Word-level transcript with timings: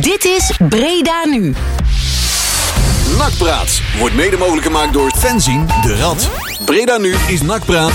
Dit 0.00 0.24
is 0.24 0.52
Breda 0.68 1.24
Nu. 1.24 1.54
Nakpraat 3.18 3.80
wordt 3.98 4.14
mede 4.14 4.36
mogelijk 4.36 4.66
gemaakt 4.66 4.92
door 4.92 5.12
Fenzin 5.16 5.66
de 5.82 5.96
Rad. 5.96 6.30
Breda 6.64 6.96
nu 6.98 7.14
is 7.26 7.42
Nakpraat. 7.42 7.92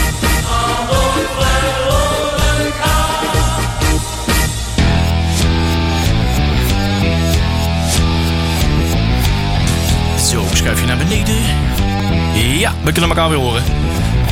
Zo, 10.29 10.43
schuif 10.53 10.79
je 10.79 10.85
naar 10.85 10.97
beneden. 10.97 11.35
Ja, 12.59 12.73
we 12.83 12.91
kunnen 12.91 13.09
elkaar 13.09 13.29
weer 13.29 13.39
horen. 13.39 13.63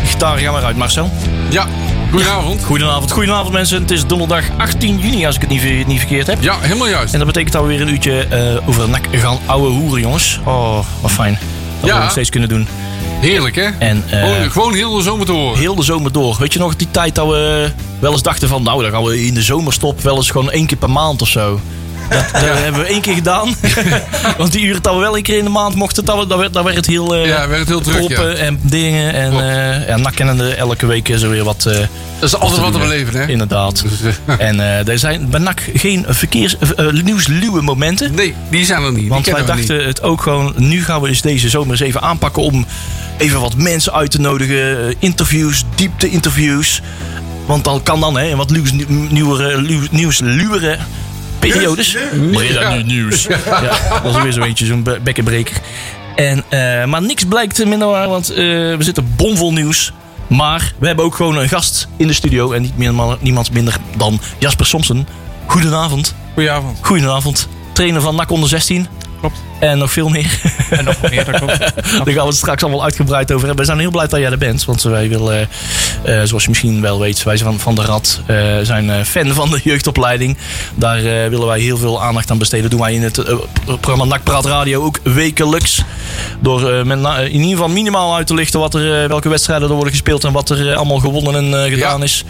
Gitaar 0.05 0.38
gaan 0.38 0.54
maar 0.54 0.64
uit, 0.64 0.78
Marcel. 0.78 1.12
Ja, 1.50 1.68
goedenavond. 2.14 2.64
Goedenavond, 2.64 3.11
goedenavond 3.11 3.54
mensen. 3.54 3.82
Het 3.82 3.91
is 3.91 4.05
donderdag 4.05 4.43
18 4.57 5.00
juni, 5.00 5.25
als 5.25 5.36
ik 5.36 5.41
het 5.41 5.50
niet, 5.50 5.62
ver- 5.62 5.86
niet 5.88 6.00
verkeerd 6.00 6.27
heb. 6.27 6.41
Ja, 6.41 6.55
helemaal 6.59 6.88
juist. 6.88 7.12
En 7.13 7.18
dat 7.20 7.27
betekent 7.27 7.54
dat 7.54 7.62
we 7.62 7.68
weer 7.68 7.82
een 7.82 7.89
uurtje 7.89 8.25
eh, 8.25 8.68
over 8.70 8.89
nak 8.89 9.05
gaan 9.12 9.38
ouwe 9.45 9.70
hoeren, 9.70 10.02
jongens. 10.02 10.39
Oh, 10.45 10.80
wat 11.02 11.12
fijn. 11.12 11.39
Dat 11.80 11.89
Ja. 11.89 11.95
we 11.95 12.02
nog 12.02 12.12
steeds 12.12 12.30
kunnen 12.30 12.49
doen. 12.49 12.67
Heerlijk, 13.22 13.55
hè? 13.55 13.70
En 13.80 14.03
eh, 14.09 14.20
Gewoon, 14.23 14.52
gewoon 14.52 14.73
heel 14.73 14.94
de 14.98 15.03
zomer 15.03 15.31
horen. 15.31 15.59
heel 15.59 15.76
de 15.76 15.84
zomer 15.84 16.12
door. 16.12 16.36
Weet 16.39 16.53
je 16.53 16.59
nog 16.59 16.76
die 16.76 16.88
tijd 16.91 17.16
dat 17.16 17.27
we 17.27 17.72
wel 17.99 18.12
eens 18.12 18.22
dachten 18.22 18.48
van... 18.48 18.64
nou, 18.64 18.81
dan 18.81 18.91
gaan 18.91 19.03
we 19.03 19.25
in 19.25 19.34
de 19.34 19.41
zomerstop 19.41 20.02
wel 20.02 20.16
eens 20.16 20.30
gewoon 20.31 20.52
één 20.52 20.66
keer 20.66 20.77
per 20.77 20.89
maand 20.89 21.22
of 21.22 21.27
zo. 21.27 21.59
Dat, 22.13 22.41
dat 22.41 22.58
hebben 22.59 22.81
we 22.81 22.88
één 22.88 23.02
keer 23.02 23.13
gedaan. 23.13 23.55
Want 24.38 24.52
die 24.52 24.62
uren 24.66 24.81
dat 24.81 24.94
we 24.94 24.99
wel 24.99 25.13
één 25.16 25.23
keer 25.23 25.38
in 25.38 25.44
de 25.44 25.49
maand 25.49 25.76
mochten... 25.76 26.05
dat, 26.05 26.20
we- 26.20 26.27
dat, 26.27 26.38
werd, 26.39 26.53
dat 26.53 26.63
werd 26.63 26.76
het 26.76 26.86
heel... 26.86 27.16
eh, 27.16 27.26
Ja, 27.26 27.48
werd 27.48 27.59
het 27.59 27.70
heel 27.70 27.81
druk, 27.81 28.09
ja. 28.09 28.23
en 28.23 28.59
dingen. 28.62 29.13
En 29.13 29.31
eh 29.31 29.88
ja, 29.88 29.98
nakkennende 29.98 30.53
elke 30.55 30.86
week 30.86 31.09
is 31.09 31.22
er 31.22 31.30
weer 31.30 31.44
wat... 31.44 31.66
eh, 31.66 31.76
Dat 32.20 32.30
is 32.30 32.36
altijd 32.36 32.62
wat 32.62 32.72
te 32.73 32.80
beleven, 32.80 33.16
hè? 33.20 33.27
Inderdaad. 33.27 33.84
Dus, 33.89 34.13
En 34.38 34.59
er 34.88 34.99
zijn 34.99 35.30
bij 35.30 35.39
NAC 35.39 35.70
geen 35.73 36.05
verkeers, 36.08 36.55
nieuwsluwe 37.03 37.62
momenten. 37.62 38.16
nee, 38.16 38.36
die 38.50 38.66
zijn 38.66 38.84
er 38.84 38.91
niet. 38.94 39.08
Want 39.08 39.25
wij 39.25 39.45
dachten 39.45 39.86
het 39.86 40.02
ook 40.02 40.22
gewoon... 40.22 40.53
Nu 40.58 40.84
gaan 40.84 41.02
we 41.02 41.08
eens 41.08 41.22
deze 41.22 41.50
zomer 41.50 41.72
eens 41.72 41.80
even 41.80 42.02
aanpakken 42.02 42.44
om 42.44 42.66
even 43.17 43.39
wat 43.39 43.56
mensen 43.56 43.94
uit 43.94 44.11
te 44.11 44.19
nodigen. 44.19 44.94
interviews, 45.00 45.64
diepte-interviews. 45.75 46.81
Want 47.45 47.64
dan 47.64 47.84
kan 47.84 48.00
dan 48.00 48.17
hè, 48.17 48.36
wat 48.36 48.50
nieuws, 48.50 48.72
nieuwere, 49.09 49.61
nieuws, 49.91 50.22
periodes. 51.52 51.97
Breda 52.31 52.59
Ja. 52.61 52.75
nu 52.75 52.83
nieuws. 52.83 53.23
Ja, 53.23 53.99
dat 54.03 54.16
is 54.16 54.22
weer 54.22 54.31
zo 54.31 54.41
eentje, 54.41 54.66
zo'n 54.66 54.83
be- 54.83 54.99
bekkenbreker. 55.03 55.58
En, 56.16 56.44
eh, 56.50 56.85
maar 56.85 57.02
niks 57.02 57.23
blijkt 57.25 57.66
minder 57.66 57.88
waar, 57.88 58.08
want 58.09 58.30
eh, 58.30 58.35
we 58.38 58.77
zitten 58.80 59.13
bomvol 59.16 59.53
nieuws. 59.53 59.91
Maar 60.27 60.73
we 60.80 60.88
hebben 60.88 61.05
ook 61.05 61.16
gewoon 61.16 61.38
een 61.38 61.50
gast 61.50 61.88
in 61.97 62.08
de 62.08 62.13
studio. 62.13 62.52
En 62.52 62.61
niet 62.61 62.77
meer, 62.77 62.94
niemand 63.19 63.52
minder 63.52 63.75
dan 63.97 64.19
Jasper 64.38 64.66
Somsen. 64.66 65.08
Goedenavond. 65.45 66.16
Goedenavond. 66.33 66.77
Goedenavond. 66.81 67.47
Trainer 67.73 68.02
van 68.02 68.16
NAC 68.16 68.30
onder 68.31 68.50
16. 68.50 68.88
Klopt. 69.23 69.41
En 69.59 69.77
nog 69.77 69.91
veel 69.91 70.09
meer. 70.09 70.39
En 70.69 70.83
nog 70.83 70.95
meer, 71.09 71.25
dat 71.25 71.35
klopt. 71.35 71.57
Daar 72.03 72.05
gaan 72.05 72.13
we 72.13 72.21
het 72.21 72.35
straks 72.35 72.63
allemaal 72.63 72.83
uitgebreid 72.83 73.31
over 73.31 73.45
hebben. 73.47 73.66
We 73.66 73.71
zijn 73.71 73.79
heel 73.79 73.91
blij 73.91 74.07
dat 74.07 74.19
jij 74.19 74.31
er 74.31 74.38
bent. 74.38 74.66
Want 74.66 74.81
wij 74.83 75.09
willen, 75.09 75.47
eh, 76.03 76.21
eh, 76.21 76.27
zoals 76.27 76.43
je 76.43 76.49
misschien 76.49 76.81
wel 76.81 76.99
weet, 76.99 77.23
wij 77.23 77.38
zijn 77.38 77.49
van, 77.49 77.59
van 77.59 77.75
de 77.75 77.81
Rad. 77.81 78.21
eh, 78.25 78.35
zijn 78.61 78.89
eh, 78.89 79.01
fan 79.03 79.27
van 79.33 79.49
de 79.49 79.59
jeugdopleiding. 79.63 80.38
Daar 80.75 80.97
eh, 80.97 81.03
willen 81.29 81.47
wij 81.47 81.59
heel 81.59 81.77
veel 81.77 82.03
aandacht 82.03 82.31
aan 82.31 82.38
besteden. 82.38 82.69
Doen 82.69 82.79
wij 82.79 82.94
in 82.94 83.03
het 83.03 83.23
programma 83.66 84.05
NAC 84.05 84.23
Praat 84.23 84.45
Radio 84.45 84.83
ook 84.83 84.99
wekelijks. 85.03 85.83
Door 86.39 86.71
eh, 86.71 86.83
met 86.83 86.99
in 87.19 87.31
ieder 87.31 87.49
geval 87.49 87.69
minimaal 87.69 88.16
uit 88.16 88.27
te 88.27 88.33
lichten 88.33 88.59
wat 88.59 88.73
er, 88.75 89.07
welke 89.07 89.29
wedstrijden 89.29 89.67
er 89.69 89.73
worden 89.75 89.94
gespeeld. 89.94 90.23
En 90.23 90.31
wat 90.31 90.49
er 90.49 90.75
allemaal 90.75 90.99
gewonnen 90.99 91.35
en 91.35 91.63
eh, 91.63 91.71
gedaan 91.73 91.97
Ja. 91.99 92.03
is. 92.03 92.23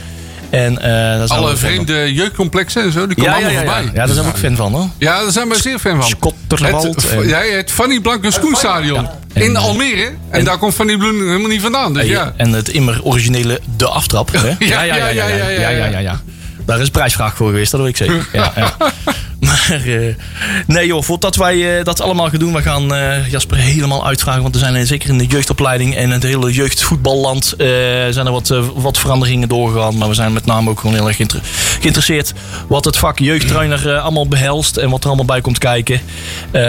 En, 0.54 0.82
eh, 0.82 1.30
Alle 1.30 1.56
vreemde 1.56 2.14
jeukcomplexen 2.14 2.82
en 2.84 2.92
zo, 2.92 3.08
die 3.08 3.16
komen 3.16 3.32
ja, 3.32 3.36
allemaal 3.36 3.52
ja, 3.52 3.58
voorbij. 3.58 3.84
Ja, 3.84 4.06
daar 4.06 4.08
zijn 4.08 4.26
we 4.26 4.32
ook 4.32 4.38
fan 4.38 4.56
van 4.56 4.73
hoor. 4.73 4.88
Ja, 4.98 5.22
daar 5.22 5.32
zijn 5.32 5.50
we 5.50 5.62
zeer 5.62 5.80
fan 5.80 6.02
van. 6.02 6.10
Schotterwald. 6.10 6.95
Het, 6.95 7.30
ja, 7.30 7.40
het 7.40 7.72
Fanny 7.72 8.00
Blankenskoenstadion. 8.00 9.08
In 9.34 9.56
eh, 9.56 9.64
Almere. 9.64 10.12
En, 10.30 10.44
daar 10.44 10.58
komt 10.58 10.73
Fanny 10.73 10.98
Bloem 10.98 11.20
helemaal 11.20 11.50
niet 11.50 11.62
vandaan. 11.62 11.94
Dus, 11.94 12.06
ja. 12.06 12.34
En 12.38 12.52
het 12.52 12.70
immer 12.70 13.04
originele 13.04 13.60
De 13.77 13.88
Aftrap. 13.88 14.32
Hè? 14.32 14.48
ja, 14.60 14.82
ja, 14.82 14.82
ja, 14.82 15.08
ja, 15.08 15.27
ja, 15.27 15.70
ja, 15.70 16.00
ja, 16.00 16.22
Daar 16.66 16.80
is 16.82 16.89
prijsvraag 16.89 17.36
voor 17.36 17.48
geweest, 17.48 17.72
dat 17.72 17.82
weet 17.82 17.89
ik 17.89 17.98
zeker. 17.98 18.27
ja. 18.33 18.54
Maar 19.53 19.81
eh, 19.86 20.15
nee 20.67 20.87
joh, 20.87 21.03
voordat 21.03 21.36
wij 21.36 21.77
eh, 21.80 21.83
dat 21.86 22.02
allemaal 22.02 22.30
gaan 22.30 22.39
doen, 22.39 22.53
we 22.53 22.61
gaan 22.61 22.93
eh, 22.95 23.31
Jasper 23.31 23.58
helemaal 23.58 24.05
uitvragen. 24.08 24.41
Want 24.41 24.53
er 24.53 24.59
zijn 24.61 24.75
eh, 24.75 24.86
zeker 24.86 25.09
in 25.09 25.17
de 25.17 25.25
jeugdopleiding 25.25 25.95
en 25.95 26.09
het 26.09 26.23
hele 26.23 26.52
jeugdvoetballand 26.53 27.53
eh, 27.58 27.67
zijn 28.09 28.25
er 28.25 28.31
wat, 28.31 28.49
eh, 28.49 28.64
wat 28.75 28.97
veranderingen 28.97 29.49
doorgegaan. 29.49 29.97
Maar 29.97 30.08
we 30.08 30.14
zijn 30.14 30.33
met 30.33 30.45
name 30.45 30.69
ook 30.69 30.80
gewoon 30.80 30.95
heel 30.95 31.08
erg 31.08 31.15
geïnter- 31.15 31.39
geïnteresseerd 31.80 32.33
wat 32.67 32.86
het 32.86 32.97
vak 32.97 33.19
jeugdtrainer 33.19 33.93
eh, 33.93 34.03
allemaal 34.03 34.27
behelst 34.27 34.77
en 34.77 34.89
wat 34.89 34.99
er 35.02 35.08
allemaal 35.08 35.25
bij 35.25 35.41
komt 35.41 35.58
kijken. 35.58 36.02
Eh, 36.52 36.61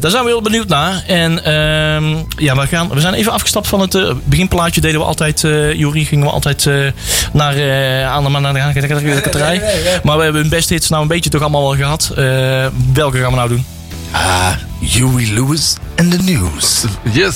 daar 0.00 0.10
zijn 0.10 0.22
we 0.24 0.28
heel 0.30 0.42
benieuwd 0.42 0.68
naar. 0.68 1.04
En 1.06 1.44
ehm, 1.44 2.14
ja, 2.36 2.56
we, 2.56 2.66
gaan, 2.66 2.88
we 2.88 3.00
zijn 3.00 3.14
even 3.14 3.32
afgestapt 3.32 3.68
van 3.68 3.80
het 3.80 3.94
eh, 3.94 4.10
beginplaatje. 4.24 4.80
Deden 4.80 5.00
we 5.00 5.06
altijd, 5.06 5.44
eh 5.44 5.72
Jury, 5.74 6.04
gingen 6.04 6.26
we 6.26 6.32
altijd 6.32 6.66
eh, 6.66 6.74
naar, 7.32 7.56
eh, 7.56 8.06
aan 8.06 8.22
de, 8.24 8.28
naar 8.30 8.52
de, 8.52 8.58
naar 8.58 8.72
de 9.14 9.20
katterij. 9.20 9.62
Maar 10.02 10.16
we 10.16 10.22
hebben 10.22 10.40
hun 10.40 10.50
best 10.50 10.68
hits 10.68 10.88
nou 10.88 11.02
een 11.02 11.08
beetje 11.08 11.30
toch 11.30 11.40
allemaal 11.40 11.62
wel 11.62 11.76
gehad. 11.76 12.01
Eh, 12.10 12.66
welke 12.92 13.18
gaan 13.18 13.30
we 13.30 13.36
nou 13.36 13.48
doen? 13.48 13.64
Ah, 14.10 14.52
Huey 14.80 15.32
Lewis 15.32 15.74
en 15.94 16.10
de 16.10 16.18
nieuws. 16.18 16.84
Yes. 17.12 17.34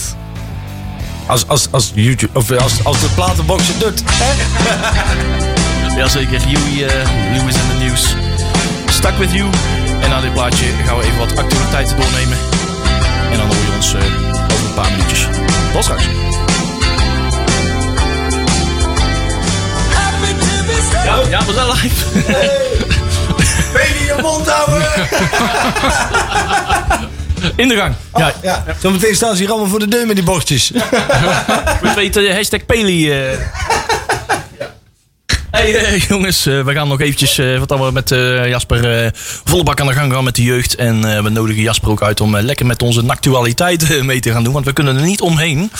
Als, 1.27 1.47
als, 1.47 1.69
als 1.71 1.93
YouTube, 1.95 2.39
of 2.39 2.51
als, 2.51 2.85
als 2.85 3.01
de 3.01 3.09
platenbox 3.15 3.63
het 3.67 3.81
doet. 3.81 4.03
Jazeker, 5.97 6.41
Huey 6.43 6.89
eh, 6.89 7.09
Lewis 7.37 7.55
en 7.55 7.79
de 7.79 7.85
nieuws. 7.85 8.15
Stuck 8.91 9.17
with 9.19 9.33
you. 9.33 9.51
En 10.01 10.11
na 10.11 10.21
dit 10.21 10.33
plaatje 10.33 10.67
gaan 10.87 10.99
we 10.99 11.05
even 11.05 11.19
wat 11.19 11.37
actualiteiten 11.39 11.97
doornemen. 11.97 12.39
En 13.31 13.39
dan 13.39 13.47
hoor 13.47 13.57
je 13.57 13.73
ons 13.77 13.95
eh, 13.95 14.01
over 14.53 14.67
een 14.67 14.75
paar 14.75 14.91
minuutjes. 14.91 15.27
Tot 15.73 15.83
straks. 15.83 16.05
Ja, 21.05 21.21
ja, 21.31 21.45
we 21.47 21.53
zijn 21.53 21.67
live. 21.67 22.76
Je 22.76 22.76
mond 24.27 24.47
houden? 24.49 24.87
In 27.57 27.69
de 27.69 27.75
gang. 27.77 27.95
Ja, 28.15 28.33
Ja, 28.43 28.65
zometeen 28.81 29.15
staan 29.15 29.37
ze 29.37 29.43
hier 29.43 29.51
allemaal 29.51 29.69
voor 29.69 29.79
de 29.79 29.89
deur 29.89 30.07
met 30.07 30.17
die 30.17 30.25
bordjes. 30.25 30.71
we 31.83 31.93
weten 31.95 32.35
hashtag 32.35 32.67
Peli. 32.67 33.13
eh. 33.13 33.39
Hey 35.51 35.75
eh, 35.77 36.01
jongens, 36.09 36.47
eh, 36.47 36.61
we 36.65 36.73
gaan 36.73 36.89
nog 36.89 37.01
eventjes, 37.01 37.39
eh 37.39 37.59
wat 37.59 37.69
dan 37.69 37.81
we 37.85 37.91
met 37.93 38.13
eh, 38.13 38.49
Jasper 38.49 39.05
eh, 39.05 39.11
volle 39.45 39.63
bak 39.63 39.81
aan 39.81 39.87
de 39.87 39.93
gang 39.93 40.13
gaan 40.13 40.25
met 40.25 40.35
de 40.35 40.43
jeugd. 40.43 40.75
En 40.75 41.17
eh, 41.17 41.23
we 41.23 41.29
nodigen 41.29 41.63
Jasper 41.63 41.91
ook 41.91 42.03
uit 42.03 42.21
om 42.21 42.35
eh, 42.37 42.43
lekker 42.45 42.67
met 42.67 42.83
onze 42.83 43.03
actualiteit 43.07 44.03
mee 44.03 44.21
te 44.21 44.31
gaan 44.33 44.45
doen. 44.45 44.53
Want 44.53 44.65
we 44.65 44.73
kunnen 44.73 44.97
er 44.97 45.03
niet 45.03 45.21
omheen. 45.21 45.71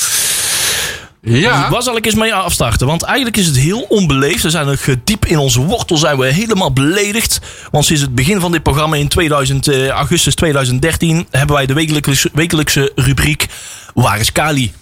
Ja. 1.23 1.71
Waar 1.71 1.83
zal 1.83 1.97
ik 1.97 2.07
eens 2.07 2.15
mee 2.15 2.35
afstarten? 2.35 2.87
Want 2.87 3.03
eigenlijk 3.03 3.37
is 3.37 3.47
het 3.47 3.57
heel 3.57 3.81
onbeleefd. 3.81 4.43
We 4.43 4.51
zijn 4.51 4.67
nog 4.67 4.81
eh, 4.81 4.95
diep 5.05 5.27
in 5.27 5.39
onze 5.39 5.61
wortel 5.61 5.97
zijn 5.97 6.19
we 6.19 6.27
helemaal 6.27 6.73
beledigd. 6.73 7.41
Want 7.71 7.85
sinds 7.85 8.03
het 8.03 8.15
begin 8.15 8.41
van 8.41 8.53
dit 8.53 8.63
programma 8.63 8.97
in 8.97 9.09
2000, 9.09 9.69
eh, 9.69 9.89
augustus 9.89 10.35
2013... 10.35 11.27
hebben 11.31 11.57
wij 11.57 11.67
de 11.67 11.73
wekelijkse, 11.75 12.31
wekelijkse 12.33 12.93
rubriek 12.95 13.47
Waar 13.95 14.21
is 14.21 14.33
Kali? 14.33 14.73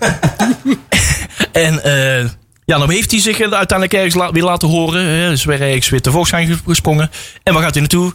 en 1.52 1.82
eh, 1.84 2.24
ja, 2.64 2.78
dan 2.78 2.90
heeft 2.90 3.10
hij 3.10 3.20
zich 3.20 3.40
uiteindelijk 3.40 3.92
ergens 3.92 4.14
la- 4.14 4.32
weer 4.32 4.42
laten 4.42 4.68
horen. 4.68 5.04
Hè. 5.06 5.28
Dus 5.28 5.44
weer 5.44 5.60
ergens 5.62 5.88
weer 5.88 6.00
tevoorschijn 6.00 6.46
ges- 6.46 6.56
gesprongen. 6.66 7.10
En 7.42 7.52
waar 7.54 7.62
gaat 7.62 7.72
hij 7.72 7.80
naartoe? 7.80 8.12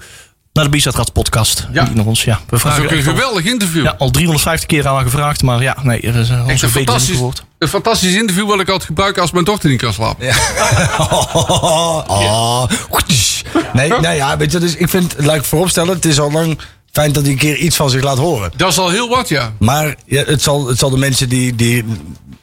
Naar 0.58 0.66
de 0.66 0.72
Bizatrats 0.72 1.10
podcast. 1.10 1.68
Ja. 1.72 1.90
Nog 1.94 2.06
ons, 2.06 2.24
ja. 2.24 2.36
We 2.36 2.42
Dat 2.46 2.54
is 2.56 2.62
vragen 2.62 2.84
ook 2.84 2.92
een 2.92 2.98
al- 2.98 3.04
geweldig 3.04 3.44
interview. 3.46 3.84
ja, 3.84 3.96
al 3.98 4.10
350 4.10 4.68
keer 4.68 4.88
aan 4.88 5.04
gevraagd. 5.04 5.42
Maar 5.42 5.62
ja, 5.62 5.78
nee, 5.84 6.02
er 6.02 6.16
is 6.16 6.30
eh, 6.30 6.40
ons 6.42 6.50
Echt 6.52 6.62
een 6.62 6.70
fantastisch, 6.70 7.20
een 7.58 7.68
fantastisch 7.68 8.14
interview 8.14 8.48
wat 8.48 8.60
ik 8.60 8.68
altijd 8.68 8.86
gebruik 8.86 9.18
als 9.18 9.32
mijn 9.32 9.46
dochter 9.46 9.70
niet 9.70 9.82
kan 9.82 9.94
slapen. 9.94 10.28
Oh, 11.00 12.64
Nee, 13.74 13.90
nou 13.90 14.10
ja, 14.16 14.38
weet 14.38 14.52
je, 14.52 14.60
dus 14.60 14.76
ik 14.76 14.90
vind, 14.90 15.16
laat 15.18 15.36
ik 15.36 15.44
vooropstellen, 15.44 15.96
het 15.96 16.06
is 16.06 16.20
al 16.20 16.32
lang 16.32 16.60
fijn 16.92 17.12
dat 17.12 17.24
hij 17.24 17.32
een 17.32 17.38
keer 17.38 17.56
iets 17.56 17.76
van 17.76 17.90
zich 17.90 18.04
laat 18.04 18.18
horen. 18.18 18.52
Dat 18.56 18.72
is 18.72 18.78
al 18.78 18.90
heel 18.90 19.10
wat, 19.10 19.30
ja. 19.30 19.54
Maar 19.60 19.96
ja, 20.06 20.24
het, 20.24 20.42
zal, 20.42 20.68
het 20.68 20.80
zal 20.80 20.90
de 20.90 20.98
mensen 20.98 21.30
die, 21.30 21.56
die 21.56 21.86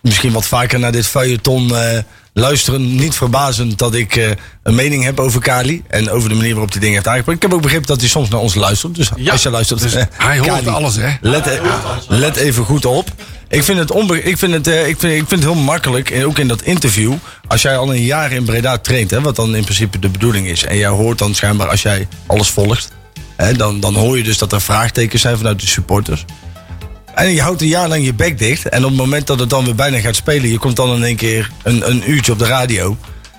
misschien 0.01 0.33
wat 0.33 0.47
vaker 0.47 0.79
naar 0.79 0.93
dit 0.93 1.07
feuilleton 1.07 1.77
eh, 1.77 1.99
luisteren, 2.35 2.95
niet 2.95 3.15
verbazen 3.15 3.77
dat 3.77 3.95
ik 3.95 4.17
eh, 4.17 4.31
een 4.63 4.75
mening 4.75 5.05
heb 5.05 5.21
over 5.21 5.41
Kali. 5.41 5.83
En 5.89 6.11
over 6.11 6.29
de 6.29 6.35
manier 6.35 6.53
waarop 6.53 6.71
hij 6.71 6.81
dingen 6.81 6.95
heeft 6.95 7.09
aangepakt. 7.09 7.37
Ik 7.37 7.43
heb 7.43 7.53
ook 7.53 7.63
begrepen 7.63 7.87
dat 7.87 8.01
hij 8.01 8.09
soms 8.09 8.29
naar 8.29 8.41
ons 8.41 8.55
luistert. 8.55 8.95
Dus 8.95 9.11
Ja, 9.17 9.33
als 9.33 9.43
je 9.43 9.51
luistert, 9.51 9.81
dus 9.81 9.95
eh, 10.05 10.05
hij 10.17 10.39
hoort 10.39 10.51
Kali, 10.51 10.69
alles, 10.69 10.97
hè? 10.97 11.11
Let, 11.21 11.47
e- 11.47 11.61
let 12.09 12.37
even 12.37 12.65
goed 12.65 12.85
op. 12.85 13.11
Ik 13.49 13.63
vind 13.63 13.79
het, 13.79 13.91
onbe 13.91 14.23
ik 14.23 14.39
vind 14.39 14.53
het, 14.53 14.67
eh, 14.67 14.89
ik 14.89 14.99
vind, 14.99 15.13
ik 15.13 15.29
vind 15.29 15.43
het 15.43 15.53
heel 15.53 15.63
makkelijk, 15.63 16.11
en 16.11 16.27
ook 16.27 16.39
in 16.39 16.49
dat 16.49 16.63
interview, 16.63 17.15
als 17.47 17.63
jij 17.63 17.77
al 17.77 17.95
een 17.95 18.05
jaar 18.05 18.33
in 18.33 18.45
Breda 18.45 18.79
traint, 18.79 19.11
hè, 19.11 19.21
wat 19.21 19.37
dan 19.37 19.57
in 19.57 19.65
principe 19.65 19.99
de 19.99 20.09
bedoeling 20.09 20.47
is, 20.47 20.65
en 20.65 20.77
jij 20.77 20.89
hoort 20.89 21.19
dan 21.19 21.35
schijnbaar 21.35 21.69
als 21.69 21.83
jij 21.83 22.09
alles 22.27 22.49
volgt, 22.49 22.93
hè, 23.37 23.53
dan, 23.53 23.81
dan 23.81 23.95
hoor 23.95 24.17
je 24.17 24.23
dus 24.23 24.39
dat 24.39 24.53
er 24.53 24.61
vraagtekens 24.61 25.23
zijn 25.23 25.37
vanuit 25.37 25.61
de 25.61 25.67
supporters. 25.67 26.25
En 27.15 27.33
je 27.33 27.41
houdt 27.41 27.61
een 27.61 27.69
jaar 27.69 27.89
lang 27.89 28.05
je 28.05 28.15
bek 28.15 28.39
dicht. 28.39 28.69
En 28.69 28.85
op 28.85 28.91
het 28.91 28.99
moment 28.99 29.27
dat 29.27 29.41
het 29.41 29.51
dan 29.51 29.65
weer 29.65 29.75
bijna 29.75 29.99
gaat 29.99 30.17
spelen, 30.17 30.51
je 30.51 30.59
komt 30.59 30.77
dan 30.77 30.97
in 30.97 31.05
één 31.05 31.17
keer 31.17 31.51
een, 31.63 31.89
een 31.91 32.11
uurtje 32.11 32.33
op 32.33 32.39
de 32.39 32.47
radio. 32.47 32.97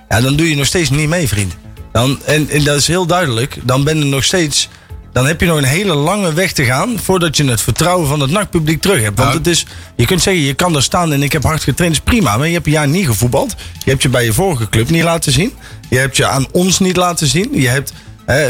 Ja, 0.10 0.22
dan 0.22 0.36
doe 0.36 0.50
je 0.50 0.56
nog 0.56 0.66
steeds 0.66 0.90
niet 0.90 1.10
mee, 1.10 1.28
vriend. 1.28 1.56
Dan, 1.92 2.20
en, 2.26 2.50
en 2.50 2.64
dat 2.64 2.78
is 2.78 2.88
heel 2.88 3.06
duidelijk. 3.06 3.58
Dan 3.64 3.84
ben 3.84 3.98
je 3.98 4.06
nog 4.06 4.24
steeds 4.24 4.70
dan 5.16 5.26
heb 5.26 5.40
je 5.42 5.48
nog 5.48 5.58
een 5.58 5.64
hele 5.64 5.94
lange 5.94 6.34
weg 6.34 6.52
te 6.52 6.64
gaan 6.64 7.00
voordat 7.00 7.38
je 7.38 7.46
het 7.46 7.62
vertrouwen 7.62 8.08
van 8.08 8.20
het 8.20 8.32
nachtpubliek 8.32 8.82
terug 8.82 9.02
hebt. 9.02 9.18
Want 9.18 9.34
het 9.34 9.48
is, 9.48 9.66
je 9.96 10.06
kunt 10.06 10.22
zeggen, 10.22 10.44
je 10.44 10.54
kan 10.54 10.74
daar 10.74 10.82
staan 10.82 11.14
en 11.14 11.24
ik 11.24 11.32
heb 11.32 11.44
hard 11.44 11.64
getraind, 11.64 11.96
is 11.96 12.02
prima. 12.02 12.38
Maar 12.38 12.48
je 12.48 12.54
hebt 12.54 12.66
een 12.66 12.72
jaar 12.72 12.88
niet 12.88 13.06
gevoetbald. 13.06 13.56
Je 13.84 13.90
hebt 13.90 14.02
je 14.02 14.10
bij 14.10 14.26
je 14.26 14.34
vorige 14.34 14.70
club 14.70 14.90
niet 14.90 15.04
laten 15.04 15.32
zien. 15.32 15.54
Je 15.90 15.98
hebt 15.98 16.18
je 16.18 16.26
aan 16.26 16.48
ons 16.52 16.80
niet 16.80 16.96
laten 16.96 17.28
zien. 17.28 17.50
Je 17.52 17.68
hebt 17.68 17.94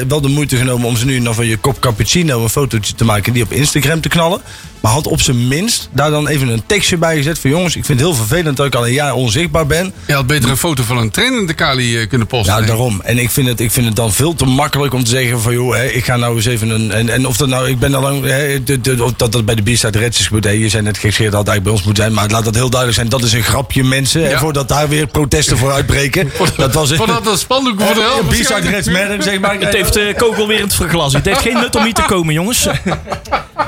wel 0.07 0.21
de 0.21 0.27
moeite 0.27 0.57
genomen 0.57 0.87
om 0.87 0.97
ze 0.97 1.05
nu 1.05 1.19
nog 1.19 1.35
van 1.35 1.45
je 1.45 1.57
kop 1.57 1.79
cappuccino 1.79 2.43
een 2.43 2.49
fotootje 2.49 2.95
te 2.95 3.05
maken 3.05 3.25
en 3.25 3.33
die 3.33 3.43
op 3.43 3.51
Instagram 3.51 4.01
te 4.01 4.09
knallen. 4.09 4.41
Maar 4.85 4.93
had 4.93 5.07
op 5.07 5.21
zijn 5.21 5.47
minst 5.47 5.89
daar 5.91 6.09
dan 6.09 6.27
even 6.27 6.47
een 6.47 6.63
tekstje 6.65 6.97
bij 6.97 7.15
gezet 7.15 7.39
van 7.39 7.49
jongens, 7.49 7.75
ik 7.75 7.85
vind 7.85 7.99
het 7.99 8.07
heel 8.07 8.17
vervelend 8.17 8.57
dat 8.57 8.65
ik 8.65 8.75
al 8.75 8.87
een 8.87 8.93
jaar 8.93 9.13
onzichtbaar 9.13 9.65
ben. 9.65 9.93
Je 10.07 10.13
had 10.13 10.27
beter 10.27 10.49
een 10.49 10.57
foto 10.57 10.83
van 10.83 10.97
een 10.97 11.09
trainende 11.09 11.53
Kali 11.53 11.99
eh, 11.99 12.07
kunnen 12.09 12.27
posten. 12.27 12.55
Ja, 12.55 12.61
daarom. 12.61 13.01
En 13.03 13.17
ik 13.17 13.29
vind, 13.29 13.47
het, 13.47 13.59
ik 13.59 13.71
vind 13.71 13.85
het 13.85 13.95
dan 13.95 14.13
veel 14.13 14.33
te 14.33 14.45
makkelijk 14.45 14.93
om 14.93 15.03
te 15.03 15.09
zeggen 15.09 15.41
van 15.41 15.53
joh, 15.53 15.75
hè, 15.75 15.85
ik 15.85 16.05
ga 16.05 16.15
nou 16.15 16.35
eens 16.35 16.45
even 16.45 16.69
een. 16.69 16.91
En, 16.91 17.09
en 17.09 17.27
of 17.27 17.37
dat 17.37 17.47
nou, 17.47 17.69
ik 17.69 17.79
ben 17.79 17.95
al 17.95 18.01
lang. 18.01 18.25
Hè, 18.25 18.63
de, 18.63 18.81
de, 18.81 19.03
of 19.03 19.13
dat 19.13 19.31
dat 19.31 19.45
bij 19.45 19.55
de 19.55 19.61
B-side 19.61 19.99
Reds 19.99 20.19
is 20.19 20.27
gebeurd. 20.27 20.59
Je 20.59 20.69
zei 20.69 20.83
net 20.83 20.97
gescheerd 20.97 21.31
dat 21.31 21.47
eigenlijk 21.47 21.63
bij 21.63 21.71
ons 21.73 21.83
moet 21.83 21.97
zijn. 21.97 22.13
Maar 22.13 22.29
laat 22.29 22.45
dat 22.45 22.55
heel 22.55 22.69
duidelijk 22.69 22.99
zijn. 22.99 23.09
Dat 23.09 23.23
is 23.23 23.33
een 23.33 23.43
grapje, 23.43 23.83
mensen. 23.83 24.21
Ja. 24.21 24.29
En 24.29 24.39
voordat 24.39 24.67
daar 24.67 24.89
weer 24.89 25.07
protesten 25.07 25.57
voor 25.57 25.71
uitbreken. 25.71 26.31
dat 26.57 26.73
was 26.73 26.93
Voordat 26.93 27.23
dat 27.23 27.39
spandoek 27.39 27.81
voor 27.81 27.93
de 27.93 28.01
helft 28.01 28.25
waarschijnlijk. 28.25 28.75
Reds 28.75 29.25
zeg 29.29 29.39
maar. 29.39 29.64
Het 29.65 29.73
heeft 29.73 29.95
eh 29.95 30.17
kogel 30.17 30.47
weer 30.47 30.57
in 30.57 30.63
het 30.63 30.75
verglas. 30.75 31.13
Het 31.13 31.25
heeft 31.25 31.41
geen 31.41 31.53
nut 31.53 31.75
om 31.75 31.83
hier 31.83 31.93
te 31.93 32.03
komen, 32.07 32.33
jongens. 32.33 32.67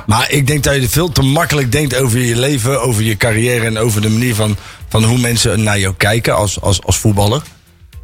Maar 0.06 0.32
ik 0.32 0.48
denk 0.48 0.64
dat 0.64 0.76
je 0.76 0.90
veel 0.90 1.12
te 1.12 1.22
makkelijk 1.22 1.72
denkt 1.72 1.96
over 1.96 2.20
je 2.20 2.36
leven, 2.36 2.82
over 2.82 3.04
je 3.04 3.18
carrière 3.18 3.66
en 3.66 3.78
over 3.78 4.02
de 4.02 4.10
manier 4.10 4.36
van, 4.36 4.58
van 4.90 5.04
hoe 5.04 5.18
mensen 5.18 5.64
naar 5.64 5.80
jou 5.80 5.94
kijken 5.98 6.36
als, 6.36 6.62
als, 6.62 6.84
als 6.84 6.98
voetballer. 6.98 7.42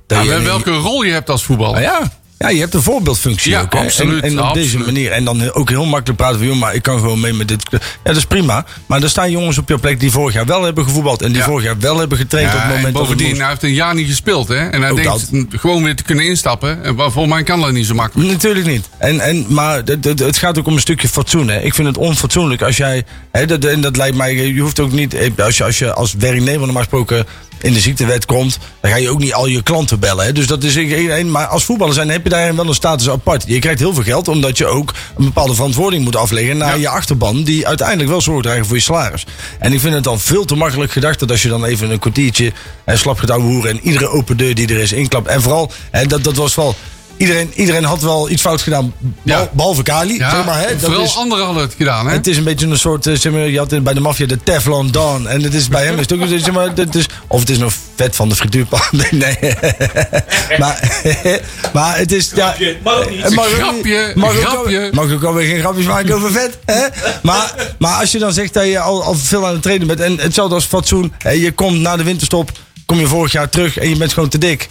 Ja, 0.08 0.24
maar 0.24 0.44
welke 0.44 0.72
rol 0.72 1.04
je 1.04 1.12
hebt 1.12 1.30
als 1.30 1.44
voetballer. 1.44 1.82
Nou 1.82 1.94
ja. 1.94 2.12
Ja, 2.44 2.50
je 2.50 2.60
hebt 2.60 2.74
een 2.74 2.82
voorbeeldfunctie 2.82 3.52
Ja, 3.52 3.62
ook. 3.62 3.76
Absoluut, 3.76 4.24
En, 4.24 4.30
en 4.30 4.42
op 4.44 4.54
deze 4.54 4.78
manier. 4.78 5.12
En 5.12 5.24
dan 5.24 5.52
ook 5.54 5.70
heel 5.70 5.86
makkelijk 5.86 6.18
praten 6.20 6.38
van... 6.38 6.48
joh, 6.48 6.56
maar 6.60 6.76
ik 6.76 6.82
kan 6.82 7.00
gewoon 7.00 7.20
mee 7.20 7.34
met 7.34 7.48
dit... 7.48 7.64
Ja, 7.72 7.78
dat 8.04 8.16
is 8.16 8.26
prima. 8.26 8.66
Maar 8.86 9.02
er 9.04 9.10
staan 9.10 9.32
jongens 9.32 9.58
op 9.58 9.70
jouw 9.70 9.80
plek 9.80 10.00
die 10.00 10.12
vorig 10.12 10.34
jaar 10.34 10.46
wel 10.46 10.64
hebben 10.64 10.84
gevoetbald. 10.84 11.22
En 11.22 11.28
die 11.28 11.38
Ja. 11.38 11.44
vorig 11.46 11.64
jaar 11.66 11.80
wel 11.80 11.98
hebben 12.00 12.18
getraind 12.18 12.50
op 12.54 12.60
het 12.60 12.70
en 12.70 12.76
moment 12.76 12.94
bovendien, 12.94 13.40
hij 13.40 13.50
heeft 13.50 13.64
een 13.64 13.74
jaar 13.74 13.96
niet 13.96 14.08
gespeeld. 14.08 14.48
Hè? 14.48 14.56
En 14.70 14.82
hij 14.82 14.92
Ook 14.92 15.04
denkt 15.04 15.28
gewoon 15.50 15.84
weer 15.84 15.96
te 15.96 16.04
kunnen 16.04 16.26
instappen. 16.26 16.84
En 16.84 17.12
voor 17.12 17.28
mij 17.28 17.44
kan 17.44 17.62
dat 17.62 17.72
niet 17.72 17.86
zo 17.86 17.94
makkelijk. 17.94 18.30
Natuurlijk 18.32 18.66
niet. 18.66 18.90
En, 18.98 19.20
en, 19.20 19.46
maar 19.50 19.76
het, 19.86 20.04
het- 20.06 20.20
het 20.20 20.38
gaat 20.38 20.58
ook 20.60 20.68
om 20.68 20.74
een 20.74 20.80
stukje 20.80 21.08
fatsoen. 21.08 21.48
Hè. 21.48 21.60
Ik 21.62 21.74
vind 21.74 21.88
het 21.88 21.98
onfatsoenlijk 21.98 22.62
als 22.62 22.78
jij. 22.78 23.04
Hè, 23.32 23.46
dat, 23.46 23.66
en 23.66 23.82
dat 23.82 23.98
lijkt 23.98 24.18
mij. 24.18 24.36
Je 24.36 24.62
hoeft 24.62 24.80
ook 24.80 24.92
niet. 24.92 25.14
eh, 25.14 25.30
Als 25.38 25.58
je 25.58 25.64
als, 25.64 25.78
je 25.80 25.94
als 25.94 26.14
werknemer 26.14 26.60
normaal 26.60 26.82
gesproken 26.82 27.26
in 27.62 27.74
de 27.74 27.80
ziektewet 27.80 28.26
komt. 28.26 28.58
dan 28.82 28.92
ga 28.92 28.98
je 28.98 29.10
ook 29.10 29.20
niet 29.20 29.34
al 29.34 29.48
je 29.48 29.62
klanten 29.64 30.00
bellen. 30.00 30.26
Hè. 30.26 30.32
Dus 30.32 30.48
dat 30.48 30.64
is 30.64 30.76
één. 30.76 31.32
Maar 31.32 31.48
als 31.48 31.64
voetballer 31.64 31.94
zijn 31.94 32.10
heb 32.10 32.24
je 32.24 32.30
daarin 32.30 32.56
wel 32.56 32.68
een 32.68 32.74
status 32.74 33.10
apart. 33.10 33.44
Je 33.48 33.60
krijgt 33.60 33.80
heel 33.80 33.94
veel 33.94 34.04
geld 34.04 34.28
omdat 34.28 34.58
je 34.58 34.66
ook 34.66 34.94
een 35.18 35.26
bepaalde 35.26 35.54
verantwoording 35.54 36.04
moet 36.04 36.16
afleggen. 36.16 36.58
naar 36.58 36.70
Ja. 36.76 36.82
je 36.82 36.90
achterban. 36.90 37.44
die 37.44 37.68
uiteindelijk 37.68 38.10
wel 38.10 38.22
zorg 38.22 38.42
dragen 38.44 38.66
voor 38.66 38.76
je 38.76 38.82
salaris. 38.82 39.26
En 39.60 39.74
ik 39.74 39.80
vind 39.80 39.94
het 39.94 40.04
dan 40.04 40.20
veel 40.20 40.46
te 40.46 40.56
makkelijk 40.56 40.92
gedacht 40.92 41.20
dat 41.20 41.32
als 41.32 41.42
je 41.42 41.50
dan 41.50 41.66
even 41.66 41.90
een 41.92 42.00
kwartiertje. 42.00 42.52
en 42.86 42.98
slap 42.98 43.20
gaat 43.20 43.30
hoeren. 43.30 43.72
en 43.72 43.80
iedere 43.84 44.08
open 44.10 44.38
deur 44.38 44.56
die 44.56 44.68
er 44.68 44.80
is 44.80 44.92
inklapt. 44.94 45.28
En 45.28 45.42
vooral. 45.42 45.72
Hè, 45.92 46.06
dat, 46.06 46.24
dat 46.24 46.36
was 46.36 46.56
wel. 46.56 46.76
Iedereen, 47.18 47.52
iedereen 47.56 47.84
had 47.84 48.02
wel 48.02 48.30
iets 48.30 48.42
fout 48.42 48.62
gedaan, 48.62 48.94
Ja. 49.24 49.50
behalve 49.52 49.84
Kali. 49.84 50.18
Ja, 50.18 50.30
zeg 50.36 50.46
maar, 50.46 50.60
hè? 50.60 50.78
Dat 50.78 51.00
is, 51.00 51.16
anderen 51.18 51.46
hadden 51.46 51.64
het 51.64 51.74
gedaan. 51.78 52.08
Hè? 52.08 52.14
het 52.14 52.28
is 52.28 52.38
een 52.38 52.44
beetje 52.44 52.68
een 52.68 52.78
soort, 52.78 53.08
eh, 53.08 53.16
zeg 53.16 53.32
maar, 53.32 53.42
je 53.50 53.58
had 53.58 53.72
in- 53.72 53.84
bij 53.84 53.94
de 53.94 54.00
maffia 54.00 54.26
de 54.26 54.44
Teflon 54.44 54.92
Dawn. 54.92 55.26
En 55.26 55.42
het 55.44 55.54
is 55.54 55.68
bij 55.68 55.86
hem 55.86 55.94
is 55.94 56.00
het 56.10 56.14
ook, 56.14 56.28
zeg 56.28 56.52
maar, 56.52 56.70
het 56.76 56.96
is, 56.96 57.06
of 57.28 57.40
het 57.40 57.50
is 57.50 57.58
nog 57.58 57.74
vet 57.96 58.16
van 58.16 58.30
de 58.30 58.36
frituurpan. 58.36 58.80
Nee, 58.92 59.08
nee. 59.12 59.38
maar, 60.62 61.02
maar 61.74 61.98
het 61.98 62.12
is, 62.12 62.32
ja. 62.36 62.56
maar 62.84 62.96
ook 63.00 63.10
niet. 63.10 63.30
mag 63.36 63.48
Grapje, 63.50 64.12
mag 64.16 64.30
ook 64.36 64.42
grapje. 64.44 64.90
Mag 64.94 65.12
ook 65.12 65.24
alweer 65.24 65.48
geen 65.50 65.60
grapjes 65.60 65.86
maken 65.86 66.16
over 66.16 66.32
vet. 66.32 66.58
Hè? 66.66 66.82
Maar, 67.22 67.54
maar 67.80 68.00
als 68.00 68.12
je 68.12 68.20
dan 68.20 68.34
zegt 68.34 68.54
dat 68.54 68.66
je 68.66 68.80
al, 68.80 69.04
al 69.04 69.16
veel 69.16 69.48
aan 69.48 69.54
het 69.54 69.62
trainen 69.62 69.88
bent. 69.88 70.00
En 70.00 70.18
hetzelfde 70.20 70.56
als 70.56 70.66
fatsoen. 70.66 71.14
Hè, 71.18 71.30
je 71.32 71.52
komt 71.52 71.80
na 71.80 71.96
de 71.98 72.04
winterstop, 72.04 72.52
kom 72.86 73.00
je 73.00 73.08
vorig 73.08 73.32
jaar 73.32 73.50
terug 73.50 73.78
en 73.78 73.90
je 73.90 73.98
bent 73.98 74.14
gewoon 74.14 74.30
te 74.30 74.38
dik. 74.38 74.70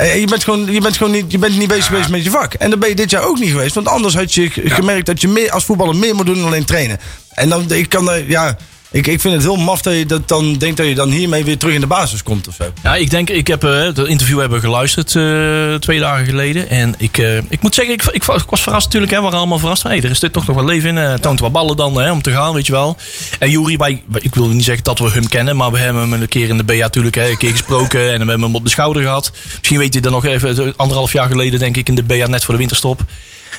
En 0.00 0.20
je 0.20 0.26
bent 0.26 0.44
gewoon, 0.44 0.72
je 0.72 0.80
bent 0.80 0.96
gewoon 0.96 1.12
niet, 1.12 1.32
je 1.32 1.38
bent 1.38 1.58
niet 1.58 1.68
bezig 1.68 1.86
geweest 1.86 2.08
met 2.08 2.24
je 2.24 2.30
vak. 2.30 2.54
En 2.54 2.70
dat 2.70 2.78
ben 2.78 2.88
je 2.88 2.94
dit 2.94 3.10
jaar 3.10 3.22
ook 3.24 3.38
niet 3.38 3.50
geweest. 3.50 3.74
Want 3.74 3.88
anders 3.88 4.14
had 4.14 4.34
je 4.34 4.50
gemerkt 4.54 5.06
dat 5.06 5.20
je 5.20 5.28
meer, 5.28 5.50
als 5.50 5.64
voetballer 5.64 5.96
meer 5.96 6.14
moet 6.14 6.26
doen 6.26 6.34
dan 6.34 6.44
alleen 6.46 6.64
trainen. 6.64 6.98
En 7.30 7.48
dan, 7.48 7.70
ik 7.72 7.88
kan, 7.88 8.10
er- 8.10 8.28
ja, 8.28 8.56
ik, 8.92 9.06
ik 9.06 9.20
vind 9.20 9.34
het 9.34 9.42
heel 9.42 9.56
maf 9.56 9.82
dat 9.82 9.94
je 9.94 10.06
dan 10.26 10.54
denkt 10.54 10.76
dat 10.76 10.86
je 10.86 10.94
dan 10.94 11.10
hiermee 11.10 11.44
weer 11.44 11.58
terug 11.58 11.74
in 11.74 11.80
de 11.80 11.86
basis 11.86 12.22
komt 12.22 12.48
of 12.48 12.54
zo. 12.54 12.64
Ja, 12.82 12.96
ik 12.96 13.10
denk, 13.10 13.30
ik 13.30 13.46
heb 13.46 13.64
eh, 13.64 13.82
het 13.82 13.98
interview 13.98 14.38
hebben 14.38 14.60
geluisterd 14.60 15.16
eh, 15.16 15.74
twee 15.74 16.00
dagen 16.00 16.26
geleden. 16.26 16.68
En 16.68 16.94
ik, 16.98 17.18
eh, 17.18 17.36
ik 17.36 17.62
moet 17.62 17.74
zeggen, 17.74 17.94
ik, 17.94 18.02
ik, 18.04 18.24
was 18.24 18.60
verrast 18.60 18.84
natuurlijk. 18.84 19.12
Hè, 19.12 19.18
we 19.18 19.22
waren 19.22 19.38
allemaal 19.38 19.58
verrast. 19.58 19.82
Hey, 19.82 20.02
er 20.02 20.10
is 20.10 20.20
dit 20.20 20.32
toch 20.32 20.46
nog 20.46 20.56
wat 20.56 20.64
leven 20.64 20.88
in. 20.88 20.98
eh 20.98 21.14
toont 21.14 21.40
wat 21.40 21.52
ballen 21.52 21.76
dan 21.76 22.00
hè, 22.00 22.10
om 22.10 22.22
te 22.22 22.30
gaan, 22.30 22.54
weet 22.54 22.66
je 22.66 22.72
wel. 22.72 22.96
En 23.38 23.50
Jury, 23.50 23.76
wij, 23.76 24.02
ik 24.14 24.34
wil 24.34 24.48
niet 24.48 24.64
zeggen 24.64 24.84
dat 24.84 24.98
we 24.98 25.10
hem 25.10 25.28
kennen. 25.28 25.56
Maar 25.56 25.70
we 25.70 25.78
hebben 25.78 26.02
hem 26.02 26.12
een 26.12 26.28
keer 26.28 26.48
in 26.48 26.56
de 26.56 26.64
BA 26.64 26.74
natuurlijk 26.74 27.14
hè, 27.14 27.30
een 27.30 27.38
keer 27.38 27.50
gesproken. 27.50 28.00
En 28.10 28.20
we 28.20 28.30
hebben 28.30 28.46
hem 28.46 28.54
op 28.54 28.64
de 28.64 28.70
schouder 28.70 29.02
gehad. 29.02 29.32
Misschien 29.58 29.78
weet 29.78 29.94
je 29.94 30.00
dat 30.00 30.12
nog 30.12 30.24
even, 30.24 30.58
eh, 30.66 30.72
anderhalf 30.76 31.12
jaar 31.12 31.28
geleden 31.28 31.58
denk 31.58 31.76
ik 31.76 31.88
in 31.88 31.94
de 31.94 32.02
BA 32.02 32.26
net 32.26 32.44
voor 32.44 32.54
de 32.54 32.60
winterstop. 32.60 33.04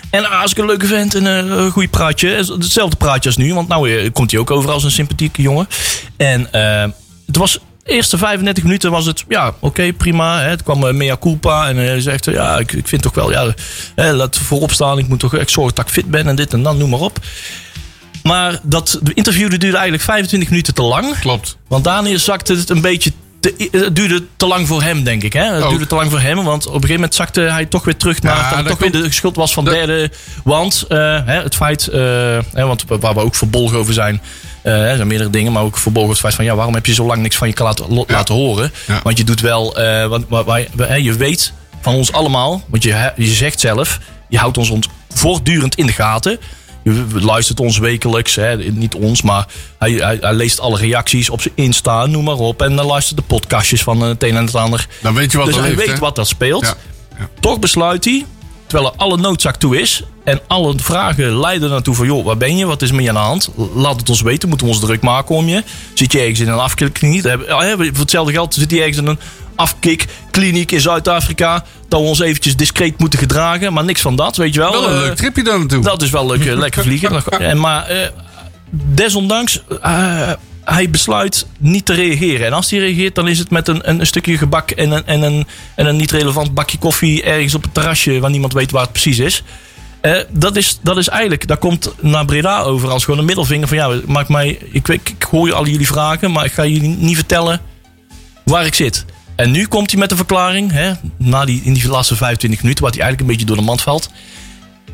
En 0.09 0.29
als 0.29 0.51
ik 0.51 0.57
een 0.57 0.65
leuke 0.65 0.85
vent 0.85 1.15
en 1.15 1.27
eh, 1.27 1.37
een 1.37 1.71
goede 1.71 1.89
praatje. 1.89 2.29
Hetzelfde 2.29 2.95
praatje 2.95 3.29
als 3.29 3.37
nu. 3.37 3.53
Want 3.53 3.67
nou 3.67 3.91
eh, 3.91 4.11
komt 4.11 4.31
hij 4.31 4.39
ook 4.39 4.51
over 4.51 4.71
als 4.71 4.83
een 4.83 4.91
sympathieke 4.91 5.41
jongen. 5.41 5.67
En 6.17 6.53
eh, 6.53 6.91
het 7.25 7.37
was 7.37 7.59
de 7.83 7.91
eerste 7.91 8.17
35 8.17 8.63
minuten 8.63 8.91
was 8.91 9.05
het, 9.05 9.23
ja, 9.27 9.53
oké, 9.59 9.93
prima. 9.93 10.39
Hè. 10.39 10.49
Het 10.49 10.63
kwam 10.63 10.87
eh, 10.87 10.93
mea 10.93 11.17
culpa 11.17 11.67
en 11.67 11.77
hij 11.77 12.01
zegt, 12.01 12.27
eh, 12.27 12.33
ja, 12.33 12.57
ik, 12.57 12.71
ik 12.71 12.87
vind 12.87 13.01
toch 13.01 13.13
wel, 13.13 13.31
ja, 13.31 13.53
hè, 13.95 14.13
laat 14.13 14.37
voorop 14.37 14.71
staan. 14.71 14.97
Ik 14.97 15.07
moet 15.07 15.19
toch 15.19 15.35
echt 15.35 15.51
zorgen 15.51 15.75
dat 15.75 15.85
ik 15.85 15.91
fit 15.91 16.05
ben 16.05 16.27
en 16.27 16.35
dit 16.35 16.53
en 16.53 16.63
dat, 16.63 16.77
noem 16.77 16.89
maar 16.89 16.99
op. 16.99 17.19
Maar 18.23 18.59
dat 18.63 18.99
de 19.01 19.13
interview 19.13 19.49
duurde 19.49 19.71
eigenlijk 19.71 20.03
25 20.03 20.49
minuten 20.49 20.73
te 20.73 20.81
lang. 20.81 21.19
Klopt. 21.19 21.57
Want 21.67 21.83
daarna 21.83 22.17
zakte 22.17 22.55
het 22.55 22.69
een 22.69 22.81
beetje. 22.81 23.11
Te, 23.41 23.69
het 23.71 23.95
duurde 23.95 24.23
te 24.37 24.47
lang 24.47 24.67
voor 24.67 24.81
hem, 24.83 25.03
denk 25.03 25.23
ik. 25.23 25.33
Hè? 25.33 25.43
Het 25.53 25.63
Ook. 25.63 25.69
duurde 25.69 25.87
te 25.87 25.95
lang 25.95 26.09
voor 26.11 26.19
hem. 26.19 26.35
Want 26.43 26.61
op 26.65 26.67
een 26.67 26.73
gegeven 26.73 26.95
moment 26.95 27.15
zakte 27.15 27.41
hij 27.41 27.65
toch 27.65 27.83
weer 27.85 27.97
terug 27.97 28.21
naar. 28.21 28.37
Ja, 28.37 28.55
dat 28.55 28.67
toch 28.67 28.79
weer 28.79 28.91
de 28.91 29.11
schuld 29.11 29.35
was 29.35 29.53
van 29.53 29.65
dat- 29.65 29.73
derde. 29.73 30.11
Want 30.43 30.85
eh, 30.89 30.97
hè, 31.25 31.41
het 31.41 31.55
feit. 31.55 31.87
eh, 31.87 32.01
hè, 32.53 32.65
want 32.65 32.83
waar 32.87 33.13
we 33.13 33.19
ook 33.19 33.35
verbolgen 33.35 33.77
over 33.77 33.93
zijn. 33.93 34.21
eh, 34.61 34.89
er 34.89 34.95
zijn 34.95 35.07
meerdere 35.07 35.29
dingen. 35.29 35.51
Maar 35.51 35.63
ook 35.63 35.77
verbolgen 35.77 36.11
over 36.11 36.11
het 36.11 36.19
feit 36.21 36.35
van. 36.35 36.45
Ja, 36.45 36.55
waarom 36.55 36.73
heb 36.73 36.85
je 36.85 36.93
zo 36.93 37.05
lang 37.05 37.21
niks 37.21 37.35
van 37.35 37.47
je 37.47 37.53
laten, 37.63 37.93
Ja. 37.95 38.03
laten 38.07 38.35
horen? 38.35 38.71
Ja. 38.87 38.99
Want 39.03 39.17
je 39.17 39.23
doet 39.23 39.41
wel. 39.41 39.77
eh, 39.77 40.05
want, 40.07 40.25
waar- 40.29 40.43
waar- 40.43 40.65
hè, 40.75 40.95
je 40.95 41.13
weet 41.13 41.53
van 41.81 41.93
ons 41.93 42.11
allemaal. 42.11 42.63
Want 42.67 42.83
je, 42.83 43.11
je 43.15 43.25
zegt 43.27 43.59
zelf. 43.59 43.99
Je 44.29 44.37
houdt 44.37 44.57
ons, 44.57 44.69
ons 44.69 44.87
voortdurend 45.13 45.75
in 45.75 45.85
de 45.85 45.93
gaten. 45.93 46.39
Je 46.83 47.05
luistert 47.11 47.59
ons 47.59 47.77
wekelijks, 47.77 48.35
hè, 48.35 48.57
niet 48.57 48.95
ons, 48.95 49.21
maar 49.21 49.47
hij, 49.77 49.91
hij, 49.91 50.17
hij 50.21 50.33
leest 50.33 50.59
alle 50.59 50.77
reacties 50.77 51.29
op 51.29 51.41
zijn 51.41 51.53
Insta, 51.55 52.05
noem 52.05 52.23
maar 52.23 52.35
op. 52.35 52.61
En 52.61 52.75
dan 52.75 52.85
luistert 52.85 53.17
de 53.17 53.23
podcastjes 53.23 53.83
van 53.83 54.01
eh, 54.01 54.07
het 54.07 54.23
een 54.23 54.35
en 54.35 54.45
het 54.45 54.55
ander. 54.55 54.87
Dan 55.01 55.13
weet 55.13 55.31
je 55.31 55.37
wat 55.37 55.47
dus 55.47 55.55
hij 55.55 55.63
leeft, 55.63 55.77
weet 55.77 55.87
hè? 55.87 55.97
wat 55.97 56.17
er 56.17 56.25
speelt. 56.25 56.65
Ja. 56.65 56.75
Ja. 57.17 57.29
Toch 57.39 57.59
besluit 57.59 58.05
hij, 58.05 58.25
terwijl 58.67 58.91
er 58.91 58.97
alle 58.97 59.17
noodzaak 59.17 59.55
toe 59.55 59.81
is. 59.81 60.03
En 60.23 60.39
alle 60.47 60.73
vragen 60.77 61.39
leiden 61.39 61.69
naartoe 61.69 61.95
van, 61.95 62.05
joh, 62.05 62.25
waar 62.25 62.37
ben 62.37 62.57
je? 62.57 62.65
Wat 62.65 62.81
is 62.81 62.91
met 62.91 63.03
je 63.03 63.09
aan 63.09 63.15
de 63.15 63.21
hand? 63.21 63.49
Laat 63.75 63.99
het 63.99 64.09
ons 64.09 64.21
weten, 64.21 64.49
moeten 64.49 64.67
we 64.67 64.73
ons 64.73 64.81
druk 64.81 65.01
maken 65.01 65.35
om 65.35 65.47
je. 65.47 65.63
Zit 65.93 66.11
je 66.11 66.19
ergens 66.19 66.39
in 66.39 66.47
een 66.47 67.13
ja, 67.47 67.59
hè, 67.59 67.75
Voor 67.75 67.85
hetzelfde 67.85 68.31
geld 68.31 68.53
zit 68.53 68.71
hij 68.71 68.79
ergens 68.79 68.97
in 68.97 69.07
een 69.07 69.19
afkikkliniek 69.61 70.71
in 70.71 70.81
Zuid-Afrika. 70.81 71.63
Dat 71.87 71.99
we 72.01 72.05
ons 72.07 72.19
eventjes 72.19 72.55
discreet 72.55 72.97
moeten 72.99 73.19
gedragen. 73.19 73.73
Maar 73.73 73.83
niks 73.83 74.01
van 74.01 74.15
dat, 74.15 74.37
weet 74.37 74.53
je 74.53 74.59
wel. 74.59 74.71
Wel 74.71 74.89
een 74.89 74.95
Eh, 74.95 75.01
leuk 75.01 75.15
tripje 75.15 75.43
daar 75.43 75.57
naartoe. 75.59 75.83
dat 75.83 76.01
is 76.01 76.09
wel 76.09 76.25
leuk, 76.25 76.45
eh, 76.45 76.57
lekker 76.57 76.83
vliegen. 76.83 77.23
En, 77.39 77.59
maar 77.59 77.85
eh, 77.85 78.07
desondanks, 78.69 79.61
eh, 79.81 80.31
hij 80.63 80.89
besluit 80.89 81.45
niet 81.57 81.85
te 81.85 81.93
reageren. 81.93 82.45
En 82.45 82.53
als 82.53 82.69
hij 82.69 82.79
reageert, 82.79 83.15
dan 83.15 83.27
is 83.27 83.39
het 83.39 83.49
met 83.49 83.67
een, 83.67 83.89
een, 83.89 84.05
stukje 84.05 84.37
gebak 84.37 84.71
en 84.71 84.91
een, 84.91 85.05
en, 85.05 85.21
een, 85.21 85.47
en 85.75 85.85
een 85.85 85.95
niet 85.95 86.11
relevant 86.11 86.53
bakje 86.53 86.77
koffie 86.77 87.23
ergens 87.23 87.55
op 87.55 87.63
het 87.63 87.73
terrasje 87.73 88.19
waar 88.19 88.29
niemand 88.31 88.53
weet 88.53 88.71
waar 88.71 88.81
het 88.83 88.91
precies 88.91 89.19
is. 89.19 89.43
Dat, 90.29 90.55
is, 90.55 90.79
dat 90.81 90.97
is 90.97 91.07
eigenlijk, 91.07 91.47
daar 91.47 91.57
komt 91.57 91.91
naar 91.99 92.25
Breda 92.25 92.61
over 92.61 92.89
als 92.89 93.03
gewoon 93.03 93.19
een 93.19 93.25
middelvinger 93.25 93.67
van 93.67 93.77
ja, 93.77 93.91
maak 94.05 94.27
mij, 94.29 94.59
ik, 94.71 94.87
weet- 94.87 95.09
ik 95.09 95.23
hoor 95.31 95.53
al 95.53 95.67
jullie 95.67 95.87
vragen, 95.87 96.31
maar 96.31 96.45
ik 96.45 96.51
ga 96.51 96.65
jullie 96.65 96.89
niet 96.99 97.15
vertellen 97.15 97.61
waar 98.45 98.65
ik 98.65 98.73
zit. 98.73 99.05
En 99.41 99.51
nu 99.51 99.67
komt 99.67 99.91
hij 99.91 99.99
met 99.99 100.11
een 100.11 100.17
verklaring, 100.17 100.71
hè, 100.71 100.91
na 101.17 101.45
die, 101.45 101.61
in 101.63 101.73
die 101.73 101.87
laatste 101.87 102.15
25 102.15 102.61
minuten, 102.61 102.83
waar 102.83 102.93
hij 102.93 103.01
eigenlijk 103.01 103.31
een 103.31 103.37
beetje 103.37 103.53
door 103.53 103.63
de 103.63 103.69
mand 103.69 103.81
valt 103.81 104.09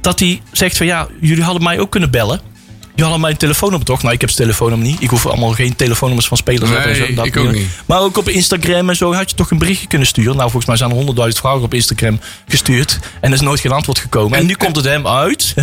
dat 0.01 0.19
hij 0.19 0.41
zegt 0.51 0.77
van 0.77 0.85
ja, 0.85 1.07
jullie 1.21 1.43
hadden 1.43 1.63
mij 1.63 1.79
ook 1.79 1.89
kunnen 1.89 2.11
bellen. 2.11 2.39
Jullie 2.79 3.03
hadden 3.03 3.21
mijn 3.21 3.37
telefoonnummer 3.37 3.87
toch? 3.87 4.01
Nou, 4.01 4.13
ik 4.13 4.21
heb 4.21 4.29
zijn 4.29 4.41
telefoonnummer 4.41 4.87
niet. 4.87 5.01
Ik 5.01 5.09
hoef 5.09 5.25
allemaal 5.25 5.51
geen 5.51 5.75
telefoonnummers 5.75 6.27
van 6.27 6.37
spelers. 6.37 6.69
Nee, 6.69 6.79
op 6.79 6.85
en 6.85 6.95
zo, 6.95 7.13
dat 7.13 7.25
ik 7.25 7.37
ook 7.37 7.51
niet. 7.51 7.67
Maar 7.85 7.99
ook 7.99 8.17
op 8.17 8.29
Instagram 8.29 8.89
en 8.89 8.95
zo 8.95 9.13
had 9.13 9.29
je 9.29 9.35
toch 9.35 9.51
een 9.51 9.57
berichtje 9.57 9.87
kunnen 9.87 10.07
sturen. 10.07 10.35
Nou, 10.35 10.41
volgens 10.41 10.65
mij 10.65 10.75
zijn 10.75 10.89
er 10.89 10.95
honderdduizend 10.95 11.41
vragen 11.41 11.61
op 11.61 11.73
Instagram 11.73 12.19
gestuurd. 12.47 12.99
En 13.21 13.29
er 13.29 13.35
is 13.35 13.41
nooit 13.41 13.59
geen 13.59 13.71
antwoord 13.71 13.99
gekomen. 13.99 14.37
En, 14.37 14.45
nu 14.45 14.55
komt 14.55 14.75
het 14.75 14.85
hem 14.85 15.07
uit. 15.07 15.53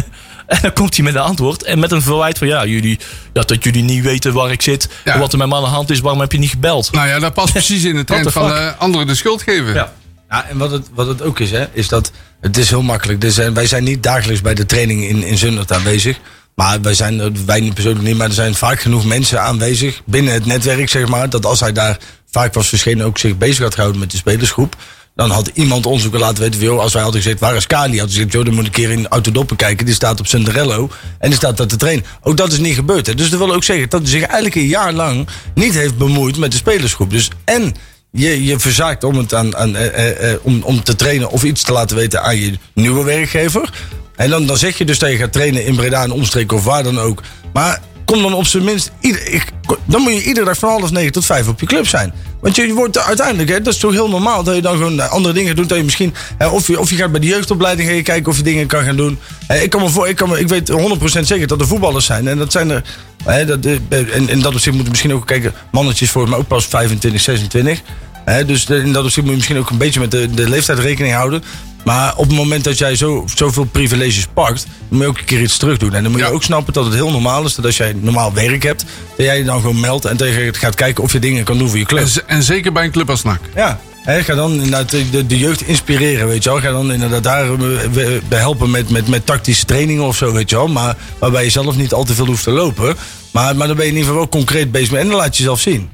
En 0.46 0.58
dan 0.62 0.72
komt 0.72 0.94
hij 0.94 1.04
met 1.04 1.14
een 1.14 1.20
antwoord. 1.20 1.62
En 1.62 1.78
met 1.78 1.92
een 1.92 2.02
verwijt 2.02 2.38
van 2.38 2.46
ja, 2.46 2.66
jullie, 2.66 2.98
ja 3.32 3.42
dat 3.42 3.64
jullie 3.64 3.82
niet 3.82 4.04
weten 4.04 4.32
waar 4.32 4.50
ik 4.50 4.62
zit. 4.62 4.88
Ja. 5.04 5.12
en 5.12 5.18
Wat 5.18 5.32
er 5.32 5.38
met 5.38 5.48
me 5.48 5.54
aan 5.54 5.62
de 5.62 5.68
hand 5.68 5.90
is. 5.90 6.00
Waarom 6.00 6.20
heb 6.20 6.32
je 6.32 6.38
niet 6.38 6.50
gebeld? 6.50 6.92
Nou 6.92 7.08
ja, 7.08 7.18
dat 7.18 7.34
past 7.34 7.52
precies 7.58 7.84
in 7.84 7.96
de 7.96 8.04
trend 8.04 8.32
van 8.32 8.52
eh, 8.52 8.70
anderen 8.78 9.06
de 9.06 9.14
schuld 9.14 9.42
geven. 9.42 9.74
Ja. 9.74 9.92
Ja, 10.28 10.46
en 10.48 10.58
wat 10.58 10.70
het, 10.70 10.88
wat 10.94 11.06
het 11.06 11.22
ook 11.22 11.40
is, 11.40 11.50
hè, 11.50 11.64
is 11.72 11.88
dat 11.88 12.10
het 12.40 12.56
is 12.56 12.70
heel 12.70 12.82
makkelijk. 12.82 13.24
Zijn, 13.26 13.54
wij 13.54 13.66
zijn 13.66 13.84
niet 13.84 14.02
dagelijks 14.02 14.40
bij 14.40 14.54
de 14.54 14.66
training 14.66 15.04
in, 15.04 15.22
in 15.22 15.38
Zundert 15.38 15.72
aanwezig. 15.72 16.18
Maar 16.54 16.80
wij 16.80 16.94
zijn, 16.94 17.46
wij 17.46 17.60
niet 17.60 17.74
persoonlijk 17.74 18.04
niet, 18.04 18.16
maar 18.16 18.26
er 18.26 18.34
zijn 18.34 18.54
vaak 18.54 18.80
genoeg 18.80 19.04
mensen 19.04 19.42
aanwezig 19.42 20.02
binnen 20.04 20.32
het 20.32 20.46
netwerk, 20.46 20.88
zeg 20.88 21.08
maar. 21.08 21.30
Dat 21.30 21.46
als 21.46 21.60
hij 21.60 21.72
daar 21.72 21.98
vaak 22.30 22.54
was 22.54 22.68
verschenen, 22.68 23.06
ook 23.06 23.18
zich 23.18 23.38
bezig 23.38 23.62
had 23.62 23.74
gehouden 23.74 24.00
met 24.00 24.10
de 24.10 24.16
spelersgroep. 24.16 24.76
Dan 25.14 25.30
had 25.30 25.50
iemand 25.54 25.86
ons 25.86 26.06
ook 26.06 26.18
laten 26.18 26.42
weten, 26.42 26.80
als 26.80 26.92
wij 26.92 27.02
hadden 27.02 27.22
gezegd, 27.22 27.40
waar 27.40 27.56
is 27.56 27.66
Kali? 27.66 27.98
Ze 27.98 28.04
gezegd, 28.04 28.32
joh, 28.32 28.44
dan 28.44 28.54
moet 28.54 28.66
ik 28.66 28.76
een 28.76 28.82
keer 28.82 28.90
in 28.90 29.08
Autodoppen 29.08 29.56
kijken. 29.56 29.86
Die 29.86 29.94
staat 29.94 30.20
op 30.20 30.26
Cinderello 30.26 30.90
en 31.18 31.28
die 31.28 31.38
staat 31.38 31.56
daar 31.56 31.66
te 31.66 31.76
trainen. 31.76 32.04
Ook 32.22 32.36
dat 32.36 32.52
is 32.52 32.58
niet 32.58 32.74
gebeurd. 32.74 33.06
Hè. 33.06 33.14
Dus 33.14 33.30
dat 33.30 33.38
wil 33.38 33.54
ook 33.54 33.64
zeggen 33.64 33.88
dat 33.88 34.00
hij 34.00 34.10
zich 34.10 34.22
eigenlijk 34.22 34.54
een 34.54 34.66
jaar 34.66 34.92
lang 34.92 35.28
niet 35.54 35.74
heeft 35.74 35.96
bemoeid 35.96 36.36
met 36.36 36.50
de 36.50 36.56
spelersgroep. 36.56 37.10
Dus 37.10 37.30
en 37.44 37.74
je, 38.10 38.44
je 38.44 38.58
verzaakt 38.58 39.04
om, 39.04 39.16
het 39.16 39.34
aan, 39.34 39.56
aan, 39.56 39.76
eh, 39.76 39.86
eh, 39.86 40.32
eh, 40.32 40.38
om, 40.42 40.62
om 40.62 40.82
te 40.82 40.96
trainen 40.96 41.30
of 41.30 41.44
iets 41.44 41.62
te 41.62 41.72
laten 41.72 41.96
weten 41.96 42.22
aan 42.22 42.36
je 42.36 42.58
nieuwe 42.72 43.04
werkgever. 43.04 43.70
En 44.16 44.30
dan, 44.30 44.46
dan 44.46 44.56
zeg 44.56 44.78
je 44.78 44.84
dus 44.84 44.98
dat 44.98 45.10
je 45.10 45.16
gaat 45.16 45.32
trainen 45.32 45.64
in 45.64 45.76
Breda 45.76 46.02
en 46.02 46.12
omstreken 46.12 46.56
of 46.56 46.64
waar 46.64 46.82
dan 46.82 47.00
ook. 47.00 47.22
Maar 47.52 47.80
kom 48.04 48.22
dan 48.22 48.34
op 48.34 48.46
zijn 48.46 48.64
minst. 48.64 48.90
Ieder, 49.00 49.26
ik- 49.32 49.52
dan 49.84 50.00
moet 50.02 50.12
je 50.12 50.22
iedere 50.24 50.46
dag 50.46 50.58
van 50.58 50.68
half 50.68 50.90
negen 50.90 51.12
tot 51.12 51.24
vijf 51.24 51.48
op 51.48 51.60
je 51.60 51.66
club 51.66 51.86
zijn. 51.86 52.12
Want 52.40 52.56
je 52.56 52.72
wordt 52.72 52.98
uiteindelijk, 52.98 53.48
hè, 53.48 53.60
dat 53.62 53.74
is 53.74 53.80
toch 53.80 53.92
heel 53.92 54.08
normaal 54.08 54.42
dat 54.42 54.54
je 54.54 54.62
dan 54.62 54.76
gewoon 54.76 55.00
eh, 55.00 55.10
andere 55.10 55.34
dingen 55.34 55.56
doet. 55.56 55.68
Dat 55.68 55.78
je 55.78 55.84
misschien, 55.84 56.14
hè, 56.38 56.46
of, 56.46 56.66
je, 56.66 56.80
of 56.80 56.90
je 56.90 56.96
gaat 56.96 57.10
bij 57.10 57.20
de 57.20 57.26
jeugdopleiding 57.26 57.88
ga 57.88 57.94
je 57.94 58.02
kijken 58.02 58.30
of 58.30 58.36
je 58.36 58.42
dingen 58.42 58.66
kan 58.66 58.84
gaan 58.84 58.96
doen. 58.96 59.18
Ik, 59.62 59.70
kan 59.70 59.80
me 59.82 59.88
voor, 59.88 60.08
ik, 60.08 60.16
kan 60.16 60.28
me, 60.28 60.40
ik 60.40 60.48
weet 60.48 60.70
100% 60.70 61.20
zeker 61.26 61.46
dat 61.46 61.60
er 61.60 61.66
voetballers 61.66 62.04
zijn. 62.06 62.28
En 62.28 62.38
dat 62.38 62.52
zijn 62.52 62.70
er. 62.70 62.82
Hè, 63.24 63.44
dat, 63.44 63.58
eh, 63.64 64.14
en 64.14 64.28
in 64.28 64.40
dat 64.40 64.52
opzicht 64.54 64.66
moeten 64.66 64.84
we 64.84 64.88
misschien 64.90 65.12
ook 65.14 65.26
kijken. 65.26 65.52
Mannetjes 65.72 66.10
voor 66.10 66.28
maar 66.28 66.38
ook 66.38 66.46
pas 66.48 66.66
25, 66.66 67.20
26. 67.20 67.80
Hè, 68.24 68.44
dus 68.44 68.64
in 68.66 68.92
dat 68.92 69.04
opzicht 69.04 69.20
moet 69.26 69.30
je 69.30 69.36
misschien 69.36 69.58
ook 69.58 69.70
een 69.70 69.78
beetje 69.78 70.00
met 70.00 70.10
de, 70.10 70.30
de 70.30 70.48
leeftijd 70.48 70.78
rekening 70.78 71.14
houden. 71.14 71.42
Maar 71.84 72.16
op 72.16 72.26
het 72.26 72.36
moment 72.36 72.64
dat 72.64 72.78
jij 72.78 72.96
zo, 72.96 73.24
zoveel 73.34 73.64
privileges 73.64 74.26
pakt, 74.34 74.66
dan 74.88 74.98
moet 74.98 75.00
je 75.00 75.06
ook 75.06 75.18
een 75.18 75.24
keer 75.24 75.40
iets 75.42 75.56
terug 75.56 75.78
doen. 75.78 75.94
En 75.94 76.02
dan 76.02 76.12
moet 76.12 76.20
je 76.20 76.26
Ja. 76.26 76.32
ook 76.32 76.42
snappen 76.42 76.72
dat 76.72 76.84
het 76.84 76.94
heel 76.94 77.10
normaal 77.10 77.44
is 77.44 77.54
dat 77.54 77.64
als 77.64 77.76
jij 77.76 77.92
normaal 78.00 78.32
werk 78.32 78.62
hebt, 78.62 78.84
dat 79.16 79.26
jij 79.26 79.38
je 79.38 79.44
dan 79.44 79.60
gewoon 79.60 79.80
meldt 79.80 80.04
en 80.04 80.16
tegen 80.16 80.54
gaat 80.54 80.74
kijken 80.74 81.04
of 81.04 81.12
je 81.12 81.18
dingen 81.18 81.44
kan 81.44 81.58
doen 81.58 81.68
voor 81.68 81.78
je 81.78 81.84
club. 81.84 82.04
En, 82.04 82.28
en 82.28 82.42
zeker 82.42 82.72
bij 82.72 82.84
een 82.84 82.90
club 82.90 83.10
als 83.10 83.22
NAC. 83.22 83.40
Ja, 83.54 83.80
hè, 84.02 84.22
ga 84.22 84.34
dan 84.34 84.52
inderdaad 84.52 84.90
de, 84.90 85.26
de, 85.26 85.38
jeugd 85.38 85.62
inspireren, 85.62 86.26
weet 86.28 86.44
je 86.44 86.50
wel. 86.50 86.60
Ga 86.60 86.70
dan 86.70 86.92
inderdaad 86.92 87.22
daar 87.22 87.44
eh, 87.52 88.08
helpen 88.28 88.70
met, 88.70 88.90
met, 88.90 89.08
met 89.08 89.26
tactische 89.26 89.64
trainingen 89.64 90.04
of 90.04 90.16
zo, 90.16 90.32
weet 90.32 90.50
je 90.50 90.56
wel. 90.56 90.68
Maar 90.68 90.96
waarbij 91.18 91.44
je 91.44 91.50
zelf 91.50 91.76
niet 91.76 91.92
al 91.92 92.04
te 92.04 92.14
veel 92.14 92.26
hoeft 92.26 92.42
te 92.44 92.50
lopen. 92.50 92.96
Maar, 93.30 93.56
maar 93.56 93.66
dan 93.66 93.76
ben 93.76 93.84
je 93.84 93.90
in 93.90 93.96
ieder 93.98 94.12
geval 94.12 94.28
wel 94.30 94.40
concreet 94.40 94.72
bezig 94.72 94.90
mee 94.90 95.00
en 95.00 95.08
dan 95.08 95.16
laat 95.16 95.36
je 95.36 95.42
jezelf 95.42 95.60
zien. 95.60 95.88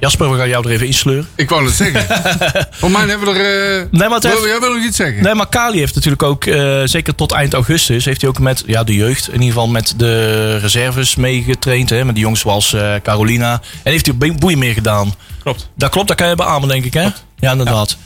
Jasper, 0.00 0.30
we 0.30 0.38
gaan 0.38 0.48
jou 0.48 0.64
er 0.66 0.70
even 0.72 0.86
insleuren. 0.86 1.28
Ik 1.36 1.48
wou 1.48 1.64
het 1.64 1.74
zeggen. 1.74 2.06
Voor 2.80 2.90
mij 2.90 3.06
hebben 3.06 3.32
we 3.34 3.38
er... 3.40 3.76
eh, 3.80 3.86
Nee, 3.90 4.08
maar 4.08 4.10
het 4.10 4.22
heeft- 4.22 4.38
wil, 4.38 4.46
jij 4.46 4.60
wil 4.60 4.74
nog 4.74 4.84
iets 4.84 4.96
zeggen? 4.96 5.22
Nee, 5.22 5.34
maar 5.34 5.48
Kali 5.48 5.78
heeft 5.78 5.94
natuurlijk 5.94 6.22
ook, 6.22 6.44
eh, 6.44 6.80
zeker 6.84 7.14
tot 7.14 7.32
eind 7.32 7.54
augustus, 7.54 8.04
heeft 8.04 8.20
hij 8.20 8.30
ook 8.30 8.38
met 8.38 8.62
ja, 8.66 8.84
de 8.84 8.94
jeugd, 8.94 9.26
in 9.28 9.32
ieder 9.34 9.46
geval 9.48 9.68
met 9.68 9.94
de 9.96 10.56
reserves 10.56 11.14
meegetraind. 11.16 11.90
Hè, 11.90 12.04
met 12.04 12.14
die 12.14 12.22
jongens 12.24 12.40
zoals 12.42 12.72
eh, 12.72 12.94
Carolina. 13.02 13.52
En 13.82 13.90
heeft 13.92 14.06
hij 14.06 14.14
ook 14.30 14.38
boeien 14.38 14.58
meer 14.58 14.72
gedaan. 14.74 15.14
Klopt. 15.42 15.68
Dat 15.74 15.90
klopt, 15.90 16.08
dat 16.08 16.16
kan 16.16 16.28
je 16.28 16.34
beamen, 16.34 16.68
denk 16.68 16.84
ik, 16.84 16.94
hè? 16.94 17.08
Ja, 17.38 17.50
inderdaad. 17.50 17.96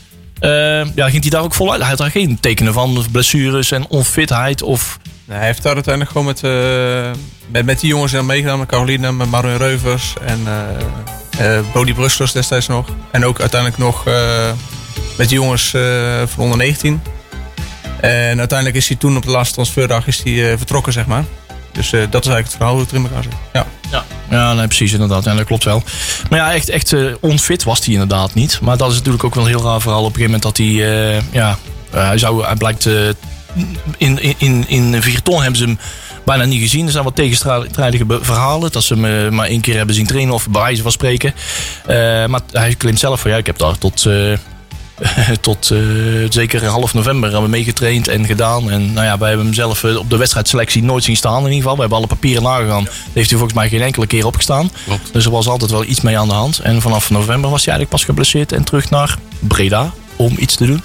Ja. 0.40 0.85
ja, 0.94 1.09
ging 1.11 1.20
hij 1.23 1.30
daar 1.30 1.42
ook 1.42 1.54
voluit? 1.54 1.80
Hij 1.80 1.88
had 1.88 1.99
daar 1.99 2.11
geen 2.11 2.40
tekenen 2.40 2.73
van, 2.73 2.99
of 2.99 3.11
blessures 3.11 3.70
en 3.70 3.87
onfitheid 3.88 4.62
of... 4.62 4.99
Hij 5.30 5.46
heeft 5.46 5.62
daar 5.62 5.75
uiteindelijk 5.75 6.12
gewoon 6.12 6.26
met, 6.26 6.42
eh, 6.42 7.20
met, 7.46 7.64
met 7.64 7.80
die 7.80 7.88
jongens 7.88 8.12
dan 8.12 8.26
meegedaan. 8.26 8.58
Met 8.58 8.68
Carolina, 8.68 9.12
met 9.12 9.30
Marvin 9.30 9.56
Reuvers 9.56 10.14
en 10.26 10.40
eh 10.46 11.58
eh 11.58 11.64
Bodie 11.72 11.94
Brustlers 11.94 12.32
destijds 12.32 12.66
nog. 12.66 12.88
En 13.10 13.25
ook 13.25 13.40
uiteindelijk 13.40 13.80
nog 13.80 14.04
met 15.16 15.28
die 15.28 15.38
jongens 15.38 15.70
van 16.26 16.44
onder 16.44 16.58
19. 16.58 17.02
En 18.00 18.38
uiteindelijk 18.38 18.78
is 18.78 18.88
hij 18.88 18.96
toen 18.96 19.16
op 19.16 19.22
de 19.22 19.30
laatste 19.30 19.54
transferdag 19.54 20.06
is 20.06 20.22
hij, 20.22 20.58
vertrokken, 20.58 20.92
zeg 20.92 21.06
maar. 21.06 21.25
Dus 21.72 21.90
dat 21.90 22.00
is 22.00 22.10
eigenlijk 22.12 22.46
het 22.46 22.52
verhaal 22.56 22.72
hoe 22.72 22.82
het 22.82 22.90
er 22.90 22.96
in 22.96 23.02
elkaar 23.02 23.22
zit. 23.22 23.32
Ja. 23.52 23.66
Ja, 23.90 24.04
ja 24.30 24.54
nee, 24.54 24.66
precies, 24.66 24.92
inderdaad. 24.92 25.26
En 25.26 25.37
dat 25.37 25.46
klopt 25.46 25.64
wel. 25.64 25.82
Maar 26.30 26.38
ja, 26.38 26.52
echt, 26.52 26.68
echt 26.68 26.94
onfit 27.20 27.64
was 27.64 27.84
hij 27.84 27.92
inderdaad 27.92 28.34
niet. 28.34 28.60
Maar 28.60 28.76
dat 28.76 28.90
is 28.90 28.96
natuurlijk 28.96 29.25
ook 29.25 29.34
wel 29.34 29.44
een 29.44 29.50
heel 29.50 29.62
raar 29.62 29.80
verhaal. 29.80 30.04
Op 30.04 30.16
een 30.16 30.20
gegeven 30.20 30.40
moment 30.40 30.42
dat 30.42 30.56
hij, 30.56 31.22
ja, 31.32 31.58
hij 31.90 32.18
zou, 32.18 32.44
hij 32.44 32.56
blijkt, 32.56 32.88
in, 33.97 34.19
in, 34.23 34.35
in, 34.38 34.64
in 34.69 35.02
Virton 35.02 35.40
hebben 35.40 35.59
ze 35.59 35.64
hem 35.64 35.78
bijna 36.25 36.45
niet 36.45 36.61
gezien. 36.61 36.87
Er 36.87 36.92
zijn 36.92 37.04
wat 37.04 37.16
tegenstrijdige 37.16 38.04
verhalen. 38.21 38.73
Dat 38.73 38.83
ze 38.83 38.95
hem 38.95 39.04
eh, 39.04 39.30
maar 39.30 39.47
één 39.47 39.61
keer 39.61 39.76
hebben 39.76 39.95
zien 39.95 40.07
trainen 40.07 40.35
of 40.35 40.49
bij 40.49 40.61
wijze 40.62 40.83
van 40.83 40.92
spreken. 40.92 41.35
Eh, 41.87 42.26
maar 42.26 42.40
hij 42.52 42.75
claimt 42.75 42.99
zelf 42.99 43.21
van 43.21 43.30
ja, 43.30 43.37
ik 43.37 43.47
heb 43.47 43.59
daar 43.59 43.78
tot... 43.78 44.07
eh, 44.07 44.33
tot 45.40 45.73
zeker 46.28 46.66
half 46.66 46.95
november 46.95 47.30
hebben 47.30 47.50
we 47.50 47.57
meegetraind 47.57 48.09
en 48.09 48.26
gedaan. 48.26 48.71
En 48.71 48.92
nou 48.92 49.07
ja, 49.07 49.19
wij 49.19 49.28
hebben 49.28 49.47
hem 49.47 49.54
zelf 49.54 49.85
op 49.85 50.11
de 50.11 50.16
wedstrijdselectie 50.16 50.83
nooit 50.83 51.04
zien 51.04 51.16
staan 51.16 51.38
in 51.38 51.45
ieder 51.45 51.57
geval. 51.57 51.75
We 51.75 51.80
hebben 51.80 51.99
alle 51.99 52.07
papieren 52.07 52.42
nagegaan. 52.42 52.85
Daar 52.85 52.95
heeft 53.12 53.30
hij 53.30 53.38
volgens 53.38 53.59
mij 53.59 53.69
geen 53.69 53.83
enkele 53.83 54.07
keer 54.07 54.26
opgestaan. 54.26 54.71
Klopt. 54.85 55.12
Dus 55.12 55.25
er 55.25 55.30
was 55.30 55.49
altijd 55.49 55.71
wel 55.71 55.85
iets 55.85 56.00
mee 56.00 56.19
aan 56.19 56.28
de 56.28 56.35
hand. 56.35 56.59
En 56.59 56.80
vanaf 56.80 57.11
november 57.11 57.50
was 57.50 57.64
hij 57.64 57.75
eigenlijk 57.75 57.90
pas 57.90 58.04
geblesseerd 58.04 58.52
en 58.52 58.64
terug 58.64 58.90
naar 58.90 59.16
Breda 59.38 59.92
om 60.16 60.35
iets 60.38 60.54
te 60.57 60.66
doen. 60.66 60.83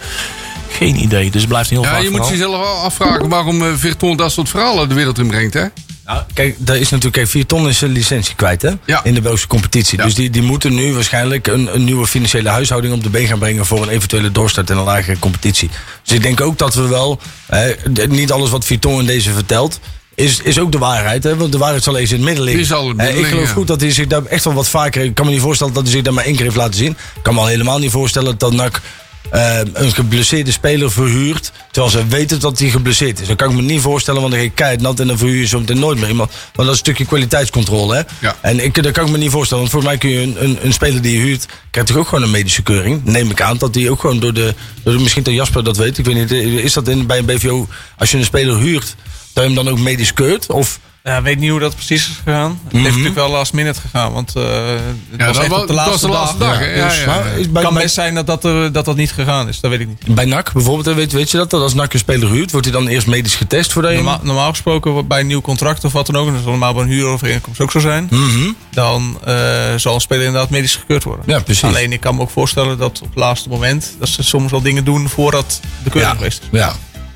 Geen 0.77 0.95
idee, 0.95 1.31
dus 1.31 1.41
het 1.41 1.49
blijft 1.49 1.69
een 1.69 1.75
heel 1.77 1.85
Ja, 1.85 1.91
vaak 1.91 2.01
je 2.01 2.09
moet 2.09 2.27
jezelf 2.27 2.59
wel 2.59 2.75
afvragen 2.75 3.29
waarom 3.29 3.63
eh 3.63 3.73
Virton 3.75 4.17
dat 4.17 4.31
soort 4.31 4.49
verhalen 4.49 4.89
de 4.89 4.95
wereld 4.95 5.17
in 5.17 5.27
brengt, 5.27 5.53
hè? 5.53 5.65
Nou, 6.05 6.21
kijk, 6.33 6.55
daar 6.57 6.75
is 6.75 6.89
natuurlijk, 6.89 7.13
kijk, 7.13 7.27
4 7.27 7.45
ton 7.45 7.67
is 7.67 7.77
zijn 7.77 7.91
licentie 7.91 8.35
kwijt, 8.35 8.61
hè? 8.61 8.71
Ja. 8.85 9.03
In 9.03 9.13
de 9.13 9.21
Belgische 9.21 9.47
competitie. 9.47 9.97
Ja. 9.97 10.03
Dus 10.03 10.15
die, 10.15 10.29
die 10.29 10.41
moeten 10.41 10.73
nu 10.75 10.93
waarschijnlijk 10.93 11.47
een, 11.47 11.75
een 11.75 11.83
nieuwe 11.83 12.07
financiële 12.07 12.49
huishouding 12.49 12.93
op 12.93 13.03
de 13.03 13.09
been 13.09 13.27
gaan 13.27 13.39
brengen 13.39 13.65
voor 13.65 13.81
een 13.81 13.89
eventuele 13.89 14.31
doorstart 14.31 14.69
in 14.69 14.77
een 14.77 14.83
lagere 14.83 15.19
competitie. 15.19 15.69
Dus 16.03 16.15
ik 16.15 16.21
denk 16.21 16.41
ook 16.41 16.57
dat 16.57 16.75
we 16.75 16.87
wel, 16.87 17.19
hè, 17.45 17.73
niet 18.07 18.31
alles 18.31 18.49
wat 18.49 18.65
Viton 18.65 18.99
in 18.99 19.05
deze 19.05 19.31
vertelt, 19.31 19.79
is, 20.15 20.39
is 20.41 20.59
ook 20.59 20.71
de 20.71 20.77
waarheid. 20.77 21.23
Hè? 21.23 21.35
Want 21.35 21.51
de 21.51 21.57
waarheid 21.57 21.83
zal 21.83 21.97
eens 21.97 22.09
in 22.09 22.15
het 22.15 22.25
midden 22.25 22.43
liggen. 22.43 22.63
Die 22.63 22.71
zal 22.71 22.89
in 22.89 22.99
het 22.99 23.17
ik 23.17 23.25
geloof 23.25 23.51
goed 23.51 23.67
dat 23.67 23.81
hij 23.81 23.91
zich 23.91 24.07
daar 24.07 24.25
echt 24.25 24.43
wel 24.43 24.53
wat 24.53 24.67
vaker. 24.67 25.03
Ik 25.03 25.15
kan 25.15 25.25
me 25.25 25.31
niet 25.31 25.41
voorstellen 25.41 25.73
dat 25.73 25.83
hij 25.83 25.91
zich 25.91 26.01
daar 26.01 26.13
maar 26.13 26.25
één 26.25 26.35
keer 26.35 26.43
heeft 26.43 26.55
laten 26.55 26.75
zien. 26.75 26.91
Ik 26.91 27.23
kan 27.23 27.33
me 27.33 27.39
al 27.39 27.47
helemaal 27.47 27.79
niet 27.79 27.91
voorstellen 27.91 28.37
dat 28.37 28.53
NAC 28.53 28.81
eh, 29.29 29.59
een 29.73 29.91
geblesseerde 29.91 30.51
speler 30.51 30.91
verhuurt. 30.91 31.51
Terwijl 31.71 31.93
ze 31.93 32.07
weten 32.07 32.39
dat 32.39 32.59
hij 32.59 32.69
geblesseerd 32.69 33.21
is. 33.21 33.27
Dat 33.27 33.37
kan 33.37 33.49
ik 33.49 33.55
me 33.55 33.61
niet 33.61 33.81
voorstellen, 33.81 34.21
want 34.21 34.33
dan 34.33 34.41
ga 34.41 34.47
je 34.47 34.53
keihard 34.53 34.81
nat 34.81 34.99
en 34.99 35.07
dan 35.07 35.17
verhuur 35.17 35.39
je 35.39 35.47
zo 35.47 35.59
meteen 35.59 35.79
nooit 35.79 35.99
meer 35.99 36.09
iemand. 36.09 36.29
Want 36.29 36.55
dat 36.55 36.65
is 36.65 36.71
een 36.71 36.77
stukje 36.77 37.05
kwaliteitscontrole. 37.05 37.95
Hè? 37.95 38.01
Ja. 38.19 38.35
En 38.41 38.63
ik, 38.63 38.83
dat 38.83 38.91
kan 38.91 39.05
ik 39.05 39.11
me 39.11 39.17
niet 39.17 39.31
voorstellen. 39.31 39.63
Want 39.63 39.75
voor 39.75 39.83
mij 39.83 39.97
kun 39.97 40.09
je 40.09 40.21
een, 40.21 40.43
een, 40.43 40.57
een 40.61 40.73
speler 40.73 41.01
die 41.01 41.17
je 41.17 41.23
huurt, 41.23 41.45
krijgt 41.71 41.91
toch 41.91 41.99
ook 41.99 42.07
gewoon 42.07 42.23
een 42.23 42.31
medische 42.31 42.63
keuring. 42.63 43.01
Neem 43.03 43.29
ik 43.29 43.41
aan 43.41 43.57
dat 43.57 43.73
die 43.73 43.91
ook 43.91 43.99
gewoon 43.99 44.19
door 44.19 44.33
de. 44.33 44.53
Door 44.83 44.93
de 44.93 44.99
misschien 44.99 45.23
dat 45.23 45.33
Jasper 45.33 45.63
dat 45.63 45.77
weet. 45.77 45.97
Ik 45.97 46.05
weet 46.05 46.15
niet, 46.15 46.31
is 46.31 46.73
dat 46.73 46.87
in, 46.87 47.05
bij 47.05 47.17
een 47.17 47.25
BVO, 47.25 47.67
als 47.97 48.11
je 48.11 48.17
een 48.17 48.23
speler 48.23 48.57
huurt, 48.57 48.95
dat 49.33 49.43
je 49.43 49.53
hem 49.53 49.65
dan 49.65 49.69
ook 49.69 49.79
medisch 49.79 50.13
keurt? 50.13 50.47
Of. 50.47 50.79
Ja, 51.07 51.17
ik 51.17 51.23
weet 51.23 51.39
niet 51.39 51.49
hoe 51.49 51.59
dat 51.59 51.75
precies 51.75 52.09
is 52.09 52.19
gegaan. 52.23 52.59
Het 52.63 52.71
heeft 52.73 52.85
natuurlijk 52.87 53.15
wel 53.15 53.29
last 53.29 53.53
minute 53.53 53.79
gegaan, 53.81 54.11
want 54.13 54.35
eh 54.35 54.43
het 54.43 55.19
Ja, 55.19 55.25
was 55.25 55.37
echt 55.37 55.51
op 55.51 55.67
de 55.67 55.73
was 55.73 55.85
laatste 55.85 56.05
de 56.07 56.11
laatste 56.13 56.37
dag. 56.37 56.59
Ja, 56.75 56.87
dus 56.87 57.03
ja, 57.03 57.21
is 57.23 57.51
bij, 57.51 57.63
kan 57.63 57.73
best 57.73 57.93
zijn 57.93 58.15
dat 58.15 58.27
dat, 58.27 58.43
er, 58.43 58.71
dat 58.71 58.85
dat 58.85 58.95
niet 58.95 59.11
gegaan 59.11 59.47
is, 59.47 59.59
dat 59.59 59.71
weet 59.71 59.79
ik 59.79 59.87
niet. 59.87 60.15
bij 60.15 60.25
NAC 60.25 60.53
bijvoorbeeld, 60.53 60.95
weet, 60.95 61.11
weet 61.11 61.31
je 61.31 61.37
dat? 61.37 61.49
Dat 61.49 61.61
als 61.61 61.73
NAC 61.73 61.93
een 61.93 61.99
speler 61.99 62.29
huurt, 62.29 62.51
wordt 62.51 62.67
hij 62.67 62.75
dan 62.75 62.87
eerst 62.87 63.07
medisch 63.07 63.35
getest 63.35 63.71
voordat 63.71 63.91
je. 63.91 63.97
hem- 63.97 64.05
Normaal, 64.05 64.25
normaal 64.25 64.49
gesproken 64.49 65.07
bij 65.07 65.19
een 65.19 65.27
nieuw 65.27 65.41
contract 65.41 65.83
of 65.83 65.91
wat 65.93 66.05
dan 66.05 66.15
ook, 66.15 66.27
en 66.27 66.33
dat 66.33 66.41
zal 66.41 66.51
normaal 66.51 66.73
bij 66.73 66.83
een 66.83 66.89
huurovereenkomst 66.89 67.61
ook 67.61 67.71
zo 67.71 67.79
zijn, 67.79 68.07
Mhm. 68.11 68.51
dan 68.71 69.17
eh, 69.23 69.35
zal 69.75 69.93
een 69.95 70.01
speler 70.01 70.25
inderdaad 70.25 70.49
medisch 70.49 70.75
gekeurd 70.75 71.03
worden. 71.03 71.25
Ja, 71.27 71.39
precies. 71.39 71.63
Alleen 71.63 71.91
ik 71.91 71.99
kan 71.99 72.15
me 72.15 72.21
ook 72.21 72.29
voorstellen 72.29 72.77
dat 72.77 72.99
op 73.01 73.07
het 73.07 73.17
laatste 73.17 73.49
moment 73.49 73.95
dat 73.99 74.09
ze 74.09 74.23
soms 74.23 74.51
wel 74.51 74.61
dingen 74.61 74.83
doen 74.83 75.09
voordat 75.09 75.59
de 75.83 75.89
keuring 75.89 76.11
Ja. 76.13 76.17
geweest 76.17 76.41
is. 76.51 76.59
Ja. 76.59 76.73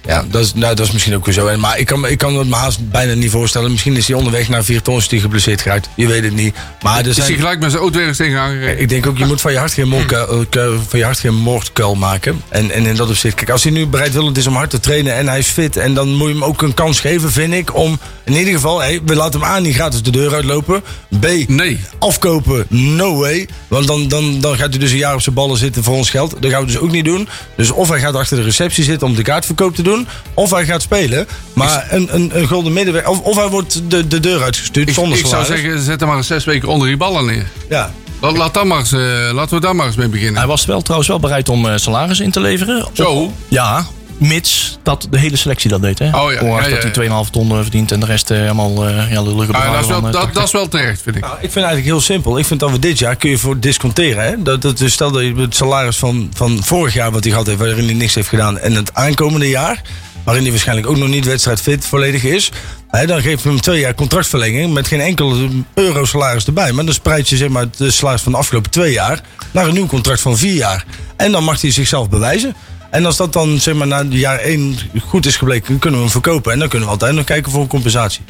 Ja, 0.09 0.25
dat 0.29 0.41
is, 0.41 0.53
nou, 0.53 0.75
dat 0.75 0.85
is 0.85 0.91
misschien 0.91 1.15
ook 1.15 1.25
weer 1.25 1.33
zo. 1.33 1.47
En, 1.47 1.59
maar 1.59 1.79
ik 1.79 1.85
kan, 1.85 2.07
ik 2.07 2.17
kan 2.17 2.35
het 2.35 2.47
me 2.47 2.55
haast 2.55 2.89
bijna 2.89 3.13
niet 3.13 3.31
voorstellen. 3.31 3.71
Misschien 3.71 3.95
is 3.95 4.07
hij 4.07 4.15
onderweg 4.15 4.49
naar 4.49 4.63
hij 4.65 5.19
geblesseerd 5.19 5.61
geraakt. 5.61 5.89
Je 5.95 6.07
weet 6.07 6.23
het 6.23 6.33
niet. 6.33 6.55
Maar 6.81 6.99
er 6.99 7.07
Is 7.07 7.17
hij 7.17 7.25
zijn, 7.25 7.37
gelijk 7.37 7.59
met 7.59 7.69
zijn 7.69 7.83
auto 7.83 7.99
ergens 7.99 8.17
tegen 8.17 8.39
aangereden? 8.39 8.79
ik 8.79 8.89
denk 8.89 9.07
ook, 9.07 9.17
je 9.17 9.25
moet 9.25 9.41
van 9.41 9.51
je 9.51 9.57
hart 9.57 9.73
geen, 9.73 9.87
moordkuil, 9.87 10.45
eh, 10.49 10.67
van 10.87 10.99
je 10.99 11.05
hart 11.05 11.19
geen 11.19 11.35
moordkuil 11.35 11.95
maken. 11.95 12.41
En, 12.49 12.71
en 12.71 12.85
in 12.85 12.95
dat 12.95 13.09
opzicht, 13.09 13.35
kijk, 13.35 13.49
als 13.49 13.63
hij 13.63 13.71
nu 13.71 13.87
bereidwillend 13.87 14.37
is 14.37 14.47
om 14.47 14.55
hard 14.55 14.69
te 14.69 14.79
trainen 14.79 15.15
en 15.15 15.27
hij 15.27 15.39
is 15.39 15.47
fit. 15.47 15.77
En 15.77 15.93
dan 15.93 16.15
moet 16.15 16.27
je 16.27 16.33
hem 16.33 16.43
ook 16.43 16.61
een 16.61 16.73
kans 16.73 16.99
geven, 16.99 17.31
vind 17.31 17.53
ik, 17.53 17.75
om 17.75 17.99
in 18.23 18.35
ieder 18.35 18.53
geval, 18.53 18.79
hey, 18.79 19.01
we 19.05 19.15
laten 19.15 19.41
hem 19.41 19.49
A 19.49 19.59
niet 19.59 19.75
gratis 19.75 20.01
de 20.01 20.11
deur 20.11 20.33
uitlopen. 20.33 20.83
B, 21.19 21.27
Nee. 21.47 21.79
afkopen, 21.99 22.65
no 22.69 23.15
way. 23.15 23.47
Want 23.67 23.87
dan, 23.87 24.07
dan, 24.07 24.39
dan 24.39 24.55
gaat 24.55 24.69
hij 24.69 24.79
dus 24.79 24.91
een 24.91 24.97
jaar 24.97 25.13
op 25.13 25.21
zijn 25.21 25.35
ballen 25.35 25.57
zitten 25.57 25.83
voor 25.83 25.95
ons 25.95 26.09
geld. 26.09 26.35
Dat 26.39 26.51
gaan 26.51 26.61
we 26.61 26.67
dus 26.67 26.77
ook 26.79 26.91
niet 26.91 27.05
doen. 27.05 27.27
Dus 27.55 27.71
of 27.71 27.89
hij 27.89 27.99
gaat 27.99 28.15
achter 28.15 28.37
de 28.37 28.43
receptie 28.43 28.83
zitten 28.83 29.07
om 29.07 29.15
de 29.15 29.21
kaartverkoop 29.21 29.75
te 29.75 29.81
doen. 29.81 29.98
Of 30.33 30.51
hij 30.51 30.65
gaat 30.65 30.81
spelen. 30.81 31.27
Maar 31.53 31.87
een, 31.89 32.15
een, 32.15 32.31
een 32.33 32.47
gulden 32.47 32.73
middenweg. 32.73 33.07
Of, 33.07 33.19
of 33.19 33.35
hij 33.35 33.47
wordt 33.47 33.81
de, 33.91 34.07
de 34.07 34.19
deur 34.19 34.43
uitgestuurd 34.43 34.87
Ik, 34.87 34.93
zonder 34.93 35.17
ik 35.17 35.25
zou 35.25 35.45
zeggen, 35.45 35.81
zet 35.81 35.99
hem 35.99 36.09
maar 36.09 36.23
zes 36.23 36.43
weken 36.43 36.67
onder 36.67 36.87
die 36.87 36.97
ballen 36.97 37.25
neer. 37.25 37.47
Ja. 37.69 37.93
Laat, 38.21 38.37
laat 38.37 38.53
dan 38.53 38.67
maar 38.67 38.79
eens, 38.79 38.91
eh, 38.91 39.29
laten 39.33 39.55
we 39.55 39.61
daar 39.61 39.75
maar 39.75 39.85
eens 39.85 39.95
mee 39.95 40.07
beginnen. 40.07 40.37
Hij 40.37 40.47
was 40.47 40.65
wel 40.65 40.81
trouwens 40.81 41.09
wel 41.09 41.19
bereid 41.19 41.49
om 41.49 41.67
eh, 41.67 41.77
salaris 41.77 42.19
in 42.19 42.31
te 42.31 42.39
leveren. 42.39 42.87
Zo. 42.93 43.31
Ja, 43.47 43.85
mits 44.19 44.79
dat 44.83 45.07
de 45.09 45.19
hele 45.19 45.35
selectie 45.35 45.69
dat 45.69 45.81
deed. 45.81 45.99
Hè? 45.99 46.05
Oh 46.05 46.11
ja, 46.11 46.41
Ongeacht 46.41 46.69
ja, 46.69 46.75
ja, 46.75 46.81
dat 46.81 46.95
hij 46.95 47.25
2,5 47.25 47.29
ton 47.31 47.51
eh, 47.51 47.61
verdient 47.61 47.91
en 47.91 47.99
de 47.99 48.05
rest 48.05 48.31
eh, 48.31 48.45
allemaal 48.45 48.87
eh 48.87 49.11
ja, 49.11 49.21
lullige 49.21 49.53
Ah, 49.53 49.73
dat, 49.73 49.81
is 49.81 49.87
wel, 49.87 50.01
dat, 50.01 50.11
80. 50.11 50.33
dat 50.33 50.43
is 50.43 50.51
wel 50.51 50.67
terecht, 50.67 51.01
vind 51.01 51.15
ik. 51.15 51.21
Nou, 51.21 51.33
ik 51.33 51.51
vind 51.51 51.65
eigenlijk 51.65 51.85
heel 51.85 52.01
simpel. 52.01 52.37
Ik 52.37 52.45
vind 52.45 52.59
dat 52.59 52.71
we 52.71 52.79
dit 52.79 52.99
jaar 52.99 53.15
kun 53.15 53.29
je 53.29 53.37
voor 53.37 53.59
disconteren. 53.59 54.23
Hè? 54.23 54.41
Dat, 54.41 54.61
dat, 54.61 54.77
dus 54.77 54.93
stel 54.93 55.11
dat 55.11 55.21
je 55.21 55.35
het 55.35 55.55
salaris 55.55 55.97
van, 55.97 56.31
van 56.33 56.63
vorig 56.63 56.93
jaar 56.93 57.11
wat 57.11 57.23
hij 57.23 57.31
gehad 57.31 57.47
heeft, 57.47 57.59
waarin 57.59 57.85
hij 57.85 57.93
niks 57.93 58.15
heeft 58.15 58.27
gedaan, 58.27 58.59
en 58.59 58.73
het 58.73 58.93
aankomende 58.93 59.49
jaar, 59.49 59.81
waarin 60.23 60.43
hij 60.43 60.51
waarschijnlijk 60.51 60.87
ook 60.87 60.97
nog 60.97 61.07
niet 61.07 61.25
wedstrijdfit 61.25 61.85
volledig 61.85 62.23
is, 62.23 62.51
hè, 62.87 63.05
dan 63.05 63.21
geef 63.21 63.43
je 63.43 63.49
hem 63.49 63.61
twee 63.61 63.79
jaar 63.79 63.93
contractverlenging 63.93 64.73
met 64.73 64.87
geen 64.87 65.01
enkele 65.01 65.49
euro 65.73 66.05
salaris 66.05 66.45
erbij. 66.45 66.71
Maar 66.71 66.85
dan 66.85 66.93
spreid 66.93 67.29
je 67.29 67.37
zeg 67.37 67.49
maar, 67.49 67.65
het 67.77 67.93
salaris 67.93 68.21
van 68.21 68.31
de 68.31 68.37
afgelopen 68.37 68.71
twee 68.71 68.91
jaar 68.91 69.21
naar 69.51 69.67
een 69.67 69.73
nieuw 69.73 69.85
contract 69.87 70.21
van 70.21 70.37
vier 70.37 70.55
jaar. 70.55 70.85
En 71.15 71.31
dan 71.31 71.43
mag 71.43 71.61
hij 71.61 71.71
zichzelf 71.71 72.09
bewijzen. 72.09 72.55
En 72.91 73.05
als 73.05 73.17
dat 73.17 73.33
dan 73.33 73.59
zeg 73.59 73.73
maar, 73.73 73.87
na 73.87 74.03
jaar 74.09 74.39
één 74.39 74.77
goed 75.07 75.25
is 75.25 75.37
gebleken, 75.37 75.67
dan 75.67 75.79
kunnen 75.79 75.99
we 75.99 76.05
hem 76.05 76.13
verkopen. 76.21 76.51
En 76.53 76.59
dan 76.59 76.67
kunnen 76.69 76.87
we 76.87 76.93
altijd 76.93 77.13
nog 77.13 77.23
kijken 77.25 77.51
voor 77.51 77.61
een 77.61 77.67
compensatie. 77.67 78.21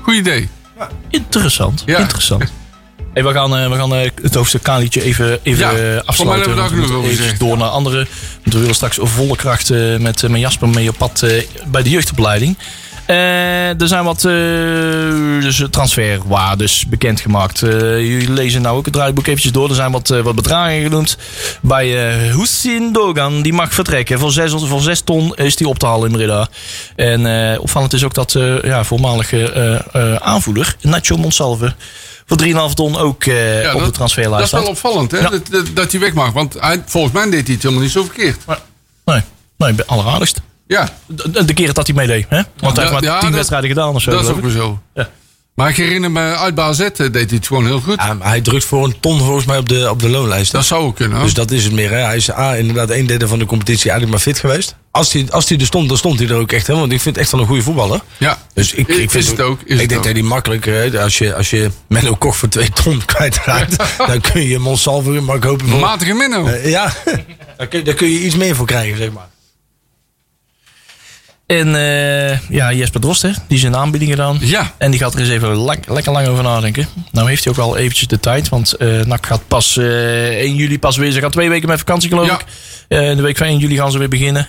Goed 0.00 0.14
idee. 0.14 0.48
Interessant, 1.10 1.82
Ja. 1.86 1.98
interessant. 1.98 2.44
Hey, 3.14 3.24
we 3.24 3.32
gaan, 3.32 3.56
eh, 3.56 3.68
we 3.70 3.74
gaan 3.76 3.94
eh, 3.94 4.10
het 4.22 4.34
hoofdstuk 4.34 4.62
Kalietje 4.62 5.02
even, 5.02 5.38
even 5.42 5.58
Ja, 5.66 5.70
eh, 5.70 5.76
voor 5.76 5.82
mij 5.86 6.02
afsluiten. 6.04 6.56
hebben 6.62 6.88
we 6.88 7.34
door 7.38 7.56
naar 7.56 7.68
andere. 7.68 7.96
Want 8.42 8.54
we 8.54 8.58
willen 8.58 8.74
straks 8.74 8.98
volle 9.00 9.36
kracht 9.36 9.70
eh, 9.70 9.96
met, 9.96 10.28
met 10.28 10.40
Jasper 10.40 10.68
mee 10.68 10.88
op 10.88 10.96
pad 10.98 11.22
eh, 11.22 11.42
bij 11.66 11.82
de 11.82 11.90
jeugdopleiding. 11.90 12.56
Eh, 13.12 13.80
er 13.80 13.88
zijn 13.88 14.04
wat 14.04 14.24
eh 14.24 14.32
dus 15.40 15.62
transferwaardes 15.70 16.86
bekendgemaakt. 16.86 17.62
Eh 17.62 17.70
jullie 17.98 18.30
lezen 18.32 18.62
nou 18.62 18.76
ook 18.76 18.84
het 18.84 18.94
draaiboek 18.94 19.26
eventjes 19.26 19.52
door. 19.52 19.68
Er 19.68 19.74
zijn 19.74 19.92
wat, 19.92 20.10
eh, 20.10 20.20
wat 20.20 20.34
bedragen 20.34 20.82
genoemd. 20.82 21.16
Bij 21.60 22.10
eh 22.10 22.34
Hussein 22.34 22.92
Dogan, 22.92 23.42
die 23.42 23.52
mag 23.52 23.74
vertrekken. 23.74 24.18
Voor 24.18 24.32
6, 24.32 24.52
voor 24.56 24.80
6 24.80 25.00
ton 25.00 25.34
is 25.34 25.56
die 25.56 25.68
op 25.68 25.78
te 25.78 25.86
halen 25.86 26.10
in 26.10 26.16
Breda. 26.16 26.48
En 26.96 27.50
eh, 27.52 27.60
opvallend 27.60 27.92
is 27.92 28.04
ook 28.04 28.14
dat 28.14 28.34
eh 28.34 28.62
ja, 28.62 28.84
voormalige 28.84 29.52
eh, 29.52 29.74
eh, 30.12 30.16
aanvoerder, 30.16 30.76
Nacho 30.80 31.16
Monsalve, 31.16 31.74
voor 32.26 32.36
3,5 32.36 32.74
ton 32.74 32.96
ook 32.96 33.24
eh, 33.24 33.62
Ja, 33.62 33.74
op 33.74 33.84
de 33.84 33.90
transferlijst 33.90 34.50
dat 34.50 34.60
is 34.60 34.66
wel 34.66 34.74
opvallend, 34.74 35.10
hè? 35.10 35.18
Ja. 35.18 35.28
Dat, 35.28 35.46
dat, 35.50 35.66
dat 35.74 35.90
hij 35.90 36.00
weg 36.00 36.12
mag. 36.12 36.32
Want 36.32 36.56
hij, 36.60 36.82
volgens 36.86 37.12
mij 37.12 37.24
deed 37.24 37.44
hij 37.44 37.54
het 37.54 37.62
helemaal 37.62 37.82
niet 37.82 37.92
zo 37.92 38.04
verkeerd. 38.04 38.38
Nee, 39.04 39.22
nee, 39.56 39.74
alleraardigst. 39.86 40.40
Ja, 40.66 40.88
De, 41.06 41.44
de 41.44 41.54
keer 41.54 41.72
dat 41.72 41.86
hij 41.86 41.96
meedeed. 41.96 42.26
Hè? 42.28 42.42
Want 42.60 42.76
hij 42.76 42.86
heeft 42.88 43.00
maar 43.00 43.02
ja, 43.10 43.18
10 43.18 43.28
dat- 43.28 43.36
wedstrijden 43.36 43.68
gedaan 43.68 43.94
of 43.94 44.02
zo. 44.02 44.10
dat 44.10 44.22
is 44.22 44.28
ook 44.28 44.40
weer 44.40 44.50
zo. 44.50 44.80
Ja. 44.94 45.08
Maar 45.54 45.68
ik 45.70 45.76
herinner 45.76 46.10
me, 46.10 46.20
uit 46.20 46.54
Baal 46.54 46.74
Z 46.74 46.80
eh, 46.80 46.90
deed 46.96 47.14
hij 47.14 47.24
het 47.30 47.46
gewoon 47.46 47.66
heel 47.66 47.80
goed. 47.80 47.94
Ja, 48.02 48.14
maar 48.14 48.28
hij 48.28 48.40
drukt 48.40 48.64
voor 48.64 48.84
een 48.84 49.00
ton 49.00 49.18
volgens 49.18 49.44
mij 49.46 49.58
op 49.58 49.68
de, 49.68 49.90
op 49.90 50.00
de 50.00 50.08
loonlijst. 50.08 50.52
Dat 50.52 50.64
zou 50.64 50.84
ook 50.84 50.96
kunnen. 50.96 51.16
hoor. 51.16 51.24
Dus 51.24 51.34
dat 51.34 51.50
is 51.50 51.64
het 51.64 51.72
meer. 51.72 51.90
Hè. 51.90 51.96
Hij 51.98 52.16
is 52.16 52.30
A, 52.30 52.54
inderdaad 52.56 52.90
een 52.90 53.06
derde 53.06 53.28
van 53.28 53.38
de 53.38 53.44
competitie 53.44 53.90
eigenlijk 53.90 54.10
maar 54.10 54.34
fit 54.34 54.38
geweest. 54.42 54.74
Als 54.90 55.12
hij, 55.12 55.26
als 55.30 55.48
hij 55.48 55.58
er 55.58 55.66
stond, 55.66 55.88
dan 55.88 55.96
stond 55.98 56.18
hij 56.18 56.28
er 56.28 56.34
ook 56.36 56.52
echt. 56.52 56.66
Hè, 56.66 56.74
want 56.74 56.92
ik 56.92 57.00
vind 57.00 57.14
het 57.14 57.24
echt 57.24 57.32
wel 57.32 57.40
een 57.40 57.46
goede 57.46 57.62
voetballer. 57.62 58.00
ja, 58.18 58.38
Dus 58.54 58.72
ik, 58.72 58.88
ik 58.88 58.96
is 58.98 59.10
vind 59.12 59.26
het 59.26 59.40
ook. 59.40 59.60
Is 59.64 59.74
ik 59.74 59.78
het 59.80 59.88
denk 59.88 60.00
ook. 60.00 60.06
dat 60.06 60.12
hij 60.12 60.22
makkelijk, 60.22 60.64
hè, 60.64 61.02
als 61.02 61.18
je, 61.18 61.34
als 61.34 61.50
je 61.50 61.70
Menno 61.88 62.14
Koch 62.14 62.36
voor 62.36 62.48
twee 62.48 62.70
ton 62.70 63.02
kwijtraakt, 63.14 63.76
dan 64.06 64.20
kun 64.20 64.42
je 64.42 64.58
Monsalvo, 64.58 65.20
mag 65.22 65.36
ik 65.36 65.42
hopen 65.42 65.68
voor... 65.68 65.80
Matige 65.80 66.12
Minno. 66.14 66.46
Eh, 66.46 66.70
ja, 66.70 66.92
daar 67.56 67.66
kun, 67.66 67.84
daar 67.84 67.94
kun 67.94 68.08
je 68.10 68.20
iets 68.20 68.36
meer 68.36 68.56
voor 68.56 68.66
krijgen, 68.66 68.96
zeg 68.96 69.12
maar. 69.12 69.28
En 71.58 71.74
eh, 71.74 72.38
ja, 72.48 72.72
Jesper 72.72 73.00
hè, 73.20 73.30
die 73.48 73.58
is 73.58 73.62
een 73.62 73.76
aanbieding 73.76 74.10
gedaan. 74.10 74.38
Ja. 74.40 74.72
En 74.78 74.90
die 74.90 75.00
gaat 75.00 75.14
er 75.14 75.20
eens 75.20 75.28
even 75.28 75.48
lang- 75.54 75.86
lekker 75.88 76.12
lang 76.12 76.26
over 76.28 76.42
nadenken. 76.42 76.88
Nou 77.10 77.28
heeft 77.28 77.44
hij 77.44 77.52
ook 77.52 77.58
al 77.58 77.76
eventjes 77.76 78.08
de 78.08 78.20
tijd. 78.20 78.48
Want 78.48 78.72
eh 78.72 79.00
NAC 79.04 79.26
gaat 79.26 79.48
pas 79.48 79.76
eh 79.76 79.84
1 80.40 80.54
juli 80.54 80.78
pas 80.78 80.96
weer. 80.96 81.10
Ze 81.10 81.20
gaan 81.20 81.30
twee 81.30 81.48
weken 81.48 81.68
met 81.68 81.78
vakantie 81.78 82.08
geloof 82.08 82.26
Ja. 82.26 82.34
ik. 82.34 82.44
Eh, 82.88 83.16
de 83.16 83.22
week 83.22 83.36
van 83.36 83.46
1 83.46 83.58
juli 83.58 83.76
gaan 83.76 83.90
ze 83.92 83.98
weer 83.98 84.08
beginnen. 84.08 84.46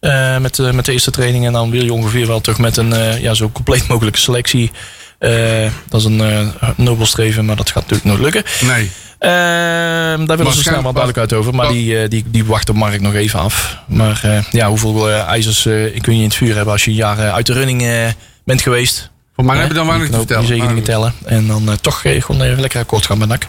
eh, 0.00 0.38
met, 0.38 0.54
de- 0.56 0.72
met 0.72 0.84
de 0.84 0.92
eerste 0.92 1.10
training. 1.10 1.46
En 1.46 1.52
dan 1.52 1.70
wil 1.70 1.84
je 1.84 1.92
ongeveer 1.92 2.26
wel 2.26 2.40
terug 2.40 2.58
met 2.58 2.76
een 2.76 2.92
eh, 2.92 3.22
ja, 3.22 3.34
zo 3.34 3.50
compleet 3.50 3.88
mogelijke 3.92 4.18
selectie. 4.18 4.70
Eh, 5.18 5.70
dat 5.88 6.00
is 6.00 6.06
een 6.06 6.20
eh 6.20 6.68
nobel 6.76 7.06
streven, 7.06 7.44
maar 7.44 7.56
dat 7.56 7.70
gaat 7.70 7.82
natuurlijk 7.88 8.04
nooit 8.08 8.20
lukken. 8.34 8.52
Nee. 8.66 8.90
Ehm, 9.20 9.30
daar 9.30 10.16
willen 10.16 10.26
ze 10.26 10.26
snel 10.26 10.44
Waarschijnlijk- 10.44 10.82
maar 10.82 10.92
duidelijkheid 10.92 11.32
over. 11.32 11.54
Maar 11.54 11.66
Wa- 11.66 11.72
die, 11.72 11.98
eh, 12.02 12.08
die, 12.08 12.24
die 12.26 12.44
wacht 12.44 12.68
op 12.68 12.76
Mark 12.76 13.00
nog 13.00 13.14
even 13.14 13.40
af. 13.40 13.76
Maar 13.86 14.20
eh, 14.24 14.42
ja, 14.50 14.68
hoeveel 14.68 15.10
eh, 15.10 15.22
ijzers 15.26 15.62
kun 15.62 16.14
je 16.16 16.22
in 16.22 16.22
het 16.22 16.34
vuur 16.34 16.54
hebben 16.54 16.72
als 16.72 16.84
je 16.84 16.90
een 16.90 16.96
jaar 16.96 17.30
uit 17.30 17.46
de 17.46 17.52
running 17.52 18.12
bent 18.44 18.62
geweest? 18.62 19.10
Voor 19.34 19.44
mij 19.44 19.54
Hè? 19.54 19.60
heb 19.60 19.70
je 19.70 19.76
dan 19.76 19.86
weinig 19.86 20.06
te 20.06 20.12
Die 20.12 20.20
vertellen. 20.26 20.46
Die 20.46 20.54
zegeningen 20.56 20.82
tellen. 20.84 21.14
En 21.24 21.46
dan 21.46 21.78
toch 21.80 22.00
gewoon 22.00 22.40
even 22.42 22.60
lekker 22.60 22.80
akkoord 22.80 23.06
gaan 23.06 23.18
met 23.18 23.28
NAC. 23.28 23.46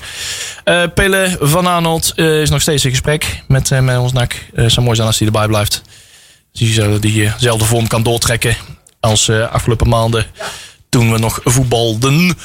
Eh 0.64 0.84
Pele 0.96 1.38
van 1.40 1.66
Arnold 1.68 2.18
is 2.18 2.50
nog 2.50 2.62
steeds 2.62 2.86
in 2.86 2.92
gesprek 2.92 3.44
met, 3.48 3.70
met 3.82 3.98
ons 3.98 4.12
NAC. 4.14 4.46
Eh 4.56 4.66
zou 4.68 4.82
mooi 4.82 4.96
zijn 4.96 5.08
als 5.08 5.18
hij 5.18 5.28
erbij 5.28 5.48
blijft. 5.48 5.82
Die 6.52 6.74
zo- 6.74 7.00
diezelfde 7.00 7.66
vorm 7.66 7.88
kan 7.88 8.04
doortrekken 8.04 8.56
als 9.00 9.30
afgelopen 9.30 9.90
maanden. 9.90 10.26
Toen 10.92 11.12
we 11.12 11.20
nog 11.20 11.40
voetbalden. 11.44 12.38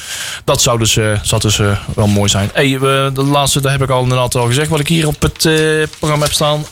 Dat 0.45 0.63
zou 0.63 0.79
dus, 0.79 0.97
eh, 0.97 1.21
zou 1.23 1.41
dus 1.41 1.59
eh, 1.59 1.79
wel 1.95 2.07
mooi 2.07 2.29
zijn. 2.29 2.51
Hey, 2.53 2.79
de 2.79 3.23
laatste, 3.23 3.61
dat 3.61 3.71
heb 3.71 3.83
ik 3.83 3.91
al 3.91 4.03
inderdaad 4.03 4.35
al 4.35 4.47
gezegd. 4.47 4.69
Wat 4.69 4.81
ik 4.81 4.89
hier 4.89 5.07
op 5.07 5.23
het 5.23 5.45
eh, 5.45 5.87
programma 5.99 6.25
heb 6.25 6.35
staan. 6.35 6.65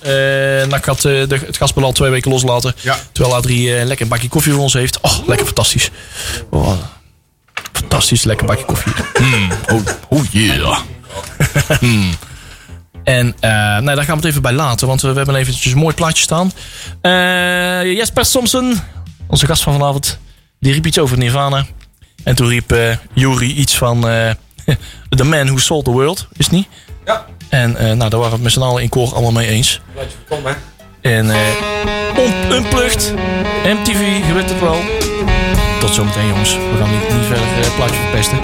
NAC 0.68 0.84
had 0.84 1.00
de, 1.00 1.26
het 1.46 1.74
al 1.74 1.92
twee 1.92 2.10
weken 2.10 2.30
loslaten. 2.30 2.74
Ja. 2.80 2.96
Terwijl 3.12 3.36
Adrie 3.36 3.76
eh, 3.76 3.86
lekker 3.86 4.04
een 4.04 4.10
bakje 4.10 4.28
koffie 4.28 4.52
voor 4.52 4.62
ons 4.62 4.72
heeft. 4.72 5.00
Oh, 5.00 5.18
lekker 5.26 5.46
fantastisch. 5.46 5.90
Oh, 6.50 6.72
fantastisch 7.72 8.24
lekker 8.24 8.46
bakje 8.46 8.64
koffie. 8.64 8.92
Mm, 9.20 9.50
oh, 9.72 9.80
oh 10.08 10.24
yeah. 10.30 10.78
Mm. 11.80 12.10
En 13.04 13.34
nee, 13.84 13.94
daar 13.94 14.04
gaan 14.04 14.06
we 14.06 14.20
het 14.20 14.24
even 14.24 14.42
bij 14.42 14.52
laten. 14.52 14.86
Want 14.86 15.00
we, 15.00 15.12
hebben 15.12 15.34
eventjes 15.34 15.72
een 15.72 15.78
mooi 15.78 15.94
plaatje 15.94 16.22
staan. 16.22 16.52
Eh, 17.00 17.92
Jesper 17.92 18.24
Somsen, 18.24 18.84
onze 19.26 19.46
gast 19.46 19.62
van 19.62 19.72
vanavond. 19.72 20.18
Die 20.64 20.72
riep 20.72 20.86
iets 20.86 20.98
over 20.98 21.18
Nirvana. 21.18 21.66
En 22.22 22.34
toen 22.34 22.48
riep 22.48 22.74
Yuri 23.12 23.54
iets 23.54 23.76
van... 23.76 24.08
eh, 24.08 24.30
The 25.16 25.24
Man 25.24 25.46
Who 25.46 25.58
Sold 25.58 25.84
the 25.84 25.90
World, 25.90 26.28
is 26.36 26.44
het 26.44 26.54
niet? 26.54 26.66
Ja. 27.04 27.26
En 27.48 27.76
eh, 27.76 27.84
nou, 27.96 28.10
daar 28.10 28.20
waren 28.20 28.24
we 28.28 28.34
het 28.34 28.42
met 28.42 28.52
z'n 28.52 28.60
allen 28.60 28.82
in 28.82 28.88
koor 28.88 29.12
allemaal 29.12 29.32
mee 29.32 29.46
eens. 29.48 29.80
En 31.00 31.30
eh 31.30 31.36
un- 32.16 32.52
Unplugged, 32.52 33.14
MTV, 33.64 34.26
je 34.26 34.32
weet 34.32 34.50
het 34.50 34.60
wel. 34.60 34.76
Tot 35.80 35.94
zometeen 35.94 36.26
jongens. 36.26 36.52
We 36.54 36.76
gaan 36.78 36.90
niet, 36.90 37.14
niet 37.18 37.26
verder 37.26 37.44
eh, 37.64 37.74
plaatje 37.76 37.96
verpesten. 38.00 38.38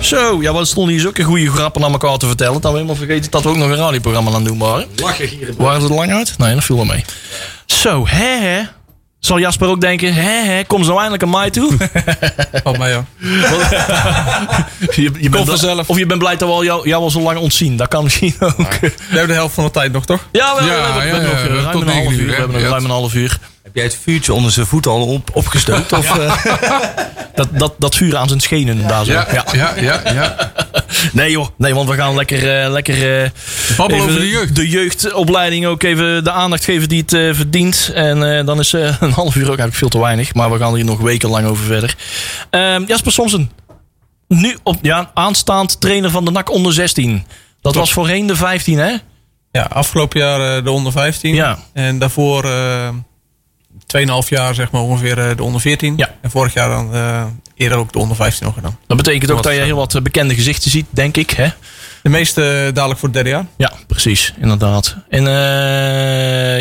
Zo! 0.00 0.38
Ja, 0.42 0.52
wat 0.52 0.66
stonden 0.68 0.92
hier 0.92 1.00
zulke 1.02 1.22
goede 1.22 1.50
grappen 1.50 1.84
aan 1.84 1.92
elkaar 1.92 2.16
te 2.18 2.26
vertellen. 2.26 2.52
Dat 2.60 2.62
we 2.70 2.76
helemaal 2.76 2.96
vergeten 2.96 3.30
dat 3.30 3.42
we 3.42 3.48
ook 3.48 3.56
nog 3.56 3.68
een 3.68 3.76
radioprogramma 3.76 4.30
aan 4.30 4.36
het 4.36 4.44
doen 4.44 4.58
waren. 4.58 4.86
Lachen 4.96 5.28
hier. 5.28 5.54
Waren 5.56 5.80
ze 5.80 5.88
er 5.88 5.94
lang 5.94 6.12
uit? 6.12 6.34
Nee, 6.38 6.54
dat 6.54 6.64
viel 6.64 6.76
wel 6.76 6.84
mee. 6.84 7.04
Zo, 7.66 8.06
hè 8.06 8.38
hè. 8.48 8.60
Zal 9.18 9.38
Jasper 9.38 9.68
ook 9.68 9.80
denken, 9.80 10.14
hè 10.14 10.42
hè, 10.52 10.64
kom 10.64 10.84
zo 10.84 10.94
eindelijk 10.96 11.22
aan 11.22 11.30
mij 11.30 11.50
toe? 11.50 11.76
Valt 12.64 12.78
mij, 12.78 12.90
joh. 12.90 13.02
je, 14.96 15.10
je 15.20 15.28
bent 15.28 15.48
vanzelf. 15.48 15.88
Of 15.88 15.98
je 15.98 16.06
bent 16.06 16.18
blij 16.18 16.36
dat 16.36 16.48
we 16.48 16.54
al 16.54 16.64
jou, 16.64 16.88
jou 16.88 17.02
al 17.02 17.10
zo 17.10 17.20
lang 17.20 17.38
ontzien. 17.38 17.76
Dat 17.76 17.88
kan 17.88 18.02
misschien 18.04 18.34
ook. 18.40 18.56
We 18.80 18.92
hebben 19.08 19.28
de 19.28 19.34
helft 19.34 19.54
van 19.54 19.64
de 19.64 19.70
tijd 19.70 19.92
nog, 19.92 20.06
toch? 20.06 20.28
Ja, 20.32 20.54
we, 20.56 20.64
Ja, 20.64 20.68
we, 20.68 20.92
we, 20.92 20.98
we 21.00 21.06
ja, 21.06 21.12
hebben 21.12 21.22
nog 21.22 21.32
ja, 21.32 21.48
eh, 21.48 21.62
ruim 21.62 21.80
een 21.80 21.88
half 21.88 22.12
uur. 22.12 22.26
We 22.26 22.32
hebben 22.34 22.52
nog 22.52 22.60
Ja. 22.62 22.68
ruim 22.68 22.84
een 22.84 22.90
half 22.90 23.14
uur. 23.14 23.38
Heb 23.68 23.76
jij 23.76 23.84
het 23.84 23.98
vuurtje 24.02 24.32
onder 24.32 24.52
zijn 24.52 24.66
voet 24.66 24.86
al 24.86 25.06
op, 25.06 25.30
opgestookt? 25.32 25.92
of, 25.92 26.18
eh? 26.18 26.36
Dat, 27.34 27.48
dat, 27.52 27.74
dat 27.78 27.94
vuur 27.94 28.16
aan 28.16 28.28
zijn 28.28 28.40
schenen 28.40 28.88
daar 28.88 29.04
zo. 29.04 29.12
Ja, 29.12 29.26
ja, 29.52 29.74
ja, 29.76 30.00
ja. 30.12 30.52
Nee 31.12 31.30
joh, 31.30 31.46
nee, 31.56 31.74
want 31.74 31.88
we 31.88 31.94
gaan 31.94 32.14
lekker, 32.14 32.62
eh, 32.62 32.70
lekker 32.70 33.22
eh, 33.22 33.30
over 33.76 34.14
de 34.14 34.28
jeugd. 34.28 34.56
de 34.56 34.68
jeugdopleiding 34.68 35.66
ook 35.66 35.82
even 35.82 36.24
de 36.24 36.30
aandacht 36.30 36.64
geven 36.64 36.88
die 36.88 37.00
het 37.00 37.12
eh, 37.12 37.34
verdient. 37.34 37.90
En 37.94 38.38
eh, 38.38 38.46
dan 38.46 38.58
is 38.58 38.72
eh, 38.72 38.96
een 39.00 39.12
half 39.12 39.34
uur 39.34 39.42
ook 39.42 39.46
eigenlijk 39.48 39.76
veel 39.76 39.88
te 39.88 39.98
weinig. 40.00 40.34
Maar 40.34 40.52
we 40.52 40.58
gaan 40.58 40.74
hier 40.74 40.84
nog 40.84 41.00
wekenlang 41.00 41.46
over 41.46 41.64
verder. 41.64 41.96
Ehm, 42.50 42.84
Jasper 42.86 43.12
Somsen, 43.12 43.50
nu 44.28 44.56
op, 44.62 44.78
ja, 44.82 45.10
aanstaand 45.14 45.80
trainer 45.80 46.10
van 46.10 46.24
de 46.24 46.30
NAC 46.30 46.50
onder 46.50 46.72
16. 46.72 47.26
Dat 47.60 47.74
was 47.74 47.92
voorheen 47.92 48.26
de 48.26 48.36
15 48.36 48.78
hè? 48.78 48.96
Ja, 49.52 49.62
afgelopen 49.62 50.20
jaar 50.20 50.56
eh, 50.56 50.64
de 50.64 50.70
onder 50.70 50.92
15. 50.92 51.34
Ja. 51.34 51.58
En 51.72 51.98
daarvoor 51.98 52.44
eh 52.44 52.88
2,5 53.96 54.28
jaar 54.28 54.54
zeg 54.54 54.70
maar 54.70 54.82
ongeveer 54.82 55.18
eh, 55.18 55.36
de 55.36 55.42
onder 55.42 55.60
14. 55.60 55.94
Ja. 55.96 56.14
En 56.20 56.30
vorig 56.30 56.52
jaar 56.52 56.68
dan 56.68 56.94
eh, 56.94 57.24
eerder 57.54 57.78
ook 57.78 57.92
de 57.92 57.98
onder 57.98 58.16
15 58.16 58.46
nog 58.46 58.54
gedaan. 58.54 58.78
Dat 58.86 58.96
betekent 58.96 59.30
ook 59.30 59.36
Wat, 59.36 59.44
dat 59.44 59.52
je 59.52 59.58
eh, 59.58 59.64
heel 59.64 59.76
wat 59.76 60.02
bekende 60.02 60.34
gezichten 60.34 60.70
ziet, 60.70 60.86
denk 60.90 61.16
ik. 61.16 61.30
Hè? 61.30 61.48
De 62.02 62.08
meeste 62.08 62.70
dadelijk 62.74 63.00
voor 63.00 63.08
het 63.08 63.16
derde 63.16 63.30
jaar. 63.30 63.46
Ja, 63.56 63.72
precies, 63.86 64.34
inderdaad. 64.40 64.96
En 65.08 65.22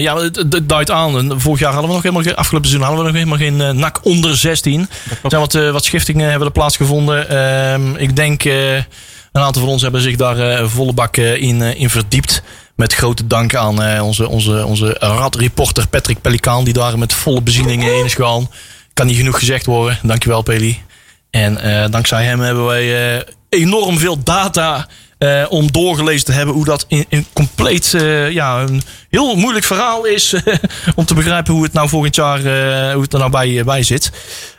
ja, 0.01 0.17
het, 0.17 0.69
duidt 0.69 0.91
aan. 0.91 1.41
Vorig 1.41 1.59
jaar 1.59 1.71
hadden 1.71 1.89
we 1.89 1.95
nog 1.95 2.03
helemaal 2.03 2.23
geen, 2.23 2.35
afgelopen 2.35 2.69
seizoen 2.69 2.87
hadden 2.87 3.05
we 3.05 3.11
nog 3.11 3.21
helemaal 3.21 3.47
geen 3.47 3.61
eh, 3.61 3.81
NAC 3.81 3.99
onder 4.03 4.37
16. 4.37 4.89
Er 5.09 5.29
zijn 5.29 5.41
wat, 5.41 5.53
wat 5.53 5.85
schiftingen 5.85 6.29
hebben 6.29 6.47
er 6.47 6.53
plaatsgevonden. 6.53 7.29
Ehm, 7.29 7.95
ik 7.95 8.15
denk, 8.15 8.43
een 8.43 8.85
aantal 9.31 9.61
van 9.61 9.71
ons 9.71 9.81
hebben 9.81 10.01
zich 10.01 10.15
daar 10.15 10.69
volle 10.69 10.93
bak 10.93 11.17
in, 11.17 11.61
in 11.61 11.89
verdiept. 11.89 12.43
Met 12.77 12.93
grote 12.93 13.27
dank 13.27 13.55
aan 13.55 13.81
eh, 13.81 14.05
onze, 14.05 14.27
onze, 14.27 14.65
onze 14.65 14.95
radreporter 14.99 15.87
Patrick 15.87 16.21
Pelikaan, 16.21 16.63
die 16.63 16.73
daar 16.73 16.97
met 16.97 17.13
volle 17.13 17.41
bezieningen 17.41 17.97
in 17.97 18.05
is 18.05 18.13
gegaan. 18.13 18.49
Kan 18.93 19.07
niet 19.07 19.17
genoeg 19.17 19.39
gezegd 19.39 19.65
worden. 19.65 19.99
Dankjewel, 20.03 20.41
Peli. 20.41 20.81
En 21.29 21.57
eh, 21.57 21.91
dankzij 21.91 22.23
hem 22.23 22.39
hebben 22.39 22.65
wij 22.65 23.15
eh, 23.15 23.23
enorm 23.49 23.97
veel 23.97 24.23
data 24.23 24.87
eh, 25.17 25.45
om 25.49 25.71
doorgelezen 25.71 26.25
te 26.25 26.31
hebben 26.31 26.55
hoe 26.55 26.65
dat 26.65 26.85
in, 26.87 27.05
in 27.09 27.25
compleet 27.33 27.93
eh, 27.93 28.31
ja, 28.31 28.59
een 28.59 28.81
heel 29.09 29.35
moeilijk 29.35 29.65
verhaal 29.65 30.05
is. 30.05 30.35
om 30.95 31.05
te 31.05 31.13
begrijpen 31.13 31.53
hoe 31.53 31.63
het 31.63 31.73
nou 31.73 31.89
volgend 31.89 32.15
jaar 32.15 32.37
eh, 32.37 32.93
hoe 32.93 33.01
het 33.01 33.13
er 33.13 33.19
nou 33.19 33.31
bij, 33.31 33.63
bij 33.63 33.83
zit. 33.83 34.11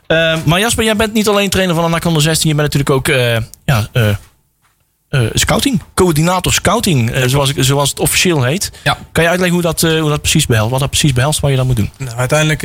Eh, 0.06 0.36
maar 0.44 0.60
Jasper, 0.60 0.84
jij 0.84 0.96
bent 0.96 1.12
niet 1.12 1.28
alleen 1.28 1.50
trainer 1.50 1.74
van 1.74 1.84
de 1.84 1.90
NAC 1.90 2.02
116. 2.02 2.48
Je 2.48 2.54
bent 2.56 2.72
natuurlijk 2.72 3.08
ook 3.08 3.16
eh, 3.16 3.36
ja, 3.64 3.88
eh, 5.08 5.20
scouting. 5.32 5.82
Coördinator 5.94 6.52
scouting, 6.52 7.10
eh, 7.10 7.22
zoals, 7.26 7.50
ik- 7.50 7.64
zoals 7.64 7.90
het 7.90 8.00
officieel 8.00 8.42
heet. 8.44 8.70
Ja. 8.84 8.98
Kan 9.12 9.22
je 9.22 9.28
uitleggen 9.28 9.54
hoe 9.58 9.66
dat, 9.66 9.82
eh, 9.82 10.00
hoe 10.00 10.10
dat 10.10 10.20
precies 10.20 10.46
behelst? 10.46 10.70
Wat 10.70 10.80
dat 10.80 10.88
precies 10.90 11.12
behelst, 11.12 11.40
wat 11.40 11.50
je 11.50 11.56
dan 11.56 11.66
moet 11.66 11.76
doen? 11.76 11.90
Nou, 11.98 12.16
uiteindelijk 12.16 12.62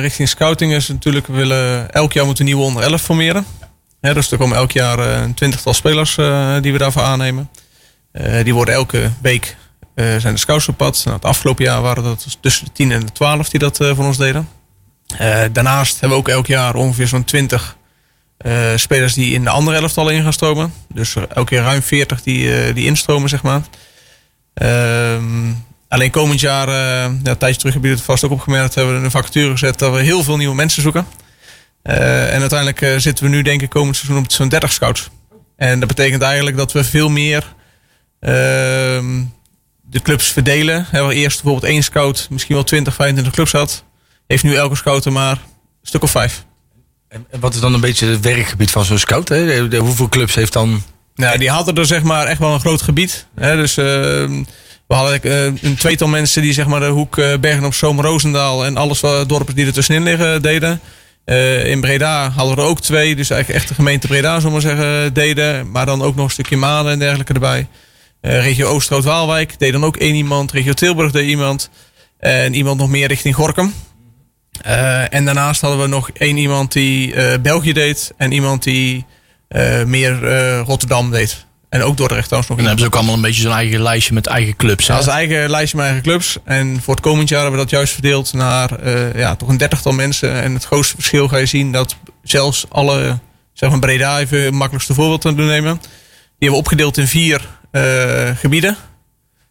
richting 0.00 0.28
scouting 0.28 0.72
is 0.72 0.88
natuurlijk, 0.88 1.26
we 1.26 1.32
willen 1.32 1.90
elk 1.92 2.12
jaar 2.12 2.24
moeten 2.26 2.44
we 2.44 2.50
nieuwe 2.50 2.66
onder 2.66 2.82
11 2.82 3.02
formeren. 3.02 3.46
Hè, 4.00 4.14
dus 4.14 4.30
er 4.30 4.38
komen 4.38 4.56
elk 4.56 4.70
jaar 4.72 4.98
een 4.98 5.34
twintigtal 5.34 5.74
spelers 5.74 6.14
die 6.60 6.72
we 6.72 6.78
daarvoor 6.78 7.02
aannemen. 7.02 7.50
Die 8.42 8.54
worden 8.54 8.74
elke 8.74 9.10
week, 9.22 9.56
zijn 9.94 10.34
de 10.34 10.36
scouts 10.36 10.68
op 10.68 10.76
pad. 10.76 11.00
Nou, 11.04 11.16
het 11.16 11.24
afgelopen 11.24 11.64
jaar 11.64 11.82
waren 11.82 12.02
dat 12.02 12.26
tussen 12.40 12.64
de 12.64 12.72
10 12.72 12.92
en 12.92 13.00
de 13.00 13.12
12 13.12 13.48
die 13.48 13.60
dat 13.60 13.76
voor 13.76 14.04
ons 14.04 14.16
deden. 14.16 14.48
Daarnaast 15.52 15.92
hebben 16.00 16.10
we 16.18 16.24
ook 16.24 16.28
elk 16.28 16.46
jaar 16.46 16.74
ongeveer 16.74 17.06
zo'n 17.08 17.24
20 17.24 17.76
eh, 18.38 18.76
spelers 18.76 19.14
die 19.14 19.34
in 19.34 19.44
de 19.44 19.50
andere 19.50 19.76
elftallen 19.76 20.14
in 20.14 20.22
gaan 20.22 20.32
stromen. 20.32 20.72
Dus 20.94 21.14
elke 21.14 21.44
keer 21.44 21.62
ruim 21.62 21.82
40 21.82 22.22
die, 22.22 22.54
eh, 22.54 22.74
die 22.74 22.84
instromen, 22.84 23.28
zeg 23.28 23.42
maar. 23.42 23.62
Ehm, 24.54 25.52
alleen 25.88 26.10
komend 26.10 26.40
jaar, 26.40 26.68
eh 26.68 26.74
ja, 26.74 27.30
een 27.30 27.38
tijdje 27.38 27.58
terug 27.58 27.74
heb 27.74 27.84
je 27.84 27.90
het 27.90 28.00
vast 28.00 28.24
ook 28.24 28.30
opgemerkt, 28.30 28.74
hebben 28.74 28.98
we 28.98 29.04
een 29.04 29.10
vacature 29.10 29.50
gezet 29.50 29.78
dat 29.78 29.92
we 29.92 30.02
heel 30.02 30.22
veel 30.22 30.36
nieuwe 30.36 30.54
mensen 30.54 30.82
zoeken. 30.82 31.06
En 31.82 32.40
uiteindelijk 32.40 33.00
zitten 33.00 33.24
we 33.24 33.30
nu 33.30 33.42
denk 33.42 33.62
ik 33.62 33.68
komend 33.68 33.96
seizoen 33.96 34.24
op 34.24 34.32
zo'n 34.32 34.48
30 34.48 34.72
scouts. 34.72 35.08
En 35.56 35.78
dat 35.78 35.88
betekent 35.88 36.22
eigenlijk 36.22 36.56
dat 36.56 36.72
we 36.72 36.84
veel 36.84 37.08
meer 37.08 37.54
ehm, 38.20 39.22
de 39.82 40.00
clubs 40.02 40.28
verdelen. 40.32 40.86
Waar 40.92 41.10
eerst 41.10 41.42
bijvoorbeeld 41.42 41.72
één 41.72 41.82
scout 41.82 42.26
misschien 42.30 42.54
wel 42.54 42.64
20, 42.64 42.94
25 42.94 43.32
clubs 43.32 43.52
had. 43.52 43.84
Heeft 44.26 44.42
nu 44.42 44.54
elke 44.54 44.76
scout 44.76 45.04
er 45.04 45.12
maar 45.12 45.30
een 45.30 45.38
stuk 45.82 46.02
of 46.02 46.10
vijf. 46.10 46.44
En 47.08 47.26
wat 47.40 47.54
is 47.54 47.60
dan 47.60 47.74
een 47.74 47.80
beetje 47.80 48.06
het 48.06 48.20
werkgebied 48.20 48.70
van 48.70 48.84
zo'n 48.84 48.98
scout? 48.98 49.28
Hè? 49.28 49.68
De- 49.68 49.76
hoeveel 49.76 50.08
clubs 50.08 50.34
heeft 50.34 50.52
dan... 50.52 50.82
Nou, 51.14 51.38
die 51.38 51.50
hadden 51.50 51.74
er 51.74 51.86
zeg 51.86 52.02
maar 52.02 52.26
echt 52.26 52.38
wel 52.38 52.52
een 52.54 52.60
groot 52.60 52.82
gebied. 52.82 53.26
Hè? 53.34 53.56
Dus 53.56 53.76
eh, 53.76 53.84
we 54.86 54.94
hadden 54.94 55.22
eh, 55.22 55.44
een 55.44 55.76
tweetal 55.78 56.08
mensen 56.08 56.42
die 56.42 56.52
zeg 56.52 56.66
maar 56.66 56.80
de 56.80 56.86
hoek 56.86 57.18
eh, 57.18 57.38
Bergen 57.38 57.64
op 57.64 57.74
Zoom, 57.74 58.00
Roosendaal 58.00 58.64
en 58.64 58.76
alles 58.76 59.00
wat 59.00 59.28
dorpen 59.28 59.54
die 59.54 59.66
er 59.66 59.72
tussenin 59.72 60.02
liggen 60.02 60.42
deden. 60.42 60.80
In 61.64 61.80
Breda 61.80 62.30
hadden 62.30 62.54
we 62.56 62.60
er 62.62 62.68
ook 62.68 62.80
twee, 62.80 63.16
dus 63.16 63.30
eigenlijk 63.30 63.60
echt 63.60 63.68
de 63.68 63.74
gemeente 63.74 64.06
Breda, 64.06 64.36
zullen 64.36 64.52
maar 64.52 64.60
zeggen, 64.60 65.14
deden. 65.14 65.70
Maar 65.70 65.86
dan 65.86 66.02
ook 66.02 66.14
nog 66.14 66.24
een 66.24 66.30
stukje 66.30 66.56
Maden 66.56 66.92
en 66.92 66.98
dergelijke 66.98 67.32
erbij. 67.32 67.68
Eh, 68.20 68.40
regio 68.40 68.66
Oosterhout-Waalwijk 68.68 69.58
deed 69.58 69.72
dan 69.72 69.84
ook 69.84 69.96
één 69.96 70.14
iemand. 70.14 70.52
Regio 70.52 70.72
Tilburg 70.72 71.12
deed 71.12 71.28
iemand. 71.28 71.70
En 72.18 72.54
iemand 72.54 72.78
nog 72.78 72.88
meer 72.88 73.08
richting 73.08 73.34
Gorkum. 73.34 73.74
Eh, 74.62 75.14
en 75.14 75.24
daarnaast 75.24 75.60
hadden 75.60 75.80
we 75.80 75.86
nog 75.86 76.10
één 76.10 76.36
iemand 76.36 76.72
die 76.72 77.14
eh, 77.14 77.40
België 77.40 77.72
deed. 77.72 78.12
En 78.16 78.32
iemand 78.32 78.62
die 78.62 79.04
eh, 79.48 79.84
meer 79.84 80.20
Rotterdam 80.58 81.10
deed. 81.10 81.44
En 81.68 81.82
ook 81.82 81.96
Dordrecht 81.96 82.24
trouwens 82.24 82.50
nog 82.50 82.58
En 82.58 82.64
dan 82.64 82.76
hebben 82.76 82.78
ze 82.78 82.86
ook 82.86 82.94
allemaal 82.94 83.14
een 83.14 83.28
beetje 83.28 83.42
zo'n 83.42 83.52
eigen 83.52 83.82
lijstje 83.82 84.14
met 84.14 84.26
eigen 84.26 84.56
clubs. 84.56 84.86
hè? 84.86 84.94
Als 84.94 85.06
eigen 85.06 85.50
lijstje 85.50 85.76
met 85.76 85.86
eigen 85.86 86.02
clubs. 86.02 86.36
En 86.44 86.80
voor 86.82 86.94
het 86.94 87.02
komend 87.02 87.28
jaar 87.28 87.40
hebben 87.40 87.58
we 87.58 87.64
dat 87.64 87.74
juist 87.74 87.92
verdeeld 87.92 88.32
naar 88.32 88.88
ja, 89.16 89.36
toch 89.36 89.48
een 89.48 89.56
dertigtal 89.56 89.92
mensen. 89.92 90.42
En 90.42 90.54
het 90.54 90.64
grootste 90.64 90.94
verschil 90.94 91.28
ga 91.28 91.36
je 91.36 91.46
zien 91.46 91.72
dat 91.72 91.96
zelfs 92.22 92.66
alle, 92.68 93.18
zeg 93.52 93.70
maar 93.70 93.78
Breda 93.78 94.18
even 94.18 94.42
het 94.42 94.54
makkelijkste 94.54 94.94
voorbeeld 94.94 95.20
te 95.20 95.34
doen 95.34 95.46
nemen. 95.46 95.78
Die 95.80 95.90
hebben 96.38 96.50
we 96.50 96.64
opgedeeld 96.64 96.96
in 96.96 97.06
vier 97.06 97.48
gebieden. 98.36 98.76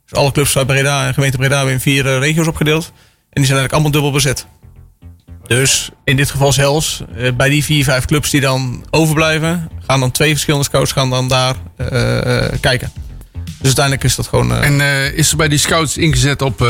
Dus 0.09 0.19
alle 0.19 0.31
clubs 0.31 0.57
uit 0.57 0.67
Breda 0.67 1.07
en 1.07 1.13
gemeente 1.13 1.37
Breda 1.37 1.55
hebben 1.55 1.73
in 1.73 1.79
vier 1.79 2.19
regio's 2.19 2.47
opgedeeld. 2.47 2.91
En 3.35 3.41
die 3.41 3.45
zijn 3.45 3.59
eigenlijk 3.59 3.73
allemaal 3.73 3.91
dubbel 3.91 4.11
bezet. 4.11 4.45
Dus 5.47 5.89
in 6.03 6.15
dit 6.15 6.31
geval 6.31 6.53
zelfs, 6.53 7.03
eh, 7.15 7.31
bij 7.33 7.49
die 7.49 7.63
vier, 7.63 7.83
vijf 7.83 8.05
clubs 8.05 8.29
die 8.29 8.41
dan 8.41 8.85
overblijven, 8.89 9.69
gaan 9.87 9.99
dan 9.99 10.11
twee 10.11 10.31
verschillende 10.31 10.65
scouts 10.65 10.91
gaan 10.91 11.09
dan 11.09 11.27
daar 11.27 11.55
eh, 11.75 12.45
eh, 12.45 12.53
kijken. 12.59 12.91
Dus 13.65 13.77
uiteindelijk 13.77 14.03
is 14.03 14.15
dat 14.15 14.27
gewoon... 14.27 14.51
eh, 14.51 14.67
En 14.67 14.81
eh, 14.81 15.17
is 15.17 15.31
er 15.31 15.37
bij 15.37 15.47
die 15.47 15.57
scouts 15.57 15.97
ingezet 15.97 16.41
op, 16.41 16.61
eh, 16.61 16.69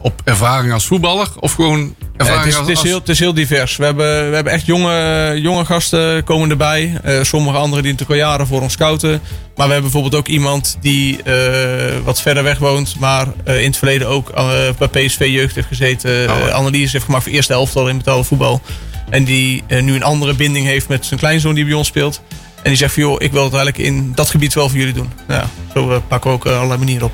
op 0.00 0.20
ervaring 0.24 0.72
als 0.72 0.86
voetballer? 0.86 1.28
Of 1.40 1.52
gewoon 1.52 1.94
ervaring 2.16 2.44
het, 2.44 2.52
is, 2.52 2.58
als... 2.58 2.68
het, 2.68 2.76
is 2.76 2.82
heel, 2.82 2.98
het 2.98 3.08
is 3.08 3.18
heel 3.18 3.34
divers. 3.34 3.76
We 3.76 3.84
hebben, 3.84 4.28
we 4.28 4.34
hebben 4.34 4.52
echt 4.52 4.66
jonge, 4.66 5.32
jonge 5.40 5.64
gasten 5.64 6.24
komen 6.24 6.50
erbij. 6.50 7.00
Sommige 7.22 7.56
anderen 7.56 7.82
die 7.82 7.92
natuurlijk 7.92 8.20
al 8.20 8.26
jaren 8.28 8.46
voor 8.46 8.60
ons 8.60 8.72
scouten. 8.72 9.10
Maar 9.56 9.66
we 9.66 9.72
hebben 9.72 9.90
bijvoorbeeld 9.90 10.14
ook 10.14 10.28
iemand 10.28 10.76
die 10.80 11.20
wat 12.04 12.22
verder 12.22 12.42
weg 12.42 12.58
woont. 12.58 12.98
Maar 12.98 13.26
in 13.44 13.52
het 13.64 13.76
verleden 13.76 14.08
ook 14.08 14.32
bij 14.78 14.88
PSV 14.88 15.26
Jeugd 15.30 15.54
heeft 15.54 15.68
gezeten. 15.68 16.30
Oh, 16.30 16.48
analyse 16.48 16.92
heeft 16.92 17.04
gemaakt 17.04 17.24
voor 17.24 17.32
eerste 17.32 17.52
elftal 17.52 17.88
in 17.88 17.96
betaalde 17.96 18.24
voetbal. 18.24 18.60
En 19.10 19.24
die 19.24 19.62
nu 19.68 19.94
een 19.94 20.02
andere 20.02 20.34
binding 20.34 20.66
heeft 20.66 20.88
met 20.88 21.06
zijn 21.06 21.20
kleinzoon 21.20 21.54
die 21.54 21.64
bij 21.64 21.74
ons 21.74 21.88
speelt. 21.88 22.22
En 22.66 22.72
die 22.72 22.80
zegt 22.80 22.94
van 22.94 23.02
joh, 23.02 23.16
ik 23.18 23.32
wil 23.32 23.44
het 23.44 23.54
eigenlijk 23.54 23.88
in 23.88 24.12
dat 24.14 24.30
gebied 24.30 24.54
wel 24.54 24.68
voor 24.68 24.78
jullie 24.78 24.94
doen. 24.94 25.10
Nou 25.26 25.40
Ja, 25.40 25.48
zo 25.74 25.90
eh, 25.90 25.96
pakken 26.08 26.30
we 26.30 26.36
ook 26.36 26.46
eh, 26.46 26.54
allerlei 26.54 26.78
manieren 26.78 27.06
op. 27.06 27.12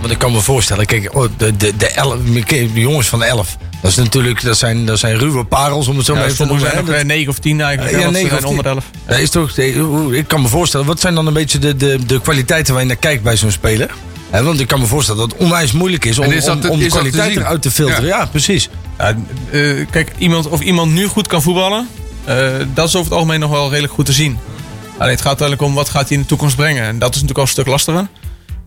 Want 0.00 0.12
ik 0.12 0.18
kan 0.18 0.32
me 0.32 0.40
voorstellen, 0.40 0.86
kijk, 0.86 1.14
oh, 1.14 1.28
de, 1.36 1.56
de, 1.56 1.76
de, 1.76 1.86
elf, 1.86 2.16
de 2.48 2.70
jongens 2.74 3.06
van 3.08 3.18
de 3.18 3.24
elf. 3.24 3.56
Dat, 3.82 3.90
is 3.90 3.96
natuurlijk, 3.96 4.42
dat, 4.42 4.58
zijn, 4.58 4.86
dat 4.86 4.98
zijn 4.98 5.18
ruwe 5.18 5.44
parels, 5.44 5.88
om 5.88 5.96
het 5.96 6.06
zo 6.06 6.12
Ja, 6.12 6.18
maar 6.18 6.28
even 6.28 6.46
te 6.46 6.52
noemen. 6.52 6.70
zijn 6.70 6.84
hè. 6.84 6.90
nog 6.90 7.00
eh, 7.00 7.04
9 7.04 7.28
of 7.28 7.38
10 7.38 7.60
eigenlijk. 7.60 7.96
Ja, 7.96 8.12
zijn 8.12 8.32
of 8.32 8.44
onder 8.44 8.64
tien. 8.64 8.72
11. 8.72 8.84
Dat 9.06 9.18
is 9.18 9.30
toch, 9.30 9.56
ik 10.12 10.28
kan 10.28 10.42
me 10.42 10.48
voorstellen, 10.48 10.86
wat 10.86 11.00
zijn 11.00 11.14
dan 11.14 11.26
een 11.26 11.32
beetje 11.32 11.58
de, 11.58 11.76
de, 11.76 11.98
de 12.06 12.20
kwaliteiten 12.20 12.72
waar 12.72 12.82
je 12.82 12.88
naar 12.88 12.96
kijkt 12.96 13.22
bij 13.22 13.36
zo'n 13.36 13.50
speler? 13.50 13.90
Want 14.30 14.60
ik 14.60 14.66
kan 14.66 14.80
me 14.80 14.86
voorstellen 14.86 15.20
dat 15.20 15.30
het 15.30 15.40
onwijs 15.40 15.72
moeilijk 15.72 16.04
is 16.04 16.18
om, 16.18 16.30
is 16.30 16.44
dat 16.44 16.64
om, 16.64 16.70
om 16.70 16.80
is 16.80 16.84
te 16.84 16.90
kwaliteit 16.98 17.36
eruit 17.36 17.62
te 17.62 17.70
filteren. 17.70 18.04
Ja, 18.04 18.18
Ja. 18.18 18.26
precies. 18.26 18.68
Ja, 18.98 19.16
eh, 19.50 19.86
kijk, 19.90 20.12
iemand, 20.18 20.48
of 20.48 20.60
iemand 20.60 20.92
nu 20.92 21.06
goed 21.06 21.26
kan 21.26 21.42
voetballen, 21.42 21.88
eh, 22.24 22.36
dat 22.74 22.88
is 22.88 22.94
over 22.94 23.04
het 23.10 23.12
algemeen 23.12 23.40
nog 23.40 23.50
wel 23.50 23.70
redelijk 23.70 23.92
goed 23.92 24.06
te 24.06 24.12
zien. 24.12 24.38
Alleen 25.00 25.12
het 25.12 25.20
gaat 25.20 25.40
uiteindelijk 25.40 25.68
om 25.68 25.74
wat 25.74 25.88
gaat 25.88 26.08
hij 26.08 26.16
in 26.16 26.22
de 26.22 26.28
toekomst 26.28 26.56
brengen. 26.56 26.82
En 26.84 26.98
dat 26.98 27.08
is 27.14 27.22
natuurlijk 27.22 27.38
al 27.38 27.44
een 27.44 27.50
stuk 27.50 27.66
lastiger. 27.66 28.06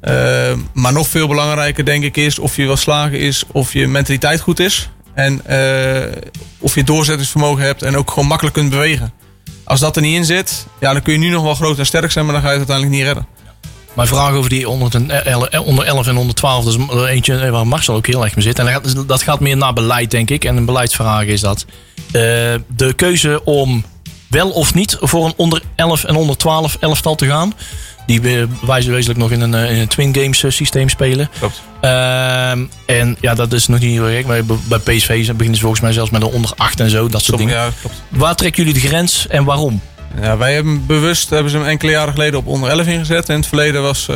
Eh, 0.02 0.58
maar 0.74 0.94
nog 0.94 1.08
veel 1.08 1.28
belangrijker 1.28 1.86
denk 1.86 2.04
ik 2.04 2.18
is 2.18 2.40
of 2.40 2.56
je 2.56 2.66
wel 2.66 2.76
slagen 2.78 3.20
is, 3.20 3.44
of 3.52 3.74
je 3.74 3.88
mentaliteit 3.88 4.40
goed 4.42 4.60
is. 4.60 4.90
En 5.14 5.46
eh, 5.46 6.22
of 6.60 6.76
je 6.76 6.84
doorzettingsvermogen 6.84 7.64
hebt 7.64 7.82
en 7.82 7.98
ook 7.98 8.10
gewoon 8.12 8.28
makkelijk 8.28 8.56
kunt 8.56 8.70
bewegen. 8.70 9.14
Als 9.64 9.80
dat 9.80 9.96
er 9.96 10.02
niet 10.02 10.16
in 10.16 10.26
zit, 10.26 10.66
ja, 10.80 10.92
dan 10.94 11.02
kun 11.02 11.14
je 11.14 11.20
nu 11.20 11.30
nog 11.30 11.44
wel 11.44 11.56
groot 11.56 11.80
en 11.80 11.86
sterk 11.86 12.12
zijn, 12.12 12.26
maar 12.26 12.34
dan 12.34 12.44
ga 12.44 12.52
je 12.52 12.60
het 12.60 12.70
uiteindelijk 12.70 12.98
niet 12.98 13.06
redden. 13.16 13.28
Mijn 13.94 14.08
vraag 14.08 14.32
over 14.34 14.50
die 14.50 14.70
onder, 14.70 14.90
ten- 14.90 15.26
eh, 15.26 15.62
onder 15.68 15.86
11 15.86 16.08
en 16.08 16.18
onder 16.18 16.36
12, 16.36 16.64
dat 16.66 16.74
is 16.74 17.06
eentje 17.08 17.38
eh, 17.40 17.50
waar 17.52 17.68
Marcel 17.68 17.96
ook 17.96 18.08
heel 18.08 18.24
erg 18.24 18.36
mee 18.36 18.44
zit. 18.46 18.60
En 18.60 18.66
dat 18.66 18.74
gaat, 18.74 19.08
dat 19.08 19.22
gaat 19.22 19.40
meer 19.40 19.58
naar 19.58 19.74
beleid, 19.74 20.12
denk 20.12 20.30
ik. 20.30 20.46
En 20.46 20.58
een 20.58 20.66
beleidsvraag 20.66 21.26
is 21.26 21.42
dat. 21.42 21.66
Eh, 22.06 22.12
de 22.76 22.94
keuze 22.96 23.42
om 23.44 23.84
wel 24.34 24.50
of 24.50 24.74
niet 24.74 24.98
voor 25.00 25.26
een 25.26 25.34
onder 25.36 25.62
11 25.76 26.04
en 26.04 26.16
onder 26.16 26.38
12 26.38 26.78
elftal 26.80 27.16
te 27.16 27.26
gaan. 27.26 27.54
Die 28.06 28.22
we 28.22 28.48
wijzen 28.66 28.92
wezenlijk 28.92 29.20
nog 29.20 29.32
in 29.32 29.42
een, 29.42 29.54
eh, 29.54 29.72
in 29.72 29.78
een 29.78 29.88
twin 29.88 30.16
games 30.16 30.44
eh, 30.44 30.52
systeem 30.52 30.90
spelen. 30.90 31.30
Klopt. 31.40 31.62
Ehm, 31.82 32.64
en 32.86 33.18
ja, 33.22 33.34
dat 33.34 33.54
is 33.54 33.68
nog 33.68 33.80
niet 33.80 33.92
heel 33.92 34.08
erg. 34.08 34.26
Maar 34.26 34.42
bij 34.68 34.80
PSV 34.80 35.08
beginnen 35.08 35.56
ze 35.56 35.62
volgens 35.62 35.82
mij 35.82 35.92
zelfs 35.94 36.10
met 36.10 36.22
een 36.22 36.28
onder 36.28 36.52
8 36.58 36.80
en 36.80 36.90
zo. 36.90 37.08
Dat 37.08 37.24
soort 37.24 37.38
dingen. 37.38 37.54
Ja, 37.54 37.70
klopt. 37.80 37.96
Waar 38.10 38.36
trekken 38.36 38.64
jullie 38.64 38.82
de 38.82 38.88
grens 38.88 39.28
en 39.28 39.44
waarom? 39.44 39.82
Ja, 40.22 40.38
wij 40.38 40.54
hebben 40.54 40.86
bewust 40.86 41.30
hebben 41.30 41.52
ze 41.52 41.58
hem 41.58 41.66
enkele 41.68 41.92
jaren 41.92 42.14
geleden 42.14 42.40
op 42.40 42.48
onder 42.48 42.70
11 42.70 42.88
ingezet. 42.88 43.30
In 43.30 43.36
het 43.36 43.48
verleden 43.48 43.82
was, 43.82 44.08
eh, 44.08 44.16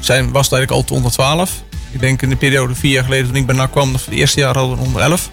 zijn, 0.00 0.32
was 0.32 0.44
het 0.44 0.52
eigenlijk 0.52 0.70
al 0.70 0.84
tot 0.84 0.96
onder 0.96 1.12
12. 1.12 1.62
Ik 1.90 2.00
denk 2.00 2.22
in 2.22 2.28
de 2.28 2.36
periode 2.36 2.74
vier 2.74 2.92
jaar 2.92 3.04
geleden 3.04 3.26
toen 3.26 3.36
ik 3.36 3.46
bij 3.46 3.56
NAC 3.56 3.70
kwam, 3.70 3.94
of 3.94 4.04
het 4.04 4.14
eerste 4.14 4.40
jaar 4.40 4.56
hadden 4.56 4.76
we 4.76 4.84
onder 4.84 5.02
11. 5.02 5.30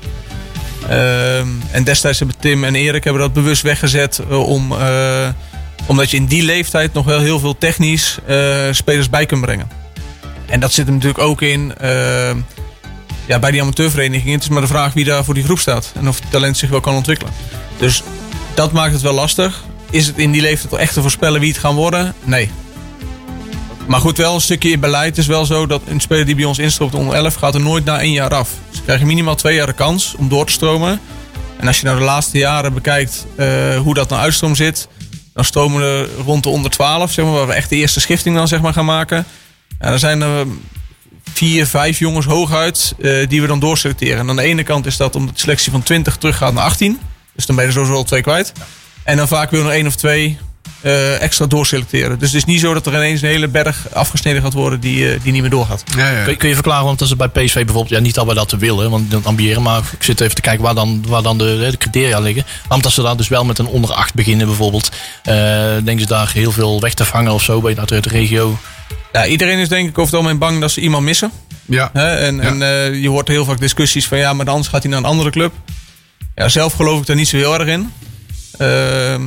Ehm, 0.89 1.47
en 1.71 1.83
destijds 1.83 2.19
hebben 2.19 2.39
Tim 2.39 2.63
en 2.63 2.75
Erik 2.75 3.03
hebben 3.03 3.21
dat 3.21 3.33
bewust 3.33 3.61
weggezet 3.61 4.21
eh, 4.29 4.47
om, 4.47 4.71
eh, 4.71 5.29
omdat 5.85 6.11
je 6.11 6.17
in 6.17 6.25
die 6.25 6.43
leeftijd 6.43 6.93
nog 6.93 7.05
wel 7.05 7.19
heel 7.19 7.39
veel 7.39 7.57
technisch 7.57 8.17
eh, 8.25 8.67
spelers 8.71 9.09
bij 9.09 9.25
kunt 9.25 9.41
brengen. 9.41 9.69
En 10.45 10.59
dat 10.59 10.73
zit 10.73 10.87
er 10.87 10.93
natuurlijk 10.93 11.23
ook 11.23 11.41
in 11.41 11.73
ja, 13.25 13.39
bij 13.39 13.51
die 13.51 13.61
amateurverenigingen. 13.61 14.33
Het 14.33 14.43
is 14.43 14.49
maar 14.49 14.61
de 14.61 14.67
vraag 14.67 14.93
wie 14.93 15.05
daar 15.05 15.23
voor 15.23 15.33
die 15.33 15.43
groep 15.43 15.59
staat 15.59 15.91
en 15.95 16.07
of 16.07 16.19
het 16.19 16.31
talent 16.31 16.57
zich 16.57 16.69
wel 16.69 16.79
kan 16.79 16.95
ontwikkelen. 16.95 17.33
Dus 17.77 18.03
dat 18.53 18.71
maakt 18.71 18.93
het 18.93 19.01
wel 19.01 19.13
lastig. 19.13 19.63
Is 19.89 20.07
het 20.07 20.17
in 20.17 20.31
die 20.31 20.41
leeftijd 20.41 20.73
echt 20.73 20.93
te 20.93 21.01
voorspellen 21.01 21.39
wie 21.39 21.49
het 21.49 21.59
gaan 21.59 21.75
worden? 21.75 22.13
Nee. 22.23 22.51
Maar 23.87 23.99
goed, 23.99 24.17
wel 24.17 24.35
een 24.35 24.41
stukje 24.41 24.69
in 24.69 24.79
beleid 24.79 25.17
is 25.17 25.27
wel 25.27 25.45
zo 25.45 25.65
dat 25.67 25.81
een 25.85 25.99
speler 25.99 26.25
die 26.25 26.35
bij 26.35 26.45
ons 26.45 26.59
instroomt 26.59 26.95
onder 26.95 27.15
11 27.15 27.35
gaat 27.35 27.55
er 27.55 27.61
nooit 27.61 27.85
na 27.85 27.99
één 27.99 28.11
jaar 28.11 28.33
af. 28.33 28.49
Dus 28.67 28.77
ze 28.77 28.83
krijgen 28.83 29.07
minimaal 29.07 29.35
twee 29.35 29.55
jaar 29.55 29.65
de 29.65 29.73
kans 29.73 30.15
om 30.17 30.29
door 30.29 30.45
te 30.45 30.51
stromen. 30.51 30.99
En 31.57 31.67
als 31.67 31.79
je 31.79 31.85
nou 31.85 31.97
de 31.97 32.03
laatste 32.03 32.37
jaren 32.37 32.73
bekijkt 32.73 33.25
eh, 33.35 33.77
hoe 33.77 33.93
dat 33.93 34.09
nou 34.09 34.21
uitstroom 34.21 34.55
zit, 34.55 34.87
dan 35.33 35.45
stromen 35.45 35.81
er 35.81 36.09
rond 36.25 36.43
de 36.43 36.49
onder 36.49 36.71
12, 36.71 37.11
zeg 37.11 37.25
maar, 37.25 37.33
waar 37.33 37.47
we 37.47 37.53
echt 37.53 37.69
de 37.69 37.75
eerste 37.75 37.99
schifting 37.99 38.35
dan 38.35 38.47
zeg 38.47 38.61
maar 38.61 38.73
gaan 38.73 38.85
maken. 38.85 39.25
En 39.77 39.89
dan 39.89 39.99
zijn 39.99 40.21
er 40.21 40.47
vier, 41.33 41.67
vijf 41.67 41.99
jongens 41.99 42.25
hooguit 42.25 42.93
eh, 43.01 43.27
die 43.27 43.41
we 43.41 43.47
dan 43.47 43.59
doorselecteren. 43.59 44.19
En 44.19 44.29
aan 44.29 44.35
de 44.35 44.41
ene 44.41 44.63
kant 44.63 44.85
is 44.85 44.97
dat 44.97 45.15
omdat 45.15 45.33
de 45.33 45.41
selectie 45.41 45.71
van 45.71 45.83
20 45.83 46.17
teruggaat 46.17 46.53
naar 46.53 46.63
18. 46.63 46.99
Dus 47.35 47.45
dan 47.45 47.55
ben 47.55 47.65
je 47.65 47.71
er 47.71 47.77
sowieso 47.77 47.97
al 47.97 48.03
twee 48.03 48.21
kwijt. 48.21 48.51
En 49.03 49.17
dan 49.17 49.27
vaak 49.27 49.51
weer 49.51 49.63
nog 49.63 49.71
één 49.71 49.87
of 49.87 49.95
twee 49.95 50.37
eh, 50.81 51.21
extra 51.21 51.45
doorselecteren. 51.45 52.19
Dus 52.19 52.27
het 52.27 52.37
is 52.37 52.45
niet 52.45 52.59
zo 52.59 52.73
dat 52.73 52.85
er 52.85 52.93
ineens 52.93 53.21
een 53.21 53.27
hele 53.27 53.47
berg 53.47 53.87
afgesneden 53.93 54.41
gaat 54.41 54.53
worden 54.53 54.79
die, 54.79 55.11
eh, 55.13 55.19
die 55.23 55.31
niet 55.31 55.41
meer 55.41 55.49
doorgaat. 55.49 55.83
Ja, 55.97 56.09
ja. 56.11 56.23
Kun, 56.23 56.37
kun 56.37 56.47
je 56.47 56.53
verklaren 56.53 56.81
waarom 56.81 56.99
dat 56.99 57.07
ze 57.07 57.15
bij 57.15 57.27
PSV 57.27 57.53
bijvoorbeeld, 57.53 57.89
ja, 57.89 57.99
niet 57.99 58.15
dat 58.15 58.25
we 58.27 58.33
dat 58.33 58.51
willen, 58.51 58.89
want 58.89 59.11
dat 59.11 59.25
ambiëren, 59.25 59.61
maar 59.61 59.81
ik 59.97 60.03
zit 60.03 60.21
even 60.21 60.35
te 60.35 60.41
kijken 60.41 60.63
waar 60.63 60.75
dan, 60.75 61.03
waar 61.07 61.21
dan 61.21 61.37
de, 61.37 61.67
de 61.71 61.77
criteria 61.77 62.19
liggen. 62.19 62.45
Waarom 62.61 62.81
dat 62.81 62.91
ze 62.91 63.01
daar 63.01 63.17
dus 63.17 63.27
wel 63.27 63.45
met 63.45 63.59
een 63.59 63.67
onder 63.67 63.93
8 63.93 64.13
beginnen 64.13 64.47
bijvoorbeeld. 64.47 64.91
Eh 65.23 65.33
denken 65.83 65.99
ze 65.99 66.05
daar 66.07 66.31
heel 66.33 66.51
veel 66.51 66.81
weg 66.81 66.93
te 66.93 67.05
vangen 67.05 67.31
of 67.31 67.43
zo, 67.43 67.61
bij 67.61 67.77
uit 67.77 67.89
de 67.89 67.99
regio. 68.09 68.57
Ja, 69.11 69.25
iedereen 69.25 69.57
is 69.59 69.69
denk 69.69 69.89
ik 69.89 69.97
over 69.97 70.03
het 70.11 70.13
algemeen 70.13 70.37
bang 70.39 70.59
dat 70.61 70.71
ze 70.71 70.81
iemand 70.81 71.03
missen. 71.03 71.31
ja. 71.65 71.89
Hè? 71.93 72.15
En, 72.15 72.35
Ja. 72.35 72.41
en 72.41 72.61
eh, 72.61 73.01
je 73.01 73.09
hoort 73.09 73.27
heel 73.27 73.45
vaak 73.45 73.59
discussies 73.59 74.07
van 74.07 74.17
ja, 74.17 74.33
maar 74.33 74.49
anders 74.49 74.67
gaat 74.67 74.81
hij 74.81 74.91
naar 74.91 74.99
een 74.99 75.05
andere 75.05 75.29
club. 75.29 75.53
Ja, 76.35 76.49
zelf 76.49 76.73
geloof 76.73 76.99
ik 76.99 77.05
daar 77.05 77.15
niet 77.15 77.27
zo 77.27 77.37
heel 77.37 77.59
erg 77.59 77.67
in. 77.67 77.91
Ehm, 78.57 79.21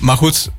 maar 0.00 0.16
goed, 0.16 0.50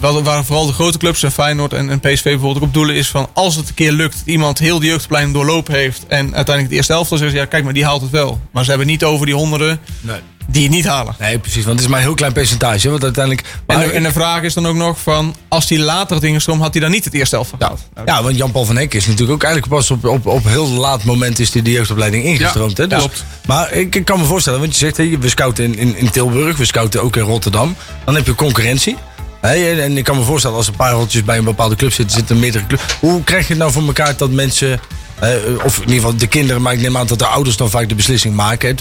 wat, 0.00 0.22
waar 0.22 0.44
vooral 0.44 0.66
de 0.66 0.72
grote 0.72 0.98
clubs 0.98 1.22
en 1.22 1.32
Feyenoord 1.32 1.72
en, 1.72 1.90
en 1.90 2.00
PSV 2.00 2.22
bijvoorbeeld 2.22 2.64
op 2.64 2.74
doelen 2.74 2.94
is 2.94 3.08
van 3.08 3.28
als 3.32 3.56
het 3.56 3.68
een 3.68 3.74
keer 3.74 3.92
lukt 3.92 4.12
dat 4.14 4.22
iemand 4.26 4.58
heel 4.58 4.78
de 4.80 4.86
jeugdopleiding 4.86 5.34
doorlopen 5.34 5.74
heeft 5.74 6.04
en 6.08 6.18
uiteindelijk 6.34 6.62
het 6.66 6.72
eerste 6.72 6.92
elftal 6.92 7.18
zegt 7.18 7.32
ja 7.32 7.44
kijk 7.44 7.64
maar 7.64 7.72
die 7.72 7.84
haalt 7.84 8.02
het 8.02 8.10
wel. 8.10 8.40
Maar 8.50 8.62
ze 8.64 8.68
hebben 8.70 8.86
niet 8.88 9.04
over 9.04 9.26
die 9.26 9.34
honderden 9.34 9.80
Nee. 10.00 10.16
die 10.46 10.62
het 10.62 10.70
niet 10.70 10.86
halen. 10.86 11.14
Nee, 11.18 11.38
precies. 11.38 11.64
Want 11.64 11.74
het 11.76 11.84
is 11.84 11.90
maar 11.90 11.98
een 11.98 12.06
heel 12.06 12.14
klein 12.14 12.32
percentage. 12.32 12.90
Want 12.90 13.02
uiteindelijk... 13.02 13.46
En 13.66 13.78
de, 13.78 13.84
en 13.84 14.02
de 14.02 14.12
vraag 14.12 14.42
is 14.42 14.54
dan 14.54 14.66
ook 14.66 14.74
nog 14.74 15.00
van 15.00 15.34
als 15.48 15.68
hij 15.68 15.78
later 15.78 16.16
het 16.16 16.24
ingestroomd 16.24 16.60
had 16.62 16.72
hij 16.72 16.82
dan 16.82 16.90
niet 16.90 17.04
het 17.04 17.14
eerste 17.14 17.36
elftal 17.36 17.58
gehaald. 17.58 17.80
Nou, 17.94 18.06
Ja, 18.06 18.22
want 18.22 18.36
Jan-Paul 18.36 18.64
van 18.64 18.76
Hek 18.76 18.94
is 18.94 19.06
natuurlijk 19.06 19.32
ook 19.32 19.42
eigenlijk 19.42 19.72
pas 19.74 19.90
op, 19.90 20.04
op, 20.04 20.26
op 20.26 20.44
heel 20.44 20.68
laat 20.68 21.04
moment 21.04 21.38
is 21.38 21.50
die 21.50 21.62
de 21.62 21.70
jeugdopleiding 21.70 22.24
ingestroomd. 22.24 22.76
Ja, 22.76 22.82
hè? 22.82 22.88
Dus, 22.88 22.98
klopt. 22.98 23.24
Maar 23.46 23.72
ik, 23.72 23.94
ik 23.94 24.04
kan 24.04 24.18
me 24.18 24.24
voorstellen, 24.24 24.60
want 24.60 24.72
je 24.72 24.78
zegt, 24.78 24.96
we 24.96 25.28
scouten 25.28 25.64
in, 25.64 25.78
in, 25.78 25.96
in 25.96 26.10
Tilburg, 26.10 26.56
we 26.56 26.64
scouten 26.64 27.02
ook 27.02 27.16
in 27.16 27.22
Rotterdam. 27.22 27.76
Dan 28.04 28.14
heb 28.14 28.26
je 28.26 28.34
concurrentie. 28.34 28.96
En 29.54 29.96
ik 29.96 30.04
kan 30.04 30.16
me 30.16 30.22
voorstellen, 30.22 30.56
als 30.56 30.66
een 30.66 30.76
paar 30.76 30.92
rotjes 30.92 31.24
bij 31.24 31.38
een 31.38 31.44
bepaalde 31.44 31.76
club 31.76 31.92
zitten, 31.92 32.16
zitten 32.16 32.34
er 32.34 32.42
meerdere 32.42 32.66
clubs. 32.66 32.82
Hoe 33.00 33.24
krijg 33.24 33.42
je 33.42 33.48
het 33.48 33.58
nou 33.58 33.72
voor 33.72 33.86
elkaar 33.86 34.16
dat 34.16 34.30
mensen, 34.30 34.80
eh, 35.18 35.30
of 35.64 35.76
in 35.76 35.82
ieder 35.82 35.94
geval 35.94 36.16
de 36.16 36.26
kinderen, 36.26 36.62
maar 36.62 36.72
ik 36.72 36.80
neem 36.80 36.96
aan 36.96 37.06
dat 37.06 37.18
de 37.18 37.26
ouders 37.26 37.56
dan 37.56 37.70
vaak 37.70 37.88
de 37.88 37.94
beslissing 37.94 38.34
maken. 38.34 38.76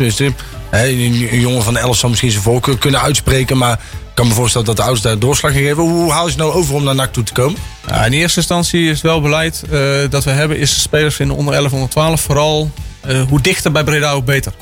Hè? 0.70 0.88
Een, 0.88 1.40
jongen 1.40 1.64
van 1.64 1.78
11 1.78 1.98
zal 1.98 2.10
misschien 2.10 2.32
zijn 2.32 2.44
voorkeur 2.44 2.78
kunnen 2.78 3.02
uitspreken, 3.02 3.58
maar 3.58 3.74
ik 3.74 4.12
kan 4.14 4.28
me 4.28 4.34
voorstellen 4.34 4.68
dat 4.68 4.76
de 4.76 4.82
ouders 4.82 5.04
daar 5.04 5.20
doorslag 5.20 5.54
in 5.54 5.64
geven. 5.64 5.84
Hoe 5.84 6.12
haal 6.12 6.24
je 6.24 6.30
het 6.30 6.40
nou 6.40 6.52
over 6.52 6.76
om 6.76 6.84
naar 6.84 6.96
NAC 6.96 7.14
toe 7.14 7.24
te 7.24 7.34
komen? 7.34 7.60
Ja, 7.88 8.06
in 8.06 8.14
eerste 8.14 8.40
instantie 8.40 8.84
is 8.84 8.90
het 8.90 9.02
wel 9.02 9.22
beleid 9.22 9.64
eh, 9.72 9.80
dat 10.10 10.24
we 10.24 10.32
hebben, 10.32 10.60
is 10.60 10.82
spelers 10.82 11.20
in 11.20 11.28
de 11.28 11.34
onder 11.34 11.54
11, 11.54 11.74
onder 11.74 11.90
12 11.90 12.22
vooral 12.22 12.72
eh, 13.08 13.22
hoe 13.30 13.42
dichter 13.42 13.72
bij 13.72 13.84
Breda 13.84 14.12
ook 14.12 14.26
beter. 14.26 14.54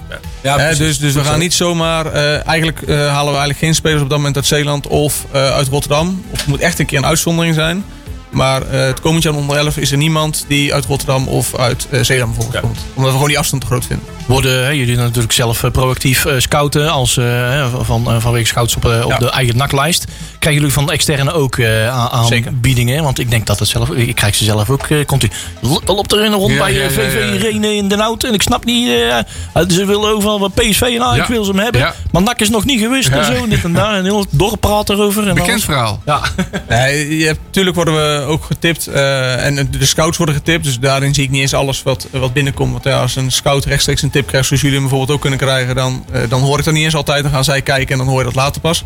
Ja, 0.41 0.73
dus 0.73 0.99
dus 0.99 1.13
we 1.13 1.23
gaan 1.23 1.39
niet 1.39 1.53
zomaar, 1.53 2.05
eh, 2.05 2.47
eigenlijk 2.47 2.81
eh, 2.81 2.95
halen 2.97 3.31
we 3.31 3.37
eigenlijk 3.39 3.59
geen 3.59 3.75
spelers 3.75 4.01
op 4.01 4.09
dat 4.09 4.17
moment 4.17 4.35
uit 4.35 4.45
Zeeland 4.45 4.87
of 4.87 5.25
eh, 5.31 5.51
uit 5.51 5.67
Rotterdam. 5.67 6.23
Of 6.31 6.37
het 6.39 6.47
moet 6.47 6.59
echt 6.59 6.79
een 6.79 6.85
keer 6.85 6.97
een 6.97 7.05
uitzondering 7.05 7.55
zijn. 7.55 7.83
Maar 8.29 8.61
eh, 8.61 8.85
het 8.85 8.99
komend 8.99 9.23
jaar 9.23 9.33
onder 9.33 9.57
11 9.57 9.77
is 9.77 9.91
er 9.91 9.97
niemand 9.97 10.45
die 10.47 10.73
uit 10.73 10.85
Rotterdam 10.85 11.27
of 11.27 11.55
uit 11.55 11.87
eh, 11.89 12.01
Zeeland 12.01 12.33
bijvoorbeeld 12.33 12.63
komt. 12.63 12.79
Omdat 12.93 13.05
we 13.09 13.11
gewoon 13.15 13.27
die 13.29 13.39
afstand 13.39 13.61
te 13.61 13.67
groot 13.67 13.85
vinden. 13.85 14.05
Worden 14.25 14.63
hè, 14.63 14.69
jullie 14.69 14.95
natuurlijk 14.95 15.33
zelf 15.33 15.63
proactief 15.71 16.25
eh, 16.25 16.33
scouten 16.37 16.89
als, 16.91 17.17
eh, 17.17 17.25
hè, 17.25 17.69
van, 17.83 18.07
eh, 18.07 18.15
vanwege 18.19 18.45
scouts 18.47 18.75
op, 18.75 18.85
eh, 18.85 19.01
op 19.05 19.09
Ja. 19.11 19.17
de 19.17 19.29
eigen 19.29 19.57
naklijst. 19.57 20.05
Krijgen 20.43 20.61
jullie 20.61 20.77
van 20.77 20.85
de 20.85 20.91
externe 20.93 21.31
ook 21.31 21.57
eh, 21.57 21.87
aan- 21.89 22.27
Zeker. 22.27 22.47
aanbiedingen? 22.51 23.03
Want 23.03 23.19
ik 23.19 23.29
denk 23.29 23.45
dat 23.47 23.59
het 23.59 23.67
zelf, 23.67 23.89
ik 23.89 24.15
krijg 24.15 24.35
ze 24.35 24.43
zelf 24.43 24.69
ook 24.69 24.87
eh, 24.87 25.05
continu. 25.05 25.31
L- 25.61 25.77
loopt 25.85 26.11
er 26.11 26.23
een 26.23 26.33
rond 26.33 26.51
Ja, 26.51 26.57
bij 26.59 26.73
ja, 26.73 26.81
eh, 26.81 26.89
VV 26.89 27.13
ja, 27.13 27.33
ja. 27.33 27.39
Renen 27.41 27.75
in 27.75 27.87
Den 27.87 27.99
Hout 27.99 28.23
en 28.23 28.33
ik 28.33 28.41
snap 28.41 28.65
niet, 28.65 28.87
eh, 28.87 29.17
eh, 29.17 29.23
ze 29.67 29.85
willen 29.85 30.09
overal 30.15 30.39
bij 30.39 30.49
PSV 30.69 30.81
en 30.81 31.01
Ajax 31.03 31.27
Ja. 31.27 31.33
wil 31.33 31.43
ze 31.43 31.51
hem 31.51 31.59
hebben. 31.59 31.81
Ja. 31.81 31.93
Maar 32.11 32.21
NAC 32.21 32.39
is 32.41 32.49
nog 32.49 32.65
niet 32.65 32.79
geweest 32.79 33.09
en 33.09 33.25
zo 33.25 33.31
en 33.43 33.49
dit 33.49 33.63
en 33.63 33.73
daar 33.73 33.93
en 33.93 34.03
heel 34.03 34.25
dorp 34.29 34.61
praten 34.61 34.95
erover. 34.95 35.27
En 35.27 35.33
Bekend 35.33 35.49
alles. 35.51 35.63
verhaal. 35.63 36.01
Ja. 36.05 36.21
Nee, 36.69 37.17
je 37.17 37.25
hebt, 37.25 37.39
natuurlijk 37.45 37.75
worden 37.75 37.93
we 37.95 38.25
ook 38.27 38.43
getipt. 38.43 38.87
eh, 38.87 39.45
en 39.45 39.67
de 39.79 39.85
scouts 39.85 40.17
worden 40.17 40.35
getipt. 40.35 40.63
Dus 40.63 40.79
daarin 40.79 41.13
zie 41.13 41.23
ik 41.23 41.29
niet 41.29 41.41
eens 41.41 41.53
alles 41.53 41.83
wat, 41.83 42.07
wat 42.11 42.33
binnenkomt. 42.33 42.71
Want 42.71 42.83
ja, 42.83 43.01
als 43.01 43.15
een 43.15 43.31
scout 43.31 43.65
rechtstreeks 43.65 44.01
een 44.01 44.09
tip 44.09 44.27
krijgt, 44.27 44.47
zoals 44.47 44.61
jullie 44.61 44.77
hem 44.77 44.87
bijvoorbeeld 44.87 45.15
ook 45.17 45.21
kunnen 45.21 45.39
krijgen, 45.39 45.75
dan, 45.75 46.05
eh, 46.11 46.21
dan 46.29 46.41
hoor 46.41 46.59
ik 46.59 46.65
dat 46.65 46.73
niet 46.73 46.83
eens 46.83 46.95
altijd. 46.95 47.23
Dan 47.23 47.31
gaan 47.31 47.43
zij 47.43 47.61
kijken 47.61 47.91
en 47.91 47.97
dan 47.97 48.07
hoor 48.07 48.17
je 48.19 48.25
dat 48.25 48.35
later 48.35 48.61
pas. 48.61 48.83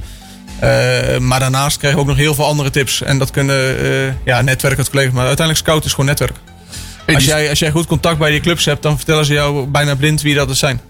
Eh, 0.60 1.18
maar 1.18 1.40
daarnaast 1.40 1.78
krijgen 1.78 2.00
we 2.00 2.06
ook 2.06 2.12
nog 2.12 2.22
heel 2.24 2.34
veel 2.36 2.46
andere 2.46 2.70
tips. 2.70 3.02
En 3.02 3.18
dat 3.18 3.32
kunnen 3.32 3.80
eh, 3.80 4.14
ja, 4.26 4.42
netwerk 4.42 4.78
uit 4.78 4.90
collega's. 4.90 5.14
Maar 5.14 5.26
uiteindelijk 5.28 5.66
scout 5.68 5.86
is 5.86 5.92
gewoon 5.92 6.06
netwerk. 6.06 6.36
Als 7.14 7.26
jij, 7.26 7.50
als 7.50 7.60
jij 7.60 7.72
goed 7.72 7.86
contact 7.86 8.18
bij 8.18 8.30
die 8.32 8.40
clubs 8.40 8.66
hebt, 8.66 8.82
dan 8.82 8.96
vertellen 8.98 9.26
ze 9.26 9.34
jou 9.34 9.66
bijna 9.68 9.96
blind 9.96 10.22
wie 10.22 10.36
dat 10.36 10.50
het 10.50 10.58
zijn. 10.58 10.82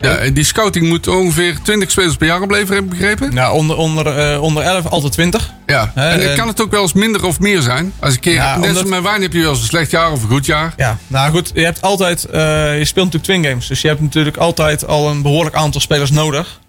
ja, 0.00 0.16
en 0.16 0.34
die 0.34 0.44
scouting 0.44 0.88
moet 0.88 1.08
ongeveer 1.08 1.58
20 1.62 1.90
spelers 1.90 2.16
per 2.16 2.26
jaar 2.26 2.40
opleveren, 2.42 2.74
heb 2.74 2.84
ik 2.84 2.90
begrepen? 2.90 3.34
Nou, 3.34 3.54
onder, 3.54 3.76
onder, 3.76 4.06
eh, 4.06 4.42
onder 4.42 4.62
11 4.62 4.86
altijd 4.86 5.12
20. 5.12 5.50
Ja. 5.66 5.92
En 5.94 6.20
en- 6.30 6.36
kan 6.36 6.48
het 6.48 6.60
ook 6.62 6.70
wel 6.70 6.82
eens 6.82 6.92
minder 6.92 7.24
of 7.24 7.40
meer 7.40 7.60
zijn. 7.60 7.92
Als 7.98 8.14
een 8.14 8.20
keer, 8.20 8.32
Ja, 8.34 8.56
net 8.58 8.68
omdat- 8.68 8.86
met 8.86 9.02
wijn 9.02 9.22
heb 9.22 9.32
je 9.32 9.40
wel 9.40 9.50
eens 9.50 9.60
een 9.60 9.66
slecht 9.66 9.90
jaar 9.90 10.10
of 10.12 10.22
een 10.22 10.28
goed 10.28 10.46
jaar. 10.46 10.72
Ja, 10.76 10.98
nou 11.06 11.30
goed, 11.30 11.50
je 11.54 11.64
hebt 11.64 11.82
altijd, 11.82 12.20
je 12.30 12.80
speelt 12.84 13.12
natuurlijk 13.12 13.24
twin 13.24 13.44
games. 13.44 13.66
Dus 13.66 13.80
je 13.80 13.88
hebt 13.88 14.00
natuurlijk 14.00 14.36
altijd 14.36 14.86
al 14.86 15.08
een 15.10 15.22
behoorlijk 15.22 15.56
aantal 15.56 15.80
spelers 15.80 16.10
nodig 16.10 16.60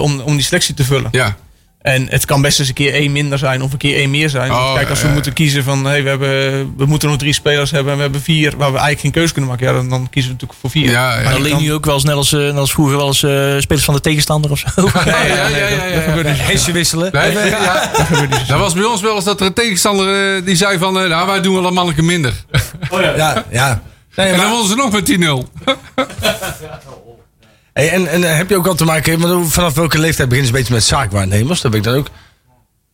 om, 0.00 0.20
om 0.20 0.34
die 0.36 0.44
selectie 0.44 0.74
te 0.74 0.84
vullen. 0.84 1.08
Ja. 1.10 1.36
En 1.84 2.06
het 2.10 2.24
kan 2.24 2.42
best 2.42 2.58
eens 2.58 2.68
een 2.68 2.74
keer 2.74 2.92
één 2.94 3.12
minder 3.12 3.38
zijn 3.38 3.62
of 3.62 3.72
een 3.72 3.78
keer 3.78 3.96
één 3.96 4.10
meer 4.10 4.28
zijn. 4.30 4.50
Oh, 4.50 4.74
Kijk, 4.74 4.88
als 4.88 4.98
we 4.98 5.02
ja, 5.02 5.08
ja. 5.08 5.14
moeten 5.14 5.32
kiezen 5.32 5.64
van 5.64 5.84
hey, 5.84 6.02
we, 6.02 6.08
hebben, 6.08 6.30
we 6.76 6.86
moeten 6.86 7.08
nog 7.08 7.18
drie 7.18 7.32
spelers 7.32 7.70
hebben 7.70 7.90
en 7.90 7.96
we 7.96 8.02
hebben 8.02 8.22
vier 8.22 8.50
waar 8.50 8.58
we 8.72 8.78
eigenlijk 8.78 9.00
geen 9.00 9.10
keuze 9.10 9.32
kunnen 9.32 9.50
maken. 9.50 9.66
Ja, 9.66 9.72
dan, 9.72 9.88
dan 9.88 10.08
kiezen 10.10 10.30
we 10.30 10.36
natuurlijk 10.36 10.60
voor 10.60 10.70
vier. 10.70 10.90
Ja, 10.90 11.16
ja. 11.18 11.22
Maar 11.24 11.34
alleen 11.34 11.56
nu 11.60 11.72
ook 11.72 11.84
wel 11.84 11.94
eens 11.94 12.04
net 12.04 12.14
als, 12.14 12.32
eh, 12.32 12.40
net 12.40 12.56
als 12.56 12.72
vroeger 12.72 12.96
wel 12.96 13.06
eens 13.06 13.22
eh, 13.22 13.54
spelers 13.58 13.84
van 13.84 13.94
de 13.94 14.00
tegenstander 14.00 14.50
of 14.50 14.58
zo. 14.58 14.66
Nee, 15.04 15.14
ja, 15.14 15.26
ja, 15.26 15.46
ja, 15.48 15.56
ja, 15.56 15.68
dat- 15.68 15.78
ja, 15.78 15.84
ja. 15.86 16.00
gebeurt. 16.00 16.26
Hesje 16.40 16.72
wisselen. 16.72 17.08
Nee, 17.12 17.32
ja. 17.48 17.90
Dat 18.46 18.58
was 18.58 18.72
bij 18.74 18.84
ons 18.84 19.00
wel 19.00 19.14
eens 19.14 19.24
dat 19.24 19.40
er 19.40 19.46
een 19.46 19.52
tegenstander 19.52 20.36
eh, 20.36 20.44
die 20.44 20.56
zei 20.56 20.78
van... 20.78 20.92
nou, 20.92 21.26
wij 21.26 21.40
doen 21.40 21.54
wel 21.54 21.66
een 21.66 21.74
mannetje 21.74 22.02
minder. 22.02 22.32
Ja, 23.16 23.44
ja. 23.50 23.82
Nee, 24.16 24.26
En 24.26 24.36
maar- 24.36 24.40
dan 24.40 24.50
wonnen 24.50 24.68
ze 24.68 24.74
nog 24.76 24.92
met 24.92 25.06
10-0. 25.06 25.48
Hey, 27.74 27.90
en, 27.90 28.06
en 28.06 28.24
eh, 28.24 28.36
heb 28.36 28.48
je 28.50 28.56
ook 28.56 28.66
al 28.66 28.74
te 28.74 28.84
maken, 28.84 29.22
hoe- 29.22 29.44
vanaf 29.44 29.74
welke 29.74 29.98
leeftijd 29.98 30.28
beginnen 30.28 30.52
ze 30.52 30.52
een 30.58 30.58
beetje 30.60 30.74
met 30.74 30.84
zaakwaarnemers? 30.84 31.60
Dat 31.60 31.70
ben 31.70 31.80
ik 31.80 31.86
dan 31.86 31.96
ook. 31.96 32.06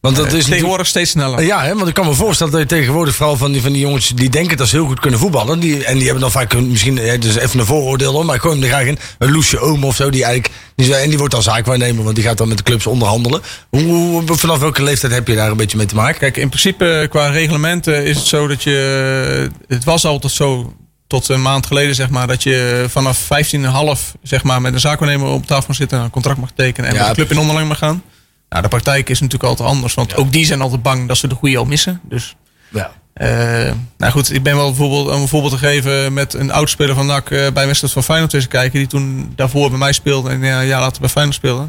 Want 0.00 0.16
dat 0.16 0.24
is 0.26 0.30
natuurlijk- 0.32 0.52
Tegenwoordig 0.54 0.86
steeds 0.86 1.10
sneller. 1.10 1.42
Ja, 1.42 1.62
hè, 1.62 1.74
want 1.74 1.88
ik 1.88 1.94
kan 1.94 2.06
me 2.06 2.12
voorstellen 2.14 2.52
dat 2.52 2.60
je 2.62 2.66
tegenwoordig 2.66 3.14
vooral 3.14 3.36
van 3.36 3.52
die, 3.52 3.60
van 3.62 3.72
die 3.72 3.80
jongens 3.80 4.08
die 4.08 4.28
denken 4.30 4.56
dat 4.56 4.68
ze 4.68 4.76
heel 4.76 4.86
goed 4.86 5.00
kunnen 5.00 5.18
voetballen. 5.20 5.60
Die, 5.60 5.84
en 5.84 5.94
die 5.94 6.02
hebben 6.04 6.20
dan 6.22 6.30
vaak 6.30 6.54
misschien, 6.60 6.94
ja, 6.96 7.16
dus 7.16 7.36
even 7.36 7.58
een 7.60 7.66
vooroordeel 7.66 8.12
hoor, 8.12 8.24
maar 8.24 8.34
ik 8.34 8.40
gooi 8.40 8.54
hem 8.54 8.62
er 8.64 8.68
graag 8.70 8.86
in. 8.86 8.98
Een 9.18 9.32
Loesje 9.32 9.58
Oom 9.58 9.84
of 9.84 9.96
zo, 9.96 10.10
die 10.10 10.24
eigenlijk, 10.24 10.54
die, 10.74 10.94
en 10.96 11.08
die 11.08 11.18
wordt 11.18 11.32
dan 11.34 11.42
zaakwaarnemer, 11.42 12.02
want 12.04 12.14
die 12.16 12.24
gaat 12.24 12.38
dan 12.38 12.48
met 12.48 12.56
de 12.56 12.62
clubs 12.62 12.86
onderhandelen. 12.86 13.40
Hoe, 13.70 13.82
hoe- 13.82 14.22
vanaf 14.36 14.58
welke 14.58 14.82
leeftijd 14.82 15.12
heb 15.12 15.28
je 15.28 15.34
daar 15.34 15.50
een 15.50 15.56
beetje 15.56 15.76
mee 15.76 15.86
te 15.86 15.94
maken? 15.94 16.18
Kijk, 16.20 16.36
in 16.36 16.48
principe 16.48 17.06
qua 17.10 17.26
reglementen 17.26 18.04
is 18.04 18.16
het 18.16 18.26
zo 18.26 18.46
dat 18.46 18.62
je. 18.62 19.50
Het 19.68 19.84
was 19.84 20.04
altijd 20.04 20.32
zo 20.32 20.74
tot 21.10 21.28
een 21.28 21.42
maand 21.42 21.66
geleden, 21.66 21.94
zeg 21.94 22.10
maar, 22.10 22.26
dat 22.26 22.42
je 22.42 22.84
vanaf 22.88 23.28
15,5 23.28 24.14
zeg 24.22 24.42
maar, 24.42 24.60
met 24.60 24.72
een 24.72 24.80
zaakwaarnemer 24.80 25.28
op 25.28 25.46
tafel 25.46 25.64
mag 25.66 25.76
zitten, 25.76 26.00
een 26.00 26.10
contract 26.10 26.38
mag 26.38 26.50
tekenen 26.54 26.90
en 26.90 26.96
Ja, 26.96 27.00
met 27.00 27.08
de 27.10 27.14
club 27.16 27.30
in 27.30 27.38
onderling 27.38 27.68
mag 27.68 27.78
gaan. 27.78 28.02
Nou, 28.48 28.62
de 28.62 28.68
praktijk 28.68 29.08
is 29.10 29.20
natuurlijk 29.20 29.48
altijd 29.50 29.68
anders, 29.68 29.94
want 29.94 30.16
ook 30.16 30.32
die 30.32 30.46
zijn 30.46 30.60
altijd 30.60 30.82
bang 30.82 31.08
dat 31.08 31.16
ze 31.18 31.28
de 31.28 31.34
goede 31.34 31.56
al 31.58 31.64
missen. 31.64 32.00
Dus, 32.08 32.36
Ja. 32.68 32.90
eh, 33.12 33.72
nou 33.98 34.12
goed, 34.12 34.32
ik 34.34 34.42
ben 34.42 34.56
wel 34.56 34.66
bijvoorbeeld, 34.68 35.08
om 35.08 35.20
een 35.22 35.28
voorbeeld 35.28 35.52
te 35.52 35.58
geven 35.58 36.12
met 36.12 36.34
een 36.34 36.52
oud 36.52 36.70
speler 36.70 36.94
van 36.94 37.06
NAC 37.06 37.30
eh, 37.30 37.50
bij 37.52 37.66
wedstrijd 37.66 37.92
van 37.92 38.02
Feyenoord 38.04 38.34
eens 38.34 38.48
kijken, 38.48 38.78
die 38.78 38.88
toen 38.88 39.32
daarvoor 39.36 39.68
bij 39.70 39.78
mij 39.78 39.92
speelde 39.92 40.30
en 40.30 40.42
ja, 40.42 40.60
een 40.60 40.66
jaar 40.66 40.80
later 40.80 41.00
bij 41.00 41.10
Feyenoord 41.10 41.36
speelde. 41.36 41.68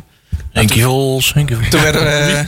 Henkie 0.52 0.84
Vols. 0.84 1.34
Toen 1.70 1.82
werd 1.82 1.96
er, 1.96 2.08
eh, 2.08 2.40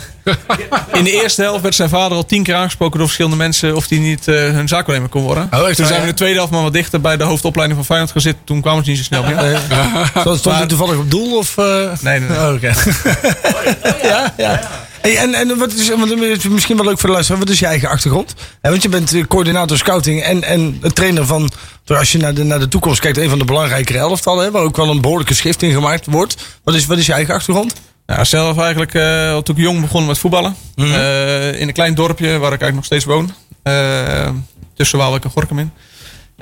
in 0.94 1.04
de 1.04 1.22
eerste 1.22 1.42
helft 1.42 1.62
werd 1.62 1.76
zijn 1.76 1.90
vader 1.90 2.18
al 2.18 2.26
tien 2.26 2.44
keer 2.44 2.56
aangesproken 2.56 2.98
door 2.98 3.08
verschillende 3.08 3.38
mensen 3.38 3.76
of 3.76 3.90
hij 3.90 3.98
niet 3.98 4.28
eh, 4.28 4.36
hun 4.36 4.68
zaakwaarnemer 4.68 5.10
kon 5.10 5.22
worden. 5.22 5.48
Oh, 5.52 5.66
toen 5.66 5.86
zijn 5.86 5.88
we 5.88 5.96
in 5.96 6.06
de 6.08 6.14
tweede 6.14 6.36
helft 6.36 6.52
maar 6.52 6.62
wat 6.62 6.74
dichter 6.74 7.02
bij 7.02 7.18
de 7.18 7.24
hoofdopleiding 7.24 7.78
van 7.78 7.86
Feyenoord 7.88 8.12
gezet. 8.12 8.36
Toen 8.44 8.62
kwamen 8.62 8.84
ze 8.84 8.90
niet 8.90 9.00
zo 9.00 9.06
snel 9.06 9.24
meer. 9.24 9.38
Eh, 9.38 10.36
stond 10.38 10.44
hij 10.44 10.66
toevallig 10.66 10.98
op 10.98 11.12
doel? 11.12 11.38
Of, 11.38 11.58
eh? 11.58 11.66
Nee, 12.02 12.20
nee, 12.20 12.30
nee. 12.30 12.38
Oh, 12.38 12.54
Oké. 12.54 12.74
ja, 14.08 14.34
ja. 14.38 14.62
Hey, 15.04 15.18
en, 15.18 15.34
en 15.34 15.58
wat 15.58 15.74
is, 15.74 15.90
want 15.90 16.10
het 16.10 16.20
is 16.20 16.48
misschien 16.48 16.76
wel 16.76 16.86
leuk 16.86 17.00
voor 17.00 17.08
de 17.08 17.14
luisteraar, 17.14 17.42
wat 17.42 17.50
is 17.50 17.60
je 17.60 17.66
eigen 17.66 17.90
achtergrond? 17.90 18.34
Want 18.62 18.82
je 18.82 18.90
bent 18.90 19.14
eh, 19.14 19.24
coördinator 19.24 19.78
scouting 19.78 20.22
en, 20.22 20.44
en 20.44 20.80
trainer 20.94 21.26
van, 21.26 21.52
als 21.86 22.12
je 22.12 22.18
naar 22.18 22.34
de, 22.34 22.44
naar 22.44 22.60
de 22.60 22.68
toekomst 22.68 23.00
kijkt, 23.00 23.18
een 23.18 23.30
van 23.30 23.40
de 23.40 23.46
belangrijkere 23.46 23.98
elftallen, 23.98 24.44
hè, 24.44 24.52
waar 24.52 24.62
ook 24.62 24.76
wel 24.76 24.90
een 24.90 25.02
behoorlijke 25.02 25.34
schrift 25.34 25.62
in 25.62 25.72
gemaakt 25.72 26.06
wordt. 26.06 26.36
Wat 26.64 26.76
is, 26.76 26.86
wat 26.86 26.98
is 26.98 27.06
je 27.06 27.14
eigen 27.14 27.34
achtergrond? 27.34 27.74
Nou, 28.06 28.26
zelf 28.26 28.58
eigenlijk 28.58 28.94
eh, 28.94 29.38
toen 29.38 29.56
ik 29.56 29.62
jong 29.62 29.82
begonnen 29.82 30.10
met 30.10 30.18
voetballen. 30.20 30.56
Mhm. 30.76 30.94
Eh, 30.94 31.60
in 31.60 31.68
een 31.68 31.74
klein 31.74 31.96
dorpje 31.96 32.28
waar 32.28 32.54
ik 32.54 32.62
eigenlijk 32.62 32.76
nog 32.76 32.86
steeds 32.86 33.06
woon. 33.06 33.34
Eh, 33.64 34.30
tussen 34.76 34.98
Waalwijk 34.98 35.24
en 35.24 35.30
Gorkum 35.30 35.60
in. 35.60 35.72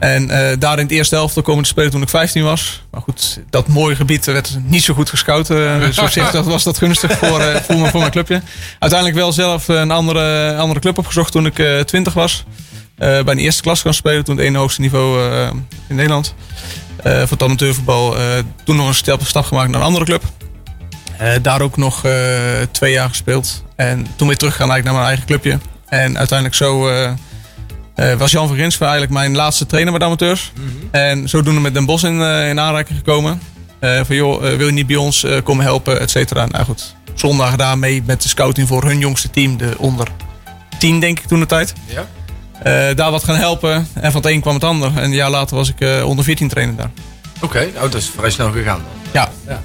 En 0.02 0.30
eh, 0.30 0.58
daar 0.60 0.78
in 0.78 0.84
het 0.84 0.92
eerste 0.92 1.16
helft 1.16 1.42
komen 1.42 1.64
te 1.64 1.70
spelen 1.70 1.92
toen 1.92 2.02
ik 2.02 2.10
15 2.10 2.44
was. 2.44 2.84
Maar 2.92 3.02
goed, 3.02 3.40
dat 3.50 3.68
mooie 3.68 3.96
gebied 3.96 4.26
werd 4.26 4.58
niet 4.64 4.84
zo 4.84 4.94
goed 4.94 5.10
gescout. 5.10 5.48
dus 5.48 6.00
op 6.06 6.10
zich 6.10 6.32
dat 6.32 6.46
was 6.46 6.64
dat 6.64 6.78
gunstig 6.78 7.18
voor, 7.18 7.40
eh, 7.40 7.56
voor, 7.62 7.78
mijn, 7.78 7.92
voor 7.92 8.00
mijn 8.00 8.12
clubje. 8.12 8.42
Uiteindelijk 8.80 9.20
wel 9.20 9.32
zelf 9.32 9.68
een 9.68 9.92
andere, 9.92 10.56
andere 10.56 10.80
club 10.80 10.98
opgezocht 10.98 11.32
toen 11.32 11.46
ik 11.46 11.60
eh 11.60 11.80
20 11.80 12.14
was. 12.14 12.44
Bij 12.96 13.20
een 13.26 13.38
eerste 13.38 13.62
klas 13.62 13.82
gaan 13.82 13.94
spelen. 13.94 14.24
Toen 14.24 14.38
het 14.38 14.46
ene 14.46 14.58
hoogste 14.58 14.82
niveau 14.82 15.34
in 15.88 15.96
Nederland. 15.96 16.36
Voor 17.04 17.30
het 17.30 17.44
amateurvoetbal. 17.44 18.16
toen 18.64 18.76
nog 18.76 18.88
een 18.88 18.94
stap, 18.96 19.26
stap 19.26 19.46
gemaakt 19.46 19.70
naar 19.70 19.80
een 19.80 19.86
andere 19.86 20.06
club. 20.06 20.24
Daar 21.42 21.62
ook 21.62 21.78
nog 21.78 22.04
twee 22.72 22.92
jaar 22.92 23.10
gespeeld. 23.10 23.64
En 23.76 24.08
toen 24.16 24.28
weer 24.28 24.38
teruggaan 24.38 24.72
eigenlijk 24.72 24.84
naar 24.84 24.94
mijn 24.94 25.06
eigen 25.06 25.26
clubje. 25.26 25.60
En 25.86 26.18
uiteindelijk 26.18 26.58
zo 26.58 26.90
eh, 28.02 28.18
was 28.18 28.32
Jan 28.32 28.48
van 28.48 28.56
Grinsven 28.56 28.88
eigenlijk 28.88 29.14
mijn 29.14 29.36
laatste 29.36 29.66
trainer 29.66 29.92
bij 29.92 30.00
de 30.00 30.06
amateurs. 30.06 30.52
En 30.92 31.30
zodoende 31.30 31.60
met 31.60 31.74
Den 31.74 31.86
Bos 31.86 32.04
in, 32.04 32.22
eh, 32.22 32.50
in 32.50 32.60
aanraking 32.60 32.98
gekomen. 32.98 33.42
Eh, 33.80 34.02
van 34.04 34.16
joh, 34.16 34.42
wil 34.42 34.66
je 34.66 34.72
niet 34.72 34.88
bij 34.88 34.96
ons 34.96 35.26
komen 35.44 35.66
helpen, 35.66 36.00
et 36.00 36.10
cetera. 36.10 36.46
Nou 36.46 36.66
goed, 36.66 36.96
zondag 37.14 37.56
daar 37.56 37.78
mee 37.78 38.04
met 38.06 38.22
de 38.22 38.30
scouting 38.30 38.68
voor 38.68 38.84
hun 38.84 39.00
jongste 39.00 39.30
team. 39.30 39.58
De 39.58 39.74
onder 39.78 40.08
10 40.78 41.00
denk 41.00 41.20
ik 41.20 41.26
toen 41.26 41.40
de 41.40 41.46
tijd. 41.46 41.74
Ja. 41.86 42.06
Daar 42.94 43.12
wat 43.12 43.24
gaan 43.24 43.36
helpen. 43.36 43.88
En 43.94 44.12
van 44.12 44.22
het 44.22 44.32
een 44.32 44.42
kwam 44.42 44.54
het 44.54 44.64
ander. 44.64 44.92
En 44.96 45.04
een 45.04 45.14
jaar 45.14 45.30
later 45.30 45.56
was 45.56 45.74
ik 45.78 46.04
onder 46.06 46.24
14 46.26 46.48
trainer 46.48 46.76
daar. 46.76 46.92
Oké, 47.42 47.70
oh, 47.76 47.82
dat 47.82 47.94
is 47.94 48.12
vrij 48.16 48.30
snel 48.30 48.52
gegaan. 48.52 48.82
Ja, 49.12 49.32
Ja, 49.48 49.62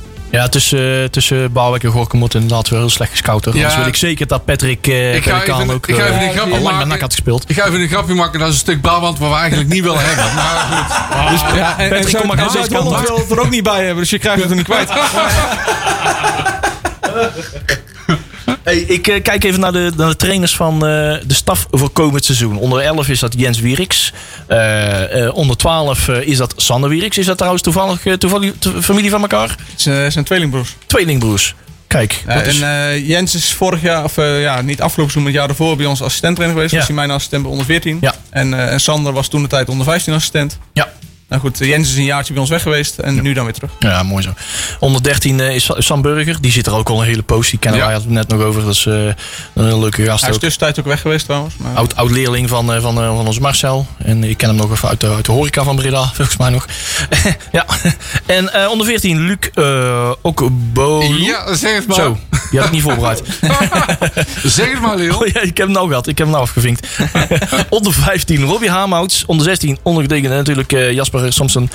tussen, 0.51 1.11
tussen 1.11 1.53
Bouwwijk 1.53 1.85
en 1.85 1.91
Gorkum 1.91 2.19
moet 2.19 2.35
inderdaad 2.35 2.69
wel 2.69 2.79
heel 2.79 2.91
slecht 2.91 3.11
gescout 3.11 3.45
worden. 3.45 3.61
Ja. 3.63 3.67
Anders 3.67 3.85
wil 3.85 3.93
ik 3.93 3.99
zeker 3.99 4.27
dat 4.27 4.45
Patrick 4.45 4.87
eh 4.87 5.15
Ik 5.15 5.23
ga 5.23 5.33
Pelikaan 5.39 5.61
even- 5.63 5.75
ook 5.75 5.87
ik 5.87 5.95
ga 5.95 6.01
eh, 6.03 6.11
even 6.11 6.23
een 6.23 6.33
grapje 6.33 6.43
al 6.43 6.49
lang 6.51 6.63
maken. 6.63 6.79
met 6.79 6.89
NAC 6.89 7.01
had 7.01 7.13
gespeeld. 7.13 7.45
Ik 7.47 7.57
ga 7.57 7.67
even 7.67 7.81
een 7.81 7.89
grapje 7.89 8.15
maken. 8.15 8.39
Dat 8.39 8.49
is 8.49 8.55
een 8.55 8.61
stuk 8.61 8.81
Brabant 8.81 9.19
waar 9.19 9.31
we 9.31 9.37
eigenlijk 9.37 9.69
niet 9.69 9.83
willen 9.83 10.01
hebben. 10.05 10.35
Maar 10.35 10.61
goed. 11.29 11.57
ja 11.59 11.79
en, 11.79 11.89
Patrick, 11.89 12.17
kom 12.17 12.27
maar 12.27 12.41
aan 12.41 12.53
wil 12.69 12.93
het 12.97 13.31
er 13.31 13.41
ook 13.41 13.51
niet 13.51 13.63
bij 13.63 13.79
hebben. 13.85 13.97
Dus 13.97 14.11
je 14.11 14.19
krijgt 14.19 14.41
het 14.43 14.51
er 14.51 14.57
niet 14.57 14.65
kwijt. 14.65 14.91
Hey, 18.67 18.79
ik 18.79 19.07
eh, 19.09 19.23
kijk 19.23 19.45
even 19.45 19.61
naar 19.61 19.73
de, 19.73 19.93
naar 19.97 20.09
de 20.09 20.17
trainers 20.17 20.57
van 20.57 20.75
eh, 20.75 20.81
de 21.27 21.35
staf 21.35 21.67
voor 21.71 21.91
komend 21.91 22.25
seizoen. 22.25 22.57
Onder 22.59 22.81
11 22.81 23.09
is 23.09 23.19
dat 23.21 23.35
Jens 23.37 23.61
Wieriks. 23.61 24.13
Eh, 24.47 25.31
onder 25.35 25.57
12 25.57 26.09
eh, 26.09 26.21
is 26.29 26.37
dat 26.37 26.55
Sander 26.57 26.91
Wieriks. 26.91 27.19
Is 27.19 27.27
dat 27.27 27.37
trouwens 27.37 27.63
toevallig, 27.63 28.03
toevallig 28.19 28.53
to- 28.59 28.83
familie 28.83 29.11
van 29.11 29.21
elkaar? 29.21 29.57
Het 29.73 30.13
zijn- 30.13 30.25
tweelingbroers. 30.25 30.75
Tweelingbroers. 30.87 31.55
Kijk, 31.87 32.23
is, 32.47 32.61
en 32.61 33.05
Jens 33.05 33.35
is 33.35 33.53
vorig 33.53 33.83
jaar, 33.83 34.05
of 34.05 34.17
ja, 34.17 34.61
niet 34.61 34.81
afgelopen 34.81 35.13
seizoen, 35.13 35.23
maar 35.23 35.31
het 35.33 35.35
jaar 35.41 35.47
daarvoor 35.47 35.77
bij 35.77 35.87
ons 35.87 36.03
assistenttrainer 36.03 36.57
geweest. 36.57 36.73
Ja. 36.73 36.79
Was 36.79 36.87
hij 36.87 36.97
mijn 36.97 37.11
assistent 37.11 37.43
bij 37.43 37.51
onder 37.51 37.67
14. 37.67 37.99
Ja. 38.01 38.15
En, 38.31 38.69
en 38.71 38.81
Sander 38.81 39.13
was 39.13 39.29
toen 39.29 39.43
de 39.43 39.49
tijd 39.49 39.69
onder 39.69 39.87
15 39.87 40.13
assistent. 40.15 40.59
ja. 40.73 40.93
Nou 41.29 41.41
goed, 41.41 41.61
eh, 41.61 41.69
Jens 41.69 41.89
is 41.91 41.97
een 41.97 42.05
jaartje 42.05 42.33
bij 42.33 42.43
ons 42.43 42.51
weg 42.51 42.63
geweest 42.63 42.99
en 42.99 43.23
nu 43.23 43.33
dan 43.33 43.45
weer 43.45 43.53
terug. 43.55 43.71
ja, 43.79 44.03
mooi 44.03 44.23
zo. 44.23 44.31
Onder 44.81 45.03
13 45.03 45.41
eh, 45.41 45.55
is 45.55 45.65
Sa- 45.65 45.81
Sam 45.81 46.03
Burger. 46.03 46.37
Die 46.41 46.53
zit 46.53 46.67
er 46.67 46.75
ook 46.75 46.89
al 46.89 47.01
een 47.01 47.07
hele 47.07 47.23
poos. 47.23 47.51
Die 47.51 47.59
kennen 47.59 47.81
Ja. 47.81 47.87
wij 47.87 47.95
het 47.97 48.09
net 48.09 48.29
nog 48.29 48.41
over. 48.41 48.63
Dat 48.65 48.73
is 48.75 48.87
eh, 48.87 48.93
een 48.95 49.15
hele 49.55 49.79
leuke 49.79 50.05
gast 50.05 50.21
Hij 50.23 50.31
is 50.31 50.39
tussentijd 50.39 50.79
ook 50.79 50.85
weg 50.87 51.01
geweest 51.01 51.25
trouwens. 51.25 51.55
Maar, 51.57 51.75
Oud, 51.75 51.97
oud 51.97 52.11
leerling 52.11 52.49
van, 52.49 52.73
eh, 52.75 52.81
van, 52.83 53.01
eh, 53.03 53.17
van 53.17 53.27
onze 53.27 53.41
Marcel. 53.41 53.87
En 53.99 54.25
ik 54.25 54.37
ken 54.37 54.49
hem 54.49 54.57
nog 54.57 54.71
even 54.73 54.89
uit 54.89 55.01
de, 55.01 55.09
uit 55.15 55.25
de 55.25 55.33
horeca 55.33 55.63
van 55.65 55.77
Breda, 55.77 56.05
volgens 56.15 56.37
mij 56.37 56.51
nog. 56.51 56.67
ja. 57.53 57.67
En 58.27 58.53
eh, 58.53 58.71
onder 58.71 58.87
14, 58.87 59.21
Luc 59.21 59.37
uh, 59.55 60.11
Okbolu. 60.23 61.23
Ja, 61.23 61.55
zeg 61.55 61.75
het 61.75 61.87
maar. 61.87 61.97
Zo, 61.97 62.19
die 62.51 62.59
had 62.59 62.69
ik 62.69 62.75
niet 62.75 62.83
voorbereid. 62.83 63.23
Zeg 64.45 64.71
het 64.71 64.81
maar, 64.81 64.97
Leon. 64.97 65.15
Oh, 65.15 65.27
ja, 65.27 65.41
ik 65.41 65.57
heb 65.57 65.67
hem 65.67 65.71
nou 65.73 65.89
gehad. 65.89 66.07
Ik 66.07 66.19
heb 66.19 66.27
hem 66.27 66.37
nou 66.37 66.43
afgevinkt. 66.49 66.87
onder 67.69 67.93
15, 67.93 68.43
Robbie 68.45 68.71
Haamhouts. 68.71 69.25
Onder 69.27 69.47
16, 69.47 69.79
ondergetekende 69.83 70.37
natuurlijk 70.37 70.73
eh, 70.73 70.93
Jasper 70.93 71.16
Samson. 71.29 71.71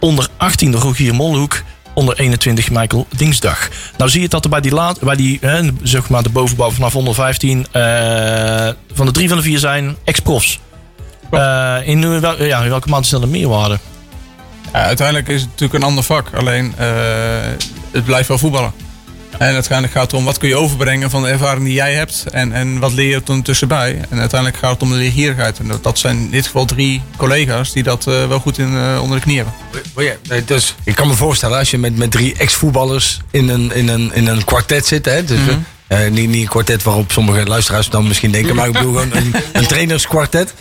Onder 0.00 0.28
18, 0.36 0.74
Rogier 0.74 1.14
Molhoek. 1.14 1.62
Onder 1.94 2.18
21, 2.18 2.70
Michael 2.70 3.06
Dingsdag. 3.16 3.68
Nou 3.96 4.10
zie 4.10 4.20
je 4.20 4.28
dat 4.28 4.44
er 4.44 4.50
bij 4.50 4.60
die, 4.60 4.72
laat, 4.72 5.00
bij 5.00 5.16
die 5.16 5.38
hè, 5.40 5.60
zeg 5.82 6.08
maar 6.08 6.22
de 6.22 6.28
bovenbouw 6.28 6.70
vanaf 6.70 6.96
onder 6.96 7.14
15... 7.14 7.66
eh, 7.70 7.82
van 8.92 9.06
de 9.06 9.12
drie 9.12 9.28
van 9.28 9.36
de 9.36 9.42
vier 9.42 9.58
zijn 9.58 9.96
ex-profs. 10.04 10.60
Eh, 11.30 11.76
in, 11.84 12.20
wel- 12.20 12.42
ja, 12.42 12.62
in 12.62 12.68
welke 12.68 12.88
maand 12.88 13.04
is 13.04 13.10
dat 13.10 13.22
een 13.22 13.30
meerwaarde? 13.30 13.78
ja, 14.72 14.84
uiteindelijk 14.84 15.28
is 15.28 15.40
het 15.40 15.50
natuurlijk 15.50 15.78
een 15.82 15.88
ander 15.88 16.04
vak. 16.04 16.30
Alleen 16.34 16.74
eh, 16.76 16.86
het 17.90 18.04
blijft 18.04 18.28
wel 18.28 18.38
voetballen. 18.38 18.72
En 19.38 19.54
uiteindelijk 19.54 19.92
gaat 19.92 20.10
het 20.10 20.20
om 20.20 20.24
wat 20.24 20.38
kun 20.38 20.48
je 20.48 20.56
overbrengen 20.56 21.10
van 21.10 21.22
de 21.22 21.28
ervaring 21.28 21.64
die 21.64 21.74
jij 21.74 21.94
hebt. 21.94 22.24
En, 22.30 22.52
en 22.52 22.78
wat 22.78 22.92
leer 22.92 23.08
je 23.08 23.22
er 23.32 23.42
tussenbij. 23.42 24.00
En 24.10 24.18
uiteindelijk 24.18 24.60
gaat 24.60 24.72
het 24.72 24.82
om 24.82 24.90
de 24.90 24.94
leergierigheid. 24.94 25.58
En 25.58 25.68
dat, 25.68 25.82
dat 25.82 25.98
zijn 25.98 26.16
in 26.16 26.30
dit 26.30 26.46
geval 26.46 26.64
drie 26.64 27.02
collega's 27.16 27.72
die 27.72 27.82
dat 27.82 28.06
eh, 28.06 28.26
wel 28.26 28.38
goed 28.38 28.58
in, 28.58 28.76
eh, 28.76 28.98
onder 29.02 29.16
de 29.16 29.22
knie 29.22 29.36
hebben. 29.36 29.54
Ja, 29.96 30.14
nee, 30.28 30.44
dus, 30.44 30.74
ik 30.84 30.94
kan 30.94 31.08
me 31.08 31.14
voorstellen, 31.14 31.58
als 31.58 31.70
je 31.70 31.78
met, 31.78 31.96
met 31.96 32.10
drie 32.10 32.34
ex-voetballers 32.34 33.20
in 33.30 33.48
een, 33.48 33.72
in, 33.74 33.88
een, 33.88 34.14
in 34.14 34.26
een 34.26 34.44
kwartet 34.44 34.86
zit. 34.86 35.04
Hè, 35.04 35.24
dus, 35.24 35.38
eh, 35.86 36.10
niet, 36.10 36.28
niet 36.28 36.42
een 36.42 36.48
kwartet 36.48 36.82
waarop 36.82 37.12
sommige 37.12 37.46
luisteraars 37.46 37.88
dan 37.88 38.06
misschien 38.06 38.30
denken. 38.30 38.54
Maar 38.54 38.66
ik 38.66 38.72
bedoel 38.72 38.92
gewoon 38.92 39.12
een, 39.12 39.34
een 39.52 39.66
trainerskwartet. 39.66 40.54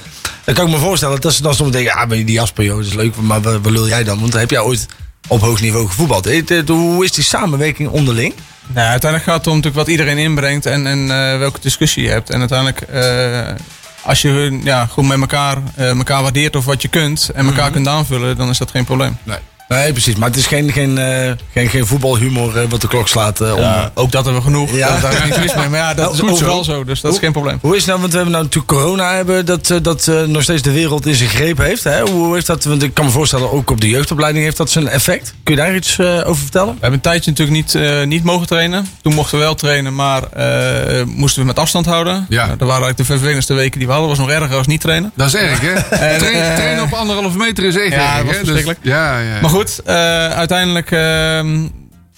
Dan 0.44 0.56
kan 0.56 0.66
ik 0.66 0.72
me 0.72 0.78
voorstellen 0.78 1.22
dat 1.22 1.34
ze 1.34 1.42
dan 1.42 1.56
soms 1.56 1.72
denken... 1.72 1.94
Ja, 1.96 2.06
maar 2.06 2.18
die 2.18 2.32
Jasper, 2.32 2.64
joh, 2.64 2.78
dat 2.78 2.86
is 2.86 2.94
leuk. 2.94 3.16
Maar 3.16 3.42
wat, 3.42 3.60
wat 3.62 3.72
lul 3.72 3.88
jij 3.88 4.04
dan? 4.04 4.20
Want 4.20 4.34
heb 4.34 4.50
jij 4.50 4.60
ooit 4.60 4.86
op 5.28 5.42
hoog 5.42 5.62
niveau 5.62 5.88
gevoetbald. 5.88 6.30
Hoe 6.68 7.04
is 7.04 7.12
die 7.12 7.24
samenwerking 7.24 7.90
onderling? 7.90 8.34
Nou, 8.68 8.88
uiteindelijk 8.88 9.32
gaat 9.32 9.38
het 9.38 9.48
om 9.48 9.56
natuurlijk 9.56 9.86
wat 9.86 9.88
iedereen 9.88 10.18
inbrengt 10.18 10.66
en, 10.66 10.88
en 10.88 11.12
eh, 11.12 11.38
welke 11.38 11.60
discussie 11.60 12.04
je 12.04 12.10
hebt. 12.10 12.30
En 12.30 12.40
uiteindelijk, 12.40 12.82
eh, 12.82 13.56
als 14.02 14.22
je 14.22 14.30
hun, 14.30 14.62
ja, 14.64 14.86
goed 14.86 15.08
met 15.08 15.20
elkaar, 15.20 15.58
eh, 15.76 15.90
elkaar 15.90 16.22
waardeert 16.22 16.56
of 16.56 16.66
wat 16.66 16.82
je 16.82 16.88
kunt 16.88 17.30
en 17.34 17.46
elkaar 17.46 17.72
kunt 17.72 17.88
aanvullen, 17.88 18.38
dan 18.38 18.50
is 18.50 18.58
dat 18.58 18.72
geen 18.72 18.86
probleem. 18.86 19.18
Nee. 19.24 19.38
Nee, 19.74 19.92
precies. 19.92 20.16
Maar 20.16 20.30
het 20.30 20.38
is 20.38 20.46
geen, 20.48 20.72
geen, 20.72 20.98
eh, 20.98 21.32
geen, 21.54 21.70
geen 21.70 21.86
voetbalhumor 21.88 22.58
eh, 22.58 22.64
wat 22.70 22.82
de 22.82 22.88
klok 22.88 23.08
slaat. 23.08 23.42
eh, 23.42 23.56
om, 23.56 23.90
Ook 23.94 24.12
dat 24.12 24.24
hebben 24.26 24.42
we 24.44 24.48
genoeg. 24.48 24.76
Ja. 24.76 25.00
Daar 25.00 25.14
is 25.14 25.20
niks 25.24 25.38
mis 25.38 25.56
mee. 25.56 25.70
Maar 25.70 25.80
ja, 25.80 25.88
dat 25.94 25.98
Nou, 25.98 26.14
is 26.14 26.20
goed 26.20 26.32
overal 26.32 26.64
zo. 26.64 26.72
zo. 26.74 26.84
dus 26.84 27.02
dat 27.02 27.14
is 27.14 27.20
geen 27.20 27.32
probleem. 27.32 27.58
Hoe 27.62 27.72
is 27.72 27.78
het 27.78 27.88
nou, 27.88 28.00
want 28.00 28.12
we 28.12 28.18
hebben 28.18 28.34
nou 28.36 28.46
natuurlijk 28.46 28.74
corona 28.74 29.14
hebben, 29.16 29.46
dat, 29.46 29.74
dat 29.82 30.12
nog 30.28 30.44
steeds 30.44 30.62
de 30.62 30.72
wereld 30.72 31.06
in 31.06 31.16
zijn 31.16 31.30
greep 31.30 31.58
heeft. 31.58 31.84
Hè? 31.84 32.02
Hoe 32.02 32.34
heeft 32.34 32.48
dat, 32.48 32.64
want 32.64 32.84
ik 32.84 32.94
kan 32.94 33.06
me 33.06 33.12
voorstellen, 33.12 33.52
ook 33.52 33.70
op 33.72 33.82
de 33.82 33.90
jeugdopleiding 33.90 34.44
heeft 34.46 34.58
dat 34.58 34.70
zijn 34.70 34.88
effect. 34.88 35.34
Kun 35.44 35.56
je 35.56 35.62
daar 35.62 35.76
iets 35.76 36.00
eh, 36.00 36.08
over 36.28 36.42
vertellen? 36.42 36.68
We 36.74 36.80
hebben 36.80 36.94
een 36.94 37.02
tijdje 37.02 37.30
natuurlijk 37.32 37.58
niet, 37.58 37.76
eh, 37.76 38.04
niet 38.04 38.24
mogen 38.24 38.48
trainen. 38.48 38.88
Toen 39.02 39.14
mochten 39.14 39.38
we 39.38 39.44
wel 39.44 39.56
trainen, 39.56 39.96
maar 39.96 40.24
eh, 40.24 41.04
moesten 41.06 41.42
we 41.42 41.48
met 41.48 41.60
afstand 41.60 41.86
houden. 41.86 42.26
Ja. 42.30 42.46
Nou, 42.46 42.58
dat 42.58 42.68
waren 42.68 42.84
eigenlijk 42.84 42.98
de 42.98 43.06
vervelendste 43.06 43.54
weken 43.54 43.78
die 43.78 43.88
we 43.88 43.94
hadden. 43.94 44.10
was 44.10 44.20
nog 44.20 44.30
erger 44.30 44.58
als 44.58 44.68
niet 44.68 44.82
trainen. 44.82 45.12
Dat 45.16 45.28
is 45.28 45.36
erg, 45.36 45.60
hè? 45.62 45.74
Trainen, 46.18 46.56
trainen 46.56 46.84
op 46.84 46.94
anderhalve 46.94 47.38
meter 47.38 47.64
is 47.64 47.76
echt 47.76 47.94
Ja, 47.94 48.08
erg, 48.08 48.18
dat 48.18 48.26
was 48.26 48.36
hè? 48.36 48.42
Dus- 48.44 48.52
verschrikkelijk. 48.52 48.80
ja, 48.84 49.20
ja. 49.20 49.40
Maar 49.42 49.50
goed, 49.50 49.63
eh, 49.70 49.96
uiteindelijk 50.30 50.92
ehm, 50.92 51.68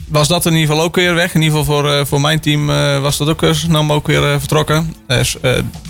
was 0.07 0.27
dat 0.27 0.45
in 0.45 0.53
ieder 0.53 0.67
geval 0.67 0.83
ook 0.83 0.95
weer 0.95 1.15
weg. 1.15 1.33
In 1.33 1.41
ieder 1.41 1.57
geval 1.57 1.75
voor, 1.75 1.91
eh, 1.91 2.05
voor 2.05 2.21
mijn 2.21 2.39
team 2.39 2.69
eh, 2.69 3.01
was 3.01 3.17
dat 3.17 3.29
ook 3.29 3.45
snel 3.51 3.83
mogelijk 3.83 4.07
weer 4.07 4.39
vertrokken. 4.39 4.95
Dus 5.07 5.37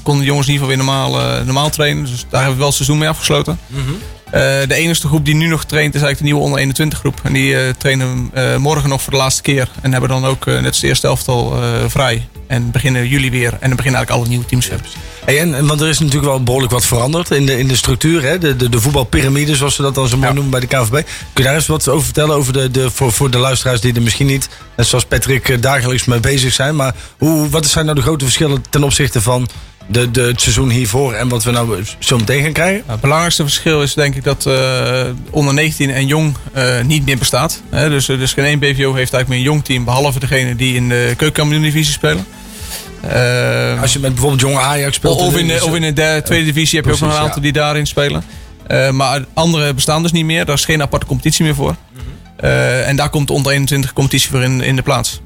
konden 0.04 0.22
de 0.24 0.30
jongens 0.30 0.48
in 0.48 0.54
ieder 0.54 0.68
geval 0.68 0.68
weer 0.68 0.78
normaal, 0.78 1.44
normaal 1.44 1.70
trainen. 1.70 2.04
Dus 2.04 2.26
daar 2.30 2.42
hebben 2.42 2.52
we 2.52 2.58
wel 2.58 2.68
het 2.68 2.76
seizoen 2.76 2.98
mee 2.98 3.10
afgesloten. 3.10 3.60
Eh, 4.26 4.32
de 4.68 4.74
enige 4.74 5.08
groep 5.08 5.26
die 5.26 5.36
nu 5.36 5.48
nog 5.48 5.64
traint 5.64 5.96
is 5.96 6.02
eigenlijk 6.02 6.18
de 6.18 6.24
nieuwe 6.24 6.42
onder 6.42 6.60
21 6.60 7.00
groep. 7.00 7.20
En 7.24 7.34
die 7.34 7.78
trainen 7.78 8.32
morgen 8.58 8.90
nog 8.90 9.02
voor 9.02 9.14
de 9.14 9.20
laatste 9.20 9.42
keer. 9.42 9.70
En 9.82 9.92
hebben 9.92 10.10
dan 10.10 10.26
ook 10.26 10.46
net 10.46 10.80
de 10.80 10.88
eerste 10.88 11.08
elftal 11.08 11.58
vrij. 11.88 12.28
En 12.48 12.72
beginnen 12.72 13.08
jullie 13.08 13.32
weer. 13.32 13.52
En 13.60 13.68
dan 13.68 13.76
beginnen 13.76 13.96
eigenlijk 13.96 14.10
alle 14.10 14.28
nieuwe 14.28 14.46
teams 14.46 14.68
weer. 14.68 14.80
Hey, 15.26 15.40
en, 15.40 15.68
want 15.68 15.82
er 15.82 15.88
is 15.88 16.00
natuurlijk 16.00 16.26
wel 16.26 16.44
behoorlijk 16.44 16.72
wat 16.74 16.86
veranderd 16.86 17.32
in 17.32 17.46
de, 17.46 17.58
in 17.60 17.68
de 17.68 17.76
structuur. 17.76 18.22
Hè? 18.24 18.38
De, 18.38 18.56
de, 18.56 18.70
de 18.70 18.80
voetbalpyramide, 18.82 19.56
zoals 19.56 19.78
we 19.78 19.84
dat 19.84 19.96
dan 19.96 20.08
zo 20.08 20.16
mooi 20.16 20.28
Ja. 20.28 20.34
noemen 20.34 20.52
bij 20.52 20.60
de 20.60 20.68
KVB. 20.68 20.92
Kun 20.92 21.04
je 21.34 21.44
daar 21.44 21.56
eens 21.56 21.68
wat 21.68 21.88
over 21.88 22.04
vertellen? 22.06 22.36
Over 22.36 22.54
de, 22.54 22.72
de, 22.72 22.90
voor, 22.90 23.12
voor 23.12 23.32
de 23.32 23.38
luisteraars 23.38 23.82
die 23.82 23.94
er 23.94 24.02
misschien 24.02 24.28
niet, 24.28 24.50
net 24.78 24.88
zoals 24.88 25.06
Patrick, 25.06 25.50
eh, 25.50 25.62
dagelijks 25.62 26.06
mee 26.06 26.20
bezig 26.20 26.54
zijn. 26.54 26.76
Maar 26.76 26.96
hoe, 27.18 27.50
wat 27.50 27.66
zijn 27.66 27.86
nou 27.86 27.98
de 27.98 28.04
grote 28.04 28.24
verschillen 28.26 28.64
ten 28.70 28.84
opzichte 28.84 29.22
van 29.22 29.48
de, 29.88 30.12
de, 30.12 30.22
het 30.22 30.42
seizoen 30.42 30.70
hiervoor 30.70 31.14
en 31.14 31.30
wat 31.30 31.44
we 31.44 31.52
nou 31.52 31.84
zo 32.00 32.18
meteen 32.18 32.44
gaan 32.44 32.52
krijgen? 32.54 32.78
Nou, 32.80 32.92
het 32.92 33.02
belangrijkste 33.02 33.44
verschil 33.44 33.82
is 33.82 33.94
denk 33.94 34.16
ik 34.16 34.24
dat 34.24 34.46
eh, 34.46 35.04
onder 35.30 35.54
19 35.54 35.92
en 35.92 36.08
jong 36.08 36.36
eh, 36.54 36.82
niet 36.82 37.06
meer 37.06 37.18
bestaat. 37.18 37.62
Hè, 37.70 37.90
dus, 37.90 38.06
dus 38.06 38.34
geen 38.34 38.46
één 38.46 38.60
BVO 38.60 38.94
heeft 38.94 39.14
eigenlijk 39.14 39.28
meer 39.28 39.38
een 39.38 39.44
jong 39.44 39.66
team, 39.66 39.86
behalve 39.86 40.20
degene 40.20 40.56
die 40.56 40.76
in 40.76 40.90
de 40.90 41.14
keukenkampioen-divisie 41.18 41.94
spelen. 41.94 42.26
Eh, 43.10 43.82
Als 43.82 43.94
je 43.94 44.00
met 44.00 44.12
bijvoorbeeld 44.12 44.42
jonge 44.42 44.60
Ajax 44.60 44.96
speelt. 44.96 45.20
of, 45.20 45.38
in 45.38 45.48
de, 45.48 45.60
of 45.66 45.76
in 45.76 45.82
de 45.82 45.94
derde, 45.94 46.22
tweede 46.22 46.46
divisie 46.46 46.78
heb 46.78 46.88
je 46.88 46.94
ook 46.94 47.00
nog 47.00 47.14
een 47.14 47.24
aantal 47.24 47.42
die 47.42 47.52
daarin 47.52 47.88
spelen. 47.88 48.24
Eh, 48.68 48.90
maar 48.90 49.26
andere 49.34 49.74
bestaan 49.74 50.02
dus 50.02 50.12
niet 50.12 50.26
meer. 50.26 50.46
Daar 50.46 50.56
is 50.56 50.66
geen 50.66 50.82
aparte 50.82 51.06
competitie 51.06 51.46
meer 51.46 51.56
voor. 51.56 51.76
Eh, 52.38 52.88
en 52.88 52.96
daar 52.96 53.10
komt 53.10 53.28
de 53.28 53.34
onder 53.34 53.52
21 53.52 53.94
competitie 53.94 54.30
voor 54.30 54.44
in, 54.44 54.62
in 54.62 54.76
de 54.76 54.82
plaats. 54.82 55.22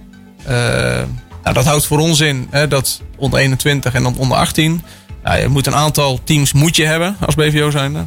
Nou, 1.44 1.56
dat 1.56 1.66
houdt 1.66 1.86
voor 1.86 2.00
ons 2.00 2.20
in 2.20 2.48
hè, 2.50 2.68
dat 2.68 3.02
onder 3.18 3.40
21 3.40 3.94
en 3.94 4.04
dan 4.04 4.18
onder 4.18 4.38
18. 4.38 4.84
Nou, 5.24 5.40
je 5.40 5.48
moet 5.48 5.68
een 5.68 5.76
aantal 5.76 6.20
teams 6.24 6.54
moet 6.54 6.76
je 6.76 6.86
hebben 6.86 7.18
als 7.26 7.36
BVO 7.36 7.70
zijnde. 7.70 8.06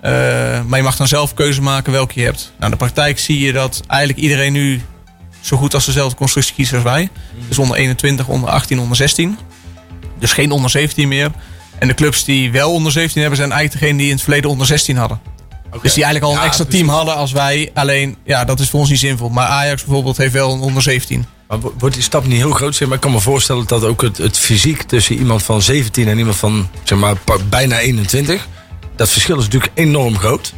Eh, 0.00 0.12
maar 0.66 0.78
je 0.78 0.84
mag 0.84 0.96
dan 0.96 1.08
zelf 1.08 1.34
keuze 1.34 1.62
maken 1.62 1.92
welke 1.92 2.20
je 2.20 2.24
hebt. 2.24 2.52
Nou, 2.52 2.64
in 2.64 2.70
de 2.70 2.76
praktijk 2.76 3.18
zie 3.18 3.40
je 3.40 3.52
dat 3.52 3.82
eigenlijk 3.86 4.20
iedereen 4.20 4.52
nu 4.52 4.82
zo 5.40 5.56
goed 5.56 5.74
als 5.74 5.84
dezelfde 5.86 6.16
constructie 6.16 6.54
kiest 6.54 6.72
als 6.74 6.82
wij. 6.82 7.08
Dus 7.48 7.58
onder 7.58 7.76
21, 7.76 8.28
onder 8.28 8.50
18, 8.50 8.80
onder 8.80 8.96
16. 8.96 9.38
Dus 10.18 10.32
geen 10.32 10.50
onder 10.50 10.70
17 10.70 11.08
meer. 11.08 11.30
En 11.78 11.88
de 11.88 11.94
clubs 11.94 12.24
die 12.24 12.52
wel 12.52 12.72
onder 12.72 12.92
17 12.92 13.20
hebben, 13.20 13.38
zijn 13.38 13.52
eigenlijk 13.52 13.80
degene 13.80 13.98
die 13.98 14.08
in 14.08 14.14
het 14.14 14.22
verleden 14.22 14.50
onder 14.50 14.66
16 14.66 14.96
hadden. 14.96 15.20
Dus 15.82 15.94
die 15.94 16.04
eigenlijk 16.04 16.24
al 16.24 16.38
een 16.38 16.44
Ja, 16.44 16.46
extra 16.46 16.64
team 16.64 16.88
hadden 16.88 17.16
als 17.16 17.32
wij. 17.32 17.70
Alleen, 17.74 18.16
ja, 18.24 18.44
dat 18.44 18.60
is 18.60 18.70
voor 18.70 18.80
ons 18.80 18.90
niet 18.90 18.98
zinvol. 18.98 19.28
Maar 19.28 19.46
Ajax 19.46 19.84
bijvoorbeeld 19.84 20.16
heeft 20.16 20.32
wel 20.32 20.52
een 20.52 20.60
onder 20.60 20.82
17. 20.82 21.26
Maar 21.48 21.60
wo- 21.60 21.74
wordt 21.78 21.94
die 21.94 22.04
stap 22.04 22.26
niet 22.26 22.36
heel 22.38 22.50
groot? 22.52 22.74
Zeg 22.74 22.86
maar 22.88 22.96
ik 22.96 23.02
kan 23.02 23.12
me 23.12 23.20
voorstellen 23.20 23.66
dat 23.66 23.84
ook 23.84 24.02
het, 24.02 24.18
het 24.18 24.38
fysiek 24.38 24.82
tussen 24.82 25.16
iemand 25.16 25.42
van 25.42 25.62
17 25.62 26.08
en 26.08 26.18
iemand 26.18 26.36
van 26.36 26.68
zeg 26.82 26.98
maar, 26.98 27.16
bijna 27.48 27.78
21. 27.78 28.48
Dat 28.96 29.08
verschil 29.10 29.36
is 29.38 29.44
natuurlijk 29.44 29.72
enorm 29.74 30.18
groot. 30.18 30.52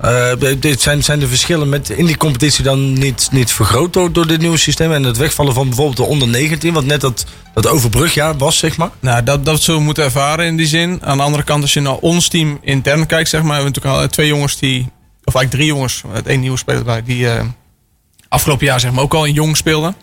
Eh, 0.00 0.30
zijn, 0.78 1.04
zijn 1.04 1.18
de 1.20 1.28
verschillen 1.28 1.68
met, 1.68 1.90
in 1.90 2.06
die 2.06 2.16
competitie 2.16 2.64
dan 2.64 2.92
niet, 2.92 3.28
niet 3.32 3.52
vergroot 3.52 3.92
door, 3.92 4.12
door 4.12 4.26
dit 4.26 4.40
nieuwe 4.40 4.56
systeem? 4.56 4.92
En 4.92 5.02
het 5.02 5.16
wegvallen 5.16 5.54
van 5.54 5.66
bijvoorbeeld 5.66 5.96
de 5.96 6.02
onder 6.02 6.28
19, 6.28 6.72
wat 6.72 6.84
net 6.84 7.00
dat, 7.00 7.24
dat 7.54 7.66
overbrugjaar 7.66 8.36
was, 8.38 8.58
zeg 8.58 8.76
maar? 8.76 8.90
Nou, 9.00 9.22
dat, 9.22 9.44
dat 9.44 9.62
zullen 9.62 9.80
we 9.80 9.86
moeten 9.86 10.04
ervaren 10.04 10.46
in 10.46 10.56
die 10.56 10.66
zin. 10.66 10.98
Aan 11.04 11.16
de 11.16 11.22
andere 11.22 11.42
kant, 11.42 11.62
als 11.62 11.72
je 11.72 11.80
naar 11.80 11.94
ons 11.96 12.28
team 12.28 12.58
intern 12.62 13.06
kijkt, 13.06 13.28
zeg 13.28 13.42
maar, 13.42 13.54
hebben 13.54 13.72
we 13.72 13.78
natuurlijk 13.78 14.02
al 14.04 14.08
twee 14.12 14.26
jongens 14.26 14.58
die, 14.58 14.78
of 15.24 15.34
eigenlijk 15.34 15.50
drie 15.50 15.66
jongens, 15.66 16.02
het 16.12 16.26
één 16.26 16.40
nieuwe 16.40 16.58
speler 16.58 16.84
bij, 16.84 17.02
die 17.02 17.28
eh, 17.30 17.44
afgelopen 18.30 18.66
jaar 18.66 18.80
zeg 18.80 18.92
maar 18.92 19.02
ook 19.02 19.14
al 19.14 19.24
in 19.24 19.32
jong 19.32 19.56
speelden. 19.56 19.96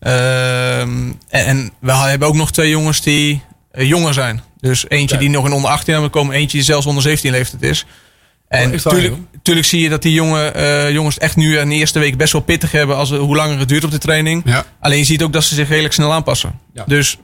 Ehm, 0.00 1.12
en, 1.28 1.46
en 1.46 1.72
we 1.80 1.92
hebben 1.92 2.28
ook 2.28 2.34
nog 2.34 2.52
twee 2.52 2.70
jongens 2.70 3.00
die 3.00 3.42
eh, 3.70 3.88
jonger 3.88 4.14
zijn. 4.14 4.42
Dus 4.60 4.88
eentje 4.88 5.16
die 5.16 5.30
nog 5.30 5.46
in 5.46 5.52
onder 5.52 5.70
18 5.70 5.92
hebben 5.92 6.10
komen, 6.10 6.34
eentje 6.34 6.56
die 6.56 6.66
zelfs 6.66 6.86
onder 6.86 7.02
17 7.02 7.30
leeftijd 7.30 7.62
is. 7.62 7.86
En 8.48 8.72
echt 8.72 8.82
waar, 8.82 8.92
tuurlijk, 8.92 9.14
joh? 9.14 9.40
tuurlijk 9.42 9.66
zie 9.66 9.80
je 9.80 9.88
dat 9.88 10.02
die 10.02 10.12
jonge, 10.12 10.44
eh, 10.44 10.90
jongens 10.90 11.18
echt 11.18 11.36
nu 11.36 11.58
in 11.58 11.68
de 11.68 11.74
eerste 11.74 11.98
week 11.98 12.16
best 12.16 12.32
wel 12.32 12.42
pittig 12.42 12.72
hebben 12.72 12.96
als, 12.96 13.10
hoe 13.10 13.36
langer 13.36 13.58
het 13.58 13.68
duurt 13.68 13.84
op 13.84 13.90
de 13.90 13.98
training. 13.98 14.42
Ja. 14.44 14.64
Alleen 14.80 14.98
je 14.98 15.04
ziet 15.04 15.22
ook 15.22 15.32
dat 15.32 15.44
ze 15.44 15.54
zich 15.54 15.68
redelijk 15.68 15.94
snel 15.94 16.12
aanpassen. 16.12 16.58
Ja. 16.74 16.84
Dus 16.86 17.18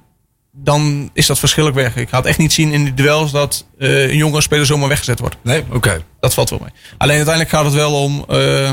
dan 0.52 1.10
is 1.12 1.26
dat 1.26 1.38
verschil 1.38 1.66
ook 1.66 1.74
weg. 1.74 1.96
Ik 1.96 2.10
het 2.10 2.26
echt 2.26 2.38
niet 2.38 2.52
zien 2.52 2.72
in 2.72 2.84
die 2.84 2.94
duels 2.94 3.30
dat 3.30 3.66
eh, 3.78 4.10
een 4.10 4.16
jongere 4.16 4.40
speler 4.40 4.66
zomaar 4.66 4.88
weggezet 4.88 5.20
wordt. 5.20 5.36
Nee, 5.42 5.64
oké. 5.72 6.04
Dat 6.20 6.34
valt 6.34 6.50
wel 6.50 6.58
mee. 6.62 6.72
Alleen 6.98 7.16
uiteindelijk 7.16 7.54
gaat 7.54 7.64
het 7.64 7.74
wel 7.74 8.02
om 8.02 8.24
eh, 8.28 8.70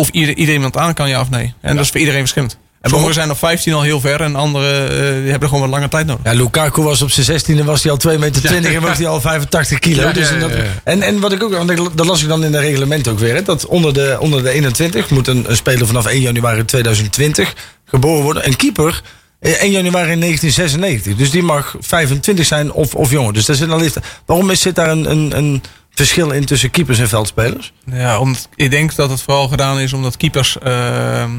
of 0.00 0.08
ieder, 0.08 0.34
iedereen 0.36 0.54
iemand 0.54 0.76
aan 0.76 0.94
kan, 0.94 1.08
ja 1.08 1.20
of 1.20 1.30
nee. 1.30 1.54
En 1.60 1.76
dat 1.76 1.84
is 1.84 1.90
voor 1.90 2.00
iedereen 2.00 2.20
verschillend. 2.20 2.58
En 2.80 2.90
sommigen 2.90 3.14
zijn 3.14 3.30
op 3.30 3.38
15 3.38 3.72
al 3.72 3.82
heel 3.82 4.00
ver 4.00 4.20
en 4.20 4.36
anderen 4.36 4.90
eh, 4.90 5.22
die 5.22 5.30
hebben 5.30 5.48
gewoon 5.48 5.62
wat 5.62 5.72
langer 5.72 5.88
tijd 5.88 6.06
nodig. 6.06 6.24
Ja, 6.24 6.32
Lukaku 6.32 6.82
was 6.82 7.02
op 7.02 7.10
zijn 7.10 7.40
16e 7.40 7.64
was 7.64 7.82
hij 7.82 7.92
al 7.92 7.98
2 7.98 8.18
meter 8.18 8.42
20 8.42 8.72
en 8.72 8.82
was 8.82 8.98
hij 8.98 9.06
al 9.06 9.20
85 9.20 9.78
kilo. 9.78 10.02
Ja, 10.02 10.12
dus 10.12 10.28
ja, 10.28 10.38
dat-. 10.38 10.50
En, 10.84 11.02
en 11.02 11.20
wat 11.20 11.32
ik 11.32 11.42
ook, 11.42 11.96
dat 11.96 12.06
las 12.06 12.22
ik 12.22 12.28
dan 12.28 12.44
in 12.44 12.52
de 12.52 12.58
reglement 12.58 13.08
ook 13.08 13.18
weer, 13.18 13.34
hè, 13.34 13.42
dat 13.42 13.66
onder 13.66 13.94
de, 13.94 14.16
onder 14.20 14.42
de 14.42 14.50
21 14.50 15.10
moet 15.10 15.26
een, 15.26 15.44
een 15.48 15.56
speler 15.56 15.86
vanaf 15.86 16.06
1 16.06 16.20
januari 16.20 16.64
2020 16.64 17.54
geboren 17.84 18.22
worden. 18.22 18.46
Een 18.46 18.56
keeper 18.56 19.02
eh, 19.40 19.62
1 19.62 19.70
januari 19.70 20.18
1996. 20.18 21.16
Dus 21.16 21.30
die 21.30 21.42
mag 21.42 21.76
25 21.80 22.46
zijn 22.46 22.72
of, 22.72 22.94
of 22.94 23.10
jonger. 23.10 23.32
Dus 23.32 23.44
daar 23.44 23.56
zit 23.56 23.70
al 23.70 23.80
liefde. 23.80 24.02
Waarom 24.26 24.50
is, 24.50 24.60
zit 24.60 24.74
daar 24.74 24.90
een, 24.90 25.10
een, 25.10 25.36
een 25.36 25.62
verschil 25.90 26.30
in 26.30 26.44
tussen 26.44 26.70
keepers 26.70 26.98
en 26.98 27.08
veldspelers? 27.08 27.72
Ja, 27.92 28.18
omdat, 28.18 28.48
ik 28.54 28.70
denk 28.70 28.94
dat 28.94 29.10
het 29.10 29.22
vooral 29.22 29.48
gedaan 29.48 29.80
is 29.80 29.92
omdat 29.92 30.16
keepers 30.16 30.58
ehm, 30.58 31.30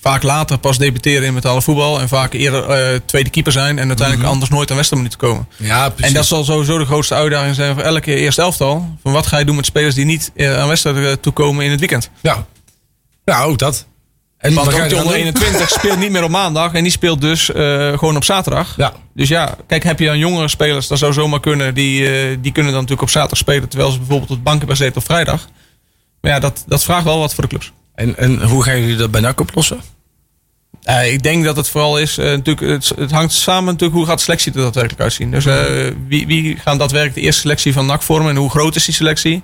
vaak 0.00 0.22
later 0.22 0.58
pas 0.58 0.78
debuteren 0.78 1.26
in 1.26 1.34
betalen 1.34 1.62
voetbal. 1.62 2.00
En 2.00 2.08
vaak 2.08 2.32
eerder 2.32 2.64
eh, 2.64 3.00
tweede 3.04 3.30
keeper 3.30 3.52
zijn 3.52 3.78
en 3.78 3.88
uiteindelijk 3.88 4.28
anders 4.28 4.50
nooit 4.50 4.70
aan 4.70 4.76
wedstrijd 4.76 5.02
moeten 5.02 5.20
komen. 5.20 5.48
Ja, 5.56 5.88
precies. 5.88 6.06
En 6.06 6.14
dat 6.14 6.26
zal 6.26 6.44
sowieso 6.44 6.78
de 6.78 6.84
grootste 6.84 7.14
uitdaging 7.14 7.54
zijn 7.54 7.74
voor 7.74 7.82
elke 7.82 8.14
eerste 8.14 8.42
elftal. 8.42 8.96
Van 9.02 9.12
wat 9.12 9.26
ga 9.26 9.38
je 9.38 9.44
doen 9.44 9.56
met 9.56 9.66
spelers 9.66 9.94
die 9.94 10.04
niet 10.04 10.30
eh, 10.34 10.58
aan 10.58 10.68
wedstrijden 10.68 11.20
toekomen 11.20 11.64
in 11.64 11.70
het 11.70 11.80
weekend? 11.80 12.10
ja. 12.20 12.46
ja, 13.24 13.42
ook 13.42 13.58
dat. 13.58 13.86
En 14.40 14.54
Want 14.54 14.66
ook 14.68 14.88
de 14.88 14.96
onder 14.96 15.12
doen? 15.12 15.12
21 15.12 15.70
speelt 15.70 15.98
niet 15.98 16.10
meer 16.10 16.24
op 16.24 16.30
maandag 16.30 16.72
en 16.72 16.82
die 16.82 16.92
speelt 16.92 17.20
dus 17.20 17.52
eh, 17.52 17.98
gewoon 17.98 18.16
op 18.16 18.24
zaterdag. 18.24 18.74
Ja. 18.76 18.92
Dus 19.14 19.28
ja, 19.28 19.56
kijk, 19.66 19.82
heb 19.82 19.98
je 19.98 20.06
dan 20.06 20.18
jongere 20.18 20.48
spelers, 20.48 20.86
dat 20.86 20.98
zou 20.98 21.12
zomaar 21.12 21.40
kunnen. 21.40 21.74
Die, 21.74 22.06
eh, 22.06 22.36
die 22.40 22.52
kunnen 22.52 22.72
dan 22.72 22.80
natuurlijk 22.80 23.02
op 23.02 23.10
zaterdag 23.10 23.38
spelen, 23.38 23.68
terwijl 23.68 23.90
ze 23.90 23.98
bijvoorbeeld 23.98 24.30
op 24.30 24.36
de 24.36 24.42
bank 24.42 24.58
hebben 24.58 24.76
gezeten 24.76 24.96
op 24.96 25.04
vrijdag. 25.04 25.48
Maar 26.20 26.30
ja, 26.30 26.38
dat, 26.38 26.64
dat 26.66 26.84
vraagt 26.84 27.04
wel 27.04 27.18
wat 27.18 27.34
voor 27.34 27.42
de 27.42 27.48
clubs. 27.48 27.72
En, 27.94 28.16
en 28.16 28.42
hoe 28.42 28.62
gaan 28.62 28.80
jullie 28.80 28.96
dat 28.96 29.10
bij 29.10 29.20
NAC 29.20 29.40
oplossen? 29.40 29.80
Eh, 30.82 31.12
ik 31.12 31.22
denk 31.22 31.44
dat 31.44 31.56
het 31.56 31.68
vooral 31.68 31.98
is, 31.98 32.16
natuurlijk, 32.16 32.60
het, 32.60 32.92
het 32.96 33.10
hangt 33.10 33.32
samen 33.32 33.64
natuurlijk 33.64 33.98
hoe 33.98 34.06
gaat 34.06 34.18
de 34.18 34.24
selectie 34.24 34.52
er 34.52 34.60
daadwerkelijk 34.60 35.02
uitzien. 35.02 35.30
Dus 35.30 35.44
wie, 36.08 36.26
wie 36.26 36.56
gaan 36.56 36.78
daadwerkelijk 36.78 37.18
de 37.18 37.24
eerste 37.24 37.40
selectie 37.40 37.72
van 37.72 37.86
NAC 37.86 38.02
vormen 38.02 38.30
en 38.30 38.36
hoe 38.36 38.50
groot 38.50 38.76
is 38.76 38.84
die 38.84 38.94
selectie? 38.94 39.42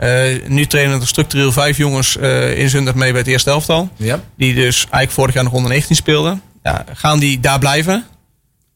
Eh, 0.00 0.46
nu 0.46 0.66
trainen 0.66 1.00
er 1.00 1.06
structureel 1.06 1.52
vijf 1.52 1.76
jongens 1.76 2.16
eh, 2.16 2.58
in 2.58 2.70
Zundert 2.70 2.96
mee 2.96 3.10
bij 3.10 3.20
het 3.20 3.28
eerste 3.28 3.50
elftal. 3.50 3.88
Ja. 3.96 4.20
Die 4.36 4.54
dus 4.54 4.76
eigenlijk 4.76 5.10
vorig 5.10 5.34
jaar 5.34 5.44
nog 5.44 5.52
onder 5.52 5.70
19 5.70 5.96
speelden. 5.96 6.42
Ja, 6.62 6.84
gaan 6.94 7.18
die 7.18 7.40
daar 7.40 7.58
blijven? 7.58 8.04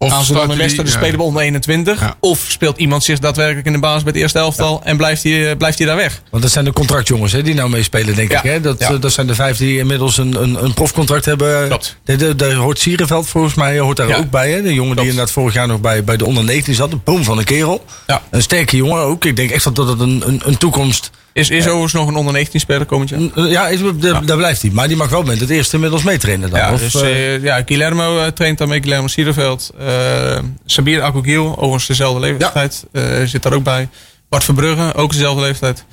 Of 0.05 0.13
gaan 0.13 0.25
ze 0.25 0.33
dan 0.33 0.51
een 0.51 0.57
wedstrijd 0.57 0.89
die- 0.89 0.97
spelen 0.97 1.17
bij 1.17 1.27
onder 1.27 1.43
21? 1.43 2.01
Ja. 2.01 2.15
Of 2.21 2.45
speelt 2.49 2.79
iemand 2.79 3.05
zich 3.05 3.19
daadwerkelijk 3.19 3.67
in 3.67 3.73
de 3.73 3.79
basis 3.79 4.03
bij 4.03 4.13
het 4.13 4.21
eerste 4.23 4.39
elftal 4.39 4.81
en 4.85 4.97
blijft 4.97 5.23
hij 5.23 5.51
eh, 5.51 5.57
blijft 5.57 5.79
hij 5.79 5.87
daar 5.87 5.97
weg? 5.97 6.23
Want 6.31 6.43
dat 6.43 6.53
zijn 6.53 6.65
de 6.65 6.73
contractjongens 6.73 7.33
hè, 7.33 7.43
die 7.43 7.55
nou 7.55 7.71
meespelen, 7.71 8.15
denk 8.15 8.33
ik. 8.33 8.39
Hè? 8.43 8.61
Dat, 8.61 8.81
eh, 8.81 9.01
dat 9.01 9.13
zijn 9.13 9.27
de 9.27 9.35
vijf 9.35 9.57
die 9.57 9.79
inmiddels 9.79 10.17
een, 10.19 10.43
een, 10.43 10.65
een 10.65 10.75
profcontract 10.75 11.25
hebben. 11.25 11.67
Klopt. 11.69 11.97
De- 12.05 12.17
de- 12.17 12.35
Daar 12.37 12.53
hoort 12.55 12.79
Sierenveld 12.79 13.29
volgens 13.29 13.55
mij 13.55 13.79
hoort 13.79 13.97
daar 13.97 14.17
ook 14.19 14.31
bij. 14.31 14.51
Hè? 14.51 14.63
De 14.63 14.75
jongen 14.75 14.77
die 14.85 14.85
Klopt. 14.95 15.01
inderdaad 15.09 15.31
vorig 15.31 15.55
jaar 15.55 15.67
nog 15.67 15.81
bij, 15.81 16.05
bij 16.05 16.17
de 16.17 16.25
onder 16.27 16.45
19 16.45 16.75
zat. 16.75 16.93
Een 16.93 17.01
boom 17.05 17.25
van 17.25 17.39
een 17.39 17.45
kerel. 17.45 17.85
Ja. 18.07 18.23
Een 18.31 18.43
sterke 18.43 18.77
jongen 18.77 18.99
ook. 19.01 19.25
Ik 19.25 19.37
denk 19.37 19.51
echt 19.51 19.65
dat 19.65 19.77
dat 19.77 20.01
een, 20.01 20.23
een, 20.27 20.41
een 20.45 20.59
toekomst... 20.59 21.11
Is, 21.35 21.51
is 21.51 21.65
overigens 21.65 21.93
nog 21.93 22.09
een 22.09 22.15
onder 22.15 22.33
19 22.33 22.61
speler 22.61 22.87
komend 22.87 23.09
jaar? 23.09 23.49
Ja, 23.49 23.69
is, 23.69 23.81
daar, 23.95 24.27
daar 24.27 24.37
blijft 24.37 24.63
hij. 24.63 24.71
Maar 24.71 24.89
die 24.89 24.97
mag 24.97 25.09
wel 25.09 25.23
met 25.23 25.41
het 25.41 25.51
eerste 25.51 25.75
inmiddels 25.75 26.03
meetrainen 26.03 26.51
dan. 26.51 26.59
Ja, 26.59 26.73
of, 26.73 26.81
dus, 26.81 26.95
eh, 26.95 27.35
eh, 27.35 27.43
ja, 27.43 27.63
Guillermo 27.67 28.19
eh, 28.19 28.27
traint 28.27 28.59
daarmee, 28.59 28.81
Guillermo 28.81 29.09
Sierenveld. 29.09 29.71
eh 29.79 30.39
Sabir 30.67 31.03
Akogil, 31.03 31.47
overigens 31.57 31.87
dezelfde 31.87 32.21
leeftijd, 32.21 32.85
eh, 32.93 33.03
zit 33.25 33.43
daar 33.43 33.53
ook 33.53 33.63
bij. 33.63 33.89
Bart 34.29 34.45
Verbrugge, 34.45 34.95
ook 34.95 35.13
dezelfde 35.13 35.43
leeftijd. 35.43 35.85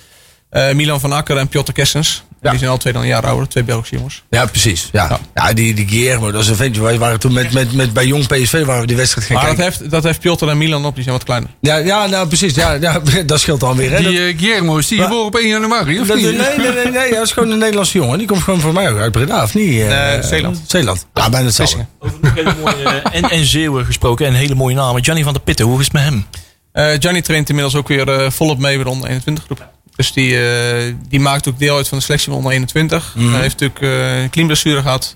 Milan 0.74 1.00
van 1.00 1.12
Akker 1.12 1.38
en 1.38 1.48
Piotr 1.48 1.72
Kessens. 1.72 2.24
Ja. 2.42 2.50
Die 2.50 2.60
zijn 2.60 2.72
al 2.72 2.78
twee 2.78 2.94
dan 2.94 3.02
een 3.02 3.08
jaar 3.08 3.26
ouder, 3.26 3.48
twee 3.48 3.64
Belgische 3.64 3.96
jongens. 3.96 4.24
ja, 4.30 4.46
precies. 4.46 4.90
Ja. 4.92 5.08
Ja. 5.10 5.20
Ja. 5.48 5.54
die, 5.54 5.74
die 5.74 5.88
Guillermo, 5.88 6.32
dat 6.32 6.42
is 6.42 6.48
een 6.48 6.56
ventje. 6.56 6.82
Wij 6.82 6.98
waren 7.00 7.20
toen 7.20 7.34
met, 7.34 7.54
met, 7.54 7.74
met, 7.74 7.94
bij 7.94 8.06
Jong 8.06 8.28
PSV 8.28 8.66
waren 8.66 8.82
we 8.82 8.88
die 8.88 8.96
wedstrijd 8.96 9.28
gaan 9.28 9.36
Maar 9.36 9.46
dat 9.48 9.58
heeft, 9.58 9.90
dat 9.90 10.04
heeft 10.04 10.20
Piotr 10.20 10.48
en 10.48 10.58
Milan 10.58 10.86
op, 10.86 10.94
die 10.96 11.04
zijn 11.04 11.16
wat 11.16 11.26
kleiner. 11.26 11.50
Ja, 11.62 11.76
ja, 11.78 12.06
nou 12.08 12.28
precies. 12.28 12.56
Ja, 12.56 12.72
ja, 12.74 13.02
dat 13.26 13.40
scheelt 13.40 13.60
dan 13.60 13.76
weer. 13.78 13.92
Hè? 13.92 13.98
Die 13.98 14.20
eh, 14.28 14.38
Guillermo 14.40 14.78
is 14.78 14.88
die 14.88 14.98
Maar- 14.98 15.08
geboren 15.08 15.28
op 15.28 15.36
1 15.36 15.48
januari, 15.48 16.00
of 16.00 16.08
Dat- 16.08 16.18
niet? 16.18 16.26
nee, 16.26 16.58
nee, 16.58 16.72
nee, 16.74 16.92
nee, 16.92 17.12
dat 17.14 17.24
is 17.26 17.32
gewoon 17.32 17.52
een 17.52 17.58
Nederlandse 17.58 17.98
jongen. 17.98 18.18
Die 18.18 18.28
komt 18.28 18.42
gewoon 18.42 18.60
voor 18.60 18.74
mij 18.74 18.92
ook 18.92 18.98
uit 19.00 19.12
Breda, 19.12 19.44
of 19.44 19.54
niet? 19.54 19.82
Eh, 19.82 19.88
Nee, 19.88 20.24
Zeeland. 20.24 20.62
Zeeland. 20.68 21.06
Ja, 21.14 21.30
bijna 21.30 21.46
hetzelfde. 21.46 21.86
Over 22.00 22.18
nog 22.22 22.34
hele 22.36 22.54
mooie, 22.64 22.84
eh, 23.04 23.16
en, 23.18 23.24
en 23.30 23.46
Zeeuwen 23.46 23.86
gesproken 23.86 24.26
en 24.26 24.34
hele 24.34 24.56
mooie 24.56 24.76
namen. 24.76 25.04
Gianni 25.04 25.24
van 25.24 25.34
der 25.34 25.42
Pitten, 25.42 25.66
hoe 25.66 25.80
is 25.80 25.84
het 25.86 25.94
met 25.94 26.04
hem? 26.04 26.26
Eh 26.72 26.86
Gianni 27.00 27.22
traint 27.22 27.50
inmiddels 27.50 27.76
ook 27.76 27.88
weer 27.88 28.32
volop 28.32 28.60
mee 28.60 28.76
bij 28.76 28.84
de 28.84 28.90
onder 28.90 29.08
21 29.10 29.44
groep. 29.44 29.70
Dus 29.96 30.14
die, 30.14 30.50
eh, 30.50 30.94
die 31.08 31.20
maakt 31.20 31.48
ook 31.48 31.60
deel 31.60 31.76
uit 31.76 31.88
van 31.88 31.98
de 31.98 32.04
selectie 32.04 32.28
van 32.30 32.38
onder 32.38 32.52
21. 32.52 33.14
Mhm. 33.16 33.32
Hij 33.32 33.42
heeft 33.42 33.60
natuurlijk 33.60 33.82
eh, 33.82 34.22
een 34.22 34.30
klimblessure 34.30 34.82
gehad. 34.82 35.16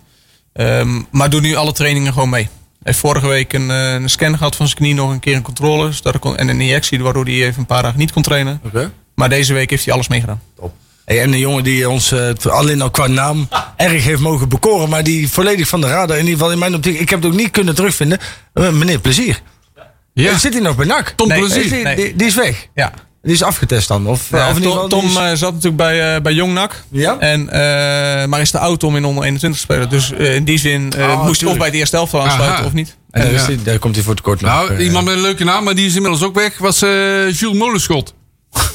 Ehm, 0.53 1.01
maar 1.11 1.29
doet 1.29 1.41
nu 1.41 1.55
alle 1.55 1.71
trainingen 1.71 2.13
gewoon 2.13 2.29
mee. 2.29 2.43
Hij 2.43 2.93
heeft 2.93 2.99
vorige 2.99 3.27
week 3.27 3.53
een, 3.53 3.71
eh, 3.71 3.93
een 3.93 4.09
scan 4.09 4.37
gehad 4.37 4.55
van 4.55 4.65
zijn 4.67 4.77
knie, 4.77 4.93
nog 4.93 5.11
een 5.11 5.19
keer 5.19 5.35
een 5.35 5.41
controle. 5.41 5.87
Dus 5.87 6.01
dat 6.01 6.19
kon, 6.19 6.37
en 6.37 6.47
een 6.47 6.61
injectie, 6.61 6.99
waardoor 7.03 7.25
hij 7.25 7.33
even 7.33 7.59
een 7.59 7.65
paar 7.65 7.81
dagen 7.81 7.99
niet 7.99 8.11
kon 8.11 8.21
trainen. 8.23 8.59
Oké. 8.63 8.91
Maar 9.15 9.29
deze 9.29 9.53
week 9.53 9.69
heeft 9.69 9.85
hij 9.85 9.93
alles 9.93 10.07
meegedaan. 10.07 10.41
Hey, 11.05 11.21
en 11.21 11.33
een 11.33 11.39
jongen 11.39 11.63
die 11.63 11.89
ons 11.89 12.13
alleen 12.43 12.81
al 12.81 12.91
qua 12.91 13.07
naam 13.07 13.47
erg 13.75 14.03
heeft 14.03 14.21
mogen 14.21 14.49
bekoren, 14.49 14.89
maar 14.89 15.03
die 15.03 15.29
volledig 15.29 15.67
van 15.67 15.81
de 15.81 15.87
radar, 15.87 16.17
in 16.17 16.23
ieder 16.23 16.37
geval 16.37 16.51
in 16.51 16.59
mijn 16.59 16.75
optiek, 16.75 16.99
ik 16.99 17.09
heb 17.09 17.21
het 17.21 17.31
ook 17.31 17.37
niet 17.37 17.51
kunnen 17.51 17.75
terugvinden. 17.75 18.19
Meneer 18.53 18.99
Plezier. 18.99 19.41
Ja. 20.13 20.37
Zit 20.37 20.53
hij 20.53 20.61
nog 20.61 20.75
bij 20.75 20.85
NAC? 20.85 21.09
Tom 21.15 21.27
Nee, 21.27 21.39
Plezier. 21.39 21.69
Die, 21.69 21.83
Nee. 21.83 21.95
die, 21.95 22.15
die 22.15 22.27
is 22.27 22.35
weg. 22.35 22.67
Ja, 22.73 22.93
Die 23.25 23.33
is 23.33 23.43
afgetest 23.43 23.87
dan? 23.87 24.07
Of, 24.07 24.29
Ja, 24.29 24.49
of 24.49 24.57
in 24.57 24.63
ieder 24.63 24.87
Tom, 24.87 25.05
is- 25.05 25.15
eh, 25.15 25.31
zat 25.33 25.53
natuurlijk 25.53 25.75
bij, 25.75 26.15
eh 26.15 26.21
bij 26.21 26.33
Jong 26.33 26.53
NAC. 26.53 26.83
Ja? 26.91 27.17
En, 27.19 27.49
eh, 27.49 28.25
maar 28.25 28.41
is 28.41 28.51
te 28.51 28.59
oud 28.59 28.83
om 28.83 28.95
in 28.95 29.05
onder 29.05 29.23
21 29.23 29.59
te 29.59 29.65
spelen. 29.65 29.89
Dus 29.89 30.11
eh, 30.11 30.35
in 30.35 30.43
die 30.43 30.57
zin 30.57 30.93
eh, 30.93 31.03
Ah, 31.03 31.07
moest 31.09 31.19
hij 31.21 31.29
of 31.29 31.35
tuurlijk. 31.37 31.57
bij 31.57 31.67
het 31.67 31.75
eerste 31.75 31.97
elftal 31.97 32.21
aansluiten 32.23 32.57
Aha. 32.57 32.65
of 32.65 32.73
niet. 32.73 32.95
en 33.11 33.21
daar, 33.21 33.31
is 33.31 33.41
Ja. 33.41 33.47
die- 33.47 33.61
daar 33.63 33.79
komt 33.79 33.95
hij 33.95 34.03
voor 34.03 34.15
tekort 34.15 34.41
nog. 34.41 34.51
Nou, 34.51 34.73
Eh, 34.75 34.85
iemand 34.85 35.05
met 35.05 35.13
een 35.15 35.21
leuke 35.21 35.43
naam, 35.43 35.63
maar 35.63 35.75
die 35.75 35.85
is 35.85 35.95
inmiddels 35.95 36.23
ook 36.23 36.35
weg, 36.35 36.57
was 36.57 36.81
eh, 36.81 36.89
Jules 37.31 37.57
Molenschot. 37.57 38.13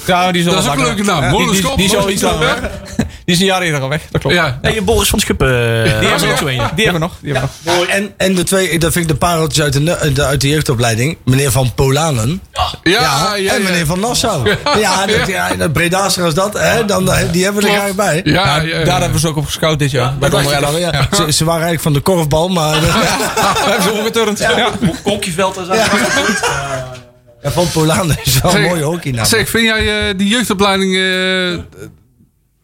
Ja, 0.07 0.33
die 0.33 0.41
is, 0.43 0.49
al 0.49 0.55
Dat 0.55 0.63
is 0.65 0.69
ook 0.71 0.77
een 0.77 0.83
leuke 0.85 1.03
naam. 1.03 1.23
Ja, 1.23 1.31
die, 1.31 1.51
die, 1.51 1.77
die 1.77 2.13
is 2.15 2.25
al 2.25 2.39
weg. 2.39 2.59
Die 3.25 3.35
is 3.35 3.41
een 3.41 3.47
jaar 3.47 3.63
eerder 3.63 3.81
al 3.81 3.89
weg, 3.89 4.01
dat 4.11 4.21
klopt. 4.21 4.37
Ja. 4.37 4.59
Nee, 4.63 4.83
Boris 4.83 5.09
van 5.09 5.21
Schuppen. 5.21 5.49
eh, 5.85 6.01
Die, 6.01 6.09
is 6.15 6.23
hebben 6.23 6.57
nog. 6.57 6.71
die 6.75 6.85
hebben 6.85 6.93
we 6.93 6.99
nog. 6.99 7.13
Die 7.21 7.33
hebben 7.33 7.51
we 7.63 7.71
nog. 7.71 7.87
En, 7.87 8.13
en 8.17 8.35
de 8.35 8.43
twee, 8.43 8.79
dat 8.79 8.93
vind 8.93 9.05
ik 9.05 9.11
de 9.11 9.17
pareltjes 9.17 9.65
uit 9.65 9.73
de, 10.17 10.23
uit 10.25 10.41
de 10.41 10.49
jeugdopleiding. 10.49 11.17
Meneer 11.25 11.51
Van 11.51 11.75
Polanen. 11.75 12.43
Ja, 12.53 12.71
ja, 12.83 13.35
ja. 13.35 13.55
en 13.55 13.63
meneer 13.63 13.87
Van 13.87 14.01
Nassau. 14.01 14.49
Ja, 14.79 15.07
dat, 15.07 15.27
ja, 15.27 15.55
dat 15.55 15.73
Breda's 15.73 16.19
als 16.19 16.35
dat, 16.35 16.59
hè, 16.59 16.85
dan, 16.85 17.13
eh, 17.13 17.19
die 17.33 17.45
hebben 17.45 17.63
we 17.63 17.69
er 17.69 17.75
graag 17.77 17.95
bij. 17.95 18.21
Ja, 18.25 18.33
Ja, 18.33 18.61
ja, 18.63 18.79
ja. 18.79 18.85
Daar 18.85 18.95
hebben 19.01 19.13
we 19.13 19.19
ze 19.21 19.29
ook 19.29 19.37
op 19.37 19.45
gescout 19.47 19.79
dit 19.79 19.91
jaar. 19.91 20.15
Bij 20.19 20.29
Dat 20.31 20.39
de 20.41 20.47
dacht 20.51 20.57
onder 20.57 20.79
ik 20.81 20.85
al, 20.93 20.93
11. 20.93 21.09
ja. 21.11 21.25
Ze, 21.27 21.33
ze 21.33 21.45
waren 21.45 21.63
eigenlijk 21.67 21.83
van 21.83 21.93
de 21.93 22.01
korfbal, 22.01 22.49
maar... 22.49 22.81
We 22.81 22.87
hebben 23.65 23.83
ze 23.83 23.93
omgeturnd. 23.93 24.39
Ja. 24.39 24.71
Konkjeveld 25.03 25.57
en 25.57 25.67
zo. 25.67 25.73
Ja, 27.43 27.51
van 27.51 27.71
Polanen 27.71 28.17
is 28.25 28.41
wel 28.41 28.55
een 28.55 28.63
Zeg- 28.63 28.83
mooie. 28.83 29.25
Zeg, 29.25 29.49
vind 29.49 29.65
jij 29.65 30.09
eh, 30.09 30.19
die 30.19 30.29
jeugdopleiding 30.29 30.95
eh, 30.95 31.51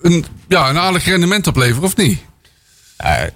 een, 0.01 0.25
ja, 0.49 0.69
een 0.69 0.79
aardig 0.79 1.05
rendement 1.05 1.47
opleveren, 1.47 1.83
of 1.83 1.97
niet? 1.97 2.19
Ja, 2.99 3.29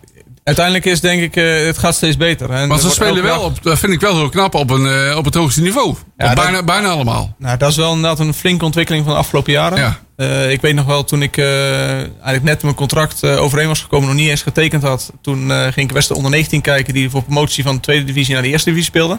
uiteindelijk 0.45 0.85
is 0.85 1.01
denk 1.01 1.23
ik, 1.23 1.37
eh, 1.37 1.67
het 1.67 1.79
gaat 1.79 1.95
steeds 1.95 2.17
beter. 2.17 2.51
En 2.51 2.71
er 2.71 2.79
ze 2.79 2.91
spelen 2.91 3.23
wel, 3.23 3.41
op, 3.43 3.63
dat 3.63 3.79
vind 3.79 3.93
ik 3.93 4.01
wel 4.01 4.17
heel 4.17 4.29
knap, 4.29 4.55
op, 4.55 4.71
een, 4.71 5.17
op 5.17 5.25
het 5.25 5.35
hoogste 5.35 5.61
niveau. 5.63 5.87
Ja, 6.17 6.31
Op 6.31 6.37
dat- 6.37 6.45
bijna, 6.45 6.63
bijna 6.63 6.89
allemaal. 6.89 7.35
Nou, 7.39 7.57
dat 7.59 7.71
is 7.71 7.77
wel 7.77 7.95
inderdaad 7.95 8.19
een 8.19 8.35
flinke 8.35 8.65
ontwikkeling 8.65 9.05
van 9.05 9.13
de 9.13 9.19
afgelopen 9.19 9.53
jaren. 9.53 9.79
Ja. 9.79 10.01
Eh, 10.17 10.51
ik 10.51 10.61
weet 10.61 10.75
nog 10.75 10.87
wel, 10.87 11.05
toen 11.05 11.23
ik 11.23 11.37
eh, 11.37 11.91
eigenlijk 11.99 12.43
net 12.43 12.63
mijn 12.63 12.75
contract 12.75 13.25
overeen 13.25 13.69
was 13.69 13.81
gekomen, 13.81 14.09
nog 14.09 14.17
niet 14.17 14.29
eens 14.29 14.43
getekend 14.43 14.83
had. 14.83 15.13
Toen 15.23 15.51
eh, 15.51 15.63
ging 15.63 15.89
ik 15.89 15.93
Westen 15.93 16.17
onder 16.17 16.31
19 16.31 16.61
kijken, 16.61 16.95
die 16.95 17.11
voor 17.11 17.23
promotie 17.23 17.63
van 17.65 17.75
de 17.75 17.81
tweede 17.81 18.05
divisie 18.05 18.33
naar 18.35 18.43
de 18.43 18.49
eerste 18.49 18.69
divisie 18.71 18.91
speelde. 18.91 19.19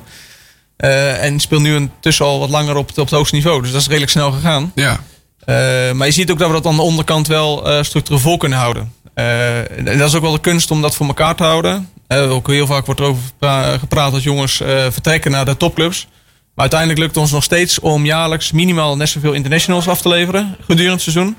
Eh, 0.82 1.23
en 1.23 1.39
speelt 1.39 1.61
nu 1.61 1.75
intussen 1.75 2.25
al 2.25 2.39
wat 2.39 2.49
langer 2.49 2.75
op 2.75 2.88
het, 2.88 2.97
op 2.97 3.05
het 3.05 3.13
hoogste 3.13 3.36
niveau. 3.36 3.61
Dus 3.61 3.71
dat 3.71 3.82
is 3.82 3.88
redelijk 3.88 4.11
snel 4.11 4.32
gegaan. 4.32 4.71
Ja. 4.75 4.99
Eh, 5.39 5.91
maar 5.91 6.07
je 6.07 6.13
ziet 6.13 6.32
ook 6.32 6.39
dat 6.39 6.47
we 6.47 6.53
dat 6.53 6.65
aan 6.65 6.75
de 6.75 6.82
onderkant 6.82 7.27
wel 7.27 7.69
eh, 7.69 7.84
structureel 7.84 8.19
vol 8.19 8.38
kunnen 8.38 8.57
houden. 8.57 8.93
En 9.13 9.86
dat 9.86 10.07
is 10.07 10.15
ook 10.15 10.21
wel 10.21 10.32
de 10.32 10.39
kunst 10.39 10.71
om 10.71 10.82
dat 10.82 10.95
voor 10.95 11.07
elkaar 11.07 11.36
te 11.36 11.43
houden. 11.43 11.89
Ook 12.07 12.47
heel 12.47 12.65
vaak 12.65 12.86
wordt 12.86 13.01
er 13.01 13.05
over 13.05 13.23
gepra- 13.23 13.77
gepraat 13.77 14.11
dat 14.11 14.23
jongens 14.23 14.55
vertrekken 14.89 15.32
naar 15.32 15.45
de 15.45 15.57
topclubs. 15.57 16.07
Maar 16.55 16.69
uiteindelijk 16.69 16.99
lukt 16.99 17.15
het 17.15 17.23
ons 17.23 17.32
nog 17.32 17.43
steeds 17.43 17.79
om 17.79 18.05
jaarlijks 18.05 18.51
minimaal 18.51 18.97
net 18.97 19.09
zoveel 19.09 19.34
internationals 19.34 19.88
af 19.88 20.01
te 20.01 20.09
leveren 20.09 20.55
gedurende 20.59 20.91
het 20.91 21.01
seizoen. 21.01 21.36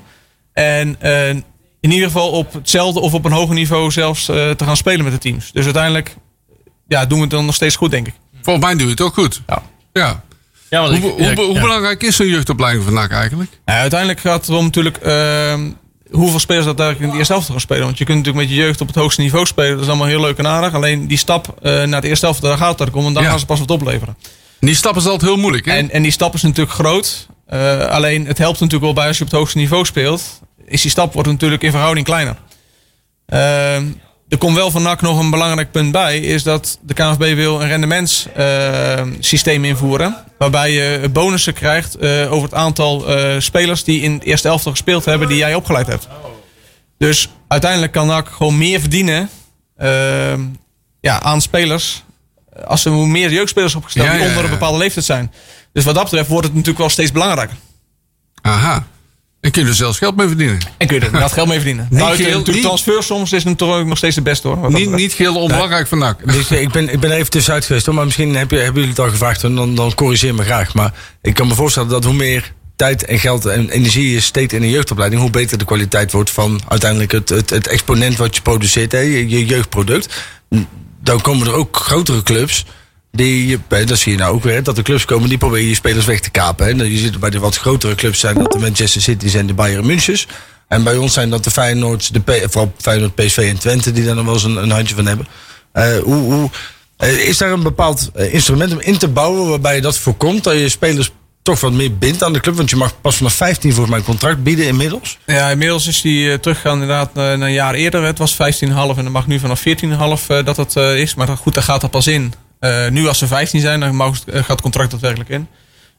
En 0.53 0.97
in 1.79 1.91
ieder 1.91 2.07
geval 2.07 2.29
op 2.29 2.53
hetzelfde 2.53 2.99
of 2.99 3.13
op 3.13 3.25
een 3.25 3.31
hoger 3.31 3.55
niveau 3.55 3.91
zelfs 3.91 4.25
te 4.25 4.55
gaan 4.57 4.77
spelen 4.77 5.03
met 5.03 5.13
de 5.13 5.19
teams. 5.19 5.51
Dus 5.51 5.63
uiteindelijk 5.63 6.15
ja, 6.87 7.05
doen 7.05 7.17
we 7.17 7.23
het 7.23 7.33
dan 7.33 7.45
nog 7.45 7.55
steeds 7.55 7.75
goed, 7.75 7.91
denk 7.91 8.07
ik. 8.07 8.13
Volgens 8.43 8.65
mij 8.65 8.75
doe 8.75 8.85
je 8.85 8.91
het 8.91 9.01
ook 9.01 9.13
goed. 9.13 9.41
Ja. 9.47 9.61
Ja. 10.69 10.87
Hoe, 10.87 10.95
ik- 10.95 11.01
hoe, 11.01 11.21
ja, 11.21 11.33
hoe 11.35 11.53
ja. 11.53 11.61
belangrijk 11.61 12.03
is 12.03 12.15
zo'n 12.15 12.27
jeugdopleiding 12.27 12.83
van 12.85 12.93
NAC 12.93 13.11
eigenlijk? 13.11 13.49
Nou, 13.65 13.79
uiteindelijk 13.79 14.19
gaat 14.19 14.39
het 14.39 14.49
erom 14.49 14.63
natuurlijk 14.63 14.97
ehm, 14.97 15.69
hoeveel 16.11 16.39
spelers 16.39 16.65
dat 16.65 16.79
eigenlijk 16.79 17.05
in 17.07 17.11
de 17.11 17.17
eerste 17.17 17.33
helft 17.33 17.49
gaan 17.49 17.59
spelen. 17.59 17.83
Want 17.85 17.97
je 17.97 18.05
kunt 18.05 18.17
natuurlijk 18.17 18.45
met 18.45 18.55
je 18.55 18.61
jeugd 18.63 18.81
op 18.81 18.87
het 18.87 18.95
hoogste 18.95 19.21
niveau 19.21 19.45
spelen. 19.45 19.71
Dat 19.73 19.81
is 19.81 19.87
allemaal 19.87 20.07
heel 20.07 20.21
leuk 20.21 20.37
en 20.37 20.47
aardig. 20.47 20.73
Alleen 20.73 21.07
die 21.07 21.17
stap 21.17 21.55
eh, 21.61 21.83
naar 21.83 22.01
de 22.01 22.07
eerste 22.07 22.25
helft, 22.25 22.41
daar 22.41 22.57
gaat 22.57 22.79
het 22.79 22.91
om. 22.93 23.05
En 23.05 23.13
dan 23.13 23.23
Ja. 23.23 23.29
gaan 23.29 23.39
ze 23.39 23.45
pas 23.45 23.59
wat 23.59 23.71
opleveren. 23.71 24.15
En 24.59 24.67
die 24.67 24.75
stap 24.75 24.95
is 24.95 25.03
altijd 25.05 25.21
heel 25.31 25.39
moeilijk, 25.39 25.65
hè? 25.65 25.73
En, 25.73 25.89
en 25.91 26.01
die 26.01 26.11
stap 26.11 26.33
is 26.33 26.41
natuurlijk 26.41 26.75
groot. 26.75 27.27
Eh, 27.47 27.79
alleen 27.79 28.25
het 28.25 28.37
helpt 28.37 28.59
natuurlijk 28.59 28.83
wel 28.85 28.93
bij 28.93 29.07
als 29.07 29.17
je 29.17 29.23
op 29.23 29.29
het 29.29 29.39
hoogste 29.39 29.57
niveau 29.57 29.85
speelt. 29.85 30.41
Is 30.65 30.81
die 30.81 30.91
stap 30.91 31.13
wordt 31.13 31.29
natuurlijk 31.29 31.63
in 31.63 31.71
verhouding 31.71 32.05
kleiner. 32.05 32.35
Ehm, 33.25 33.83
er 34.33 34.39
komt 34.39 34.55
wel 34.55 34.71
van 34.71 34.81
NAC 34.81 35.01
nog 35.01 35.19
een 35.19 35.29
belangrijk 35.29 35.71
punt 35.71 35.91
bij. 35.91 36.19
Is 36.19 36.43
dat 36.43 36.79
de 36.81 36.93
KNVB 36.93 37.35
wil 37.35 37.61
een 37.61 37.67
rendementssysteem 37.67 39.65
invoeren. 39.65 40.15
Waarbij 40.37 40.71
je 40.71 41.09
bonussen 41.09 41.53
krijgt 41.53 41.95
eh, 41.95 42.31
over 42.31 42.43
het 42.43 42.53
aantal 42.53 43.07
eh, 43.07 43.39
spelers 43.39 43.83
die 43.83 44.01
in 44.01 44.13
het 44.13 44.23
eerste 44.23 44.47
elftal 44.47 44.71
gespeeld 44.71 45.05
hebben. 45.05 45.27
Die 45.27 45.37
jij 45.37 45.55
opgeleid 45.55 45.87
hebt. 45.87 46.07
Dus 46.97 47.29
uiteindelijk 47.47 47.91
kan 47.91 48.07
NAC 48.07 48.27
gewoon 48.27 48.57
meer 48.57 48.79
verdienen 48.79 49.29
ja, 50.99 51.21
aan 51.21 51.41
spelers. 51.41 52.03
Als 52.65 52.85
er 52.85 52.91
hoe 52.91 53.07
meer 53.07 53.31
jeugdspelers 53.31 53.75
opgesteld 53.75 54.07
Ja, 54.07 54.13
die 54.13 54.27
onder 54.27 54.43
een 54.43 54.49
bepaalde 54.49 54.77
leeftijd 54.77 55.05
zijn. 55.05 55.33
Dus 55.73 55.83
wat 55.83 55.95
dat 55.95 56.03
betreft 56.03 56.29
wordt 56.29 56.45
het 56.45 56.53
natuurlijk 56.53 56.79
wel 56.79 56.89
steeds 56.89 57.11
belangrijker. 57.11 57.55
Aha. 58.41 58.85
En 59.43 59.51
kun 59.51 59.61
je 59.63 59.67
er 59.69 59.75
zelfs 59.75 59.97
geld 59.97 60.15
mee 60.15 60.27
verdienen. 60.27 60.57
En 60.77 60.87
kun 60.87 60.95
je 60.95 61.01
er 61.01 61.05
inderdaad 61.07 61.31
geld 61.31 61.47
mee 61.47 61.57
verdienen. 61.57 61.87
Buiten 61.91 62.15
geheel- 62.15 62.29
natuurlijk 62.31 62.55
niet- 62.55 62.63
transfer 62.65 63.03
soms 63.03 63.31
is 63.31 63.37
het 63.43 63.47
natuurlijk 63.47 63.79
ook 63.81 63.87
nog 63.87 63.97
steeds 63.97 64.15
de 64.15 64.21
beste 64.21 64.47
hoor. 64.47 64.61
dat 64.61 64.71
Niet, 64.71 64.89
niet 64.89 65.13
geheel 65.13 65.35
onbelangrijk 65.35 65.87
van 65.87 65.97
NAC. 65.97 66.31
Dus, 66.33 66.51
eh, 66.51 66.61
ik, 66.61 66.71
ben, 66.71 66.89
ik 66.93 66.99
ben 66.99 67.11
even 67.11 67.29
tussenuit 67.29 67.65
geweest 67.65 67.85
hoor, 67.85 67.95
maar 67.95 68.05
misschien 68.05 68.35
heb 68.35 68.51
je, 68.51 68.57
hebben 68.57 68.73
jullie 68.73 68.89
het 68.89 68.99
al 68.99 69.09
gevraagd 69.09 69.43
en 69.43 69.55
dan, 69.55 69.75
dan 69.75 69.93
corrigeer 69.95 70.35
me 70.35 70.43
graag. 70.43 70.73
Maar 70.73 70.93
ik 71.21 71.33
kan 71.33 71.47
me 71.47 71.55
voorstellen 71.55 71.89
dat 71.89 72.03
hoe 72.03 72.13
meer 72.13 72.53
tijd 72.75 73.05
en 73.05 73.19
geld 73.19 73.45
en 73.45 73.69
energie 73.69 74.11
je 74.11 74.19
steekt 74.19 74.53
in 74.53 74.63
een 74.63 74.69
jeugdopleiding, 74.69 75.21
hoe 75.21 75.31
beter 75.31 75.57
de 75.57 75.65
kwaliteit 75.65 76.11
wordt 76.11 76.29
van 76.31 76.61
uiteindelijk 76.67 77.11
het, 77.11 77.29
het, 77.29 77.49
het 77.49 77.67
exponent 77.67 78.15
wat 78.17 78.35
je 78.35 78.41
produceert, 78.41 78.91
hè, 78.91 78.99
je, 78.99 79.29
je 79.29 79.45
jeugdproduct. 79.45 80.13
Dan 81.03 81.21
komen 81.21 81.47
er 81.47 81.53
ook 81.53 81.77
grotere 81.77 82.23
clubs. 82.23 82.65
Die, 83.15 83.59
eh, 83.67 83.85
dat 83.85 83.97
zie 83.97 84.11
je 84.11 84.17
nou 84.17 84.35
ook 84.35 84.43
weer, 84.43 84.63
dat 84.63 84.77
er 84.77 84.83
clubs 84.83 85.05
komen 85.05 85.29
die 85.29 85.37
proberen 85.37 85.67
je 85.67 85.75
spelers 85.75 86.05
weg 86.05 86.19
te 86.19 86.29
kapen. 86.29 86.65
Hè. 86.65 86.83
Je 86.83 86.97
ziet 86.97 87.19
bij 87.19 87.29
de 87.29 87.39
wat 87.39 87.57
grotere 87.57 87.95
clubs 87.95 88.19
zijn 88.19 88.35
dat 88.35 88.51
de 88.51 88.59
Manchester 88.59 89.01
City's 89.01 89.33
en 89.33 89.47
de 89.47 89.53
Bayern 89.53 89.85
Münchens. 89.85 90.27
En 90.67 90.83
bij 90.83 90.97
ons 90.97 91.13
zijn 91.13 91.29
dat 91.29 91.43
de 91.43 91.51
Feyenoord, 91.51 92.13
de 92.13 92.19
P, 92.19 92.31
vooral 92.51 92.73
Feyenoord, 92.77 93.15
PSV 93.15 93.37
en 93.37 93.59
Twente 93.59 93.91
die 93.91 94.05
daar 94.05 94.15
nog 94.15 94.25
wel 94.25 94.33
eens 94.33 94.43
een, 94.43 94.55
een 94.55 94.71
handje 94.71 94.95
van 94.95 95.05
hebben. 95.05 95.27
Eh, 95.71 95.97
hoe, 95.97 96.33
hoe, 96.33 96.49
eh, 96.97 97.27
is 97.27 97.37
daar 97.37 97.51
een 97.51 97.63
bepaald 97.63 98.09
eh, 98.13 98.33
instrument 98.33 98.71
om 98.71 98.79
in 98.79 98.97
te 98.97 99.07
bouwen 99.07 99.49
waarbij 99.49 99.75
je 99.75 99.81
dat 99.81 99.97
voorkomt? 99.97 100.43
Dat 100.43 100.53
je 100.53 100.69
spelers 100.69 101.11
toch 101.43 101.59
wat 101.59 101.71
meer 101.71 101.97
bindt 101.97 102.23
aan 102.23 102.33
de 102.33 102.39
club? 102.39 102.55
Want 102.55 102.69
je 102.69 102.75
mag 102.75 103.01
pas 103.01 103.15
vanaf 103.15 103.33
15 103.33 103.69
volgens 103.69 103.89
mij 103.89 103.99
een 103.99 104.05
contract 104.05 104.43
bieden 104.43 104.65
inmiddels. 104.65 105.17
Ja, 105.25 105.49
inmiddels 105.49 105.87
is 105.87 106.01
die 106.01 106.31
eh, 106.31 106.37
teruggegaan 106.37 106.81
inderdaad 106.81 107.09
eh, 107.09 107.13
naar 107.15 107.41
een 107.41 107.53
jaar 107.53 107.73
eerder. 107.73 108.03
Het 108.03 108.17
was 108.17 108.33
15,5 108.33 108.37
en 108.67 108.95
dan 108.95 109.11
mag 109.11 109.27
nu 109.27 109.39
vanaf 109.39 109.63
14,5 109.67 110.27
eh, 110.27 110.45
dat 110.45 110.57
het 110.57 110.75
eh, 110.75 110.99
is. 110.99 111.15
Maar 111.15 111.27
goed, 111.27 111.53
daar 111.53 111.63
gaat 111.63 111.81
dat 111.81 111.91
pas 111.91 112.07
in. 112.07 112.33
Eh, 112.63 112.89
nu 112.89 113.07
als 113.07 113.17
ze 113.17 113.27
15 113.27 113.59
zijn, 113.61 113.79
dan 113.79 113.95
mag, 113.95 114.19
eh, 114.25 114.35
gaat 114.35 114.47
het 114.47 114.61
contract 114.61 114.91
daadwerkelijk 114.91 115.29
in. 115.29 115.47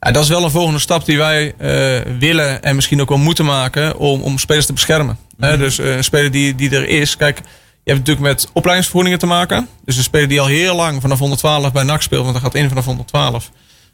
Ja, 0.01 0.11
dat 0.11 0.23
is 0.23 0.29
wel 0.29 0.45
een 0.45 0.51
volgende 0.51 0.79
stap 0.79 1.05
die 1.05 1.19
wij 1.19 1.55
eh, 1.59 2.13
willen 2.19 2.63
en 2.63 2.75
misschien 2.75 3.01
ook 3.01 3.09
wel 3.09 3.19
moeten 3.19 3.45
maken 3.45 3.97
om, 3.99 4.23
om 4.23 4.39
spelers 4.39 4.67
te 4.67 4.73
beschermen. 4.73 5.19
Hè, 5.39 5.59
dus 5.59 5.79
een 5.79 6.05
speler 6.05 6.31
die, 6.31 6.55
die 6.55 6.71
er 6.71 6.89
is. 6.89 7.17
Kijk, 7.17 7.37
je 7.85 7.93
hebt 7.93 7.99
natuurlijk 7.99 8.27
met 8.27 8.49
opleidingsvergoedingen 8.53 9.19
te 9.19 9.27
maken. 9.27 9.69
Dus 9.85 9.97
een 9.97 10.03
speler 10.03 10.29
die 10.29 10.41
al 10.41 10.47
heel 10.47 10.75
lang 10.77 11.01
vanaf 11.01 11.19
112 11.19 11.73
bij 11.73 11.83
NAC 11.83 12.03
speelt, 12.03 12.23
want 12.23 12.35
dat 12.35 12.43
gaat 12.43 12.55
in 12.55 12.69
vanaf 12.69 12.85
112. 12.85 13.51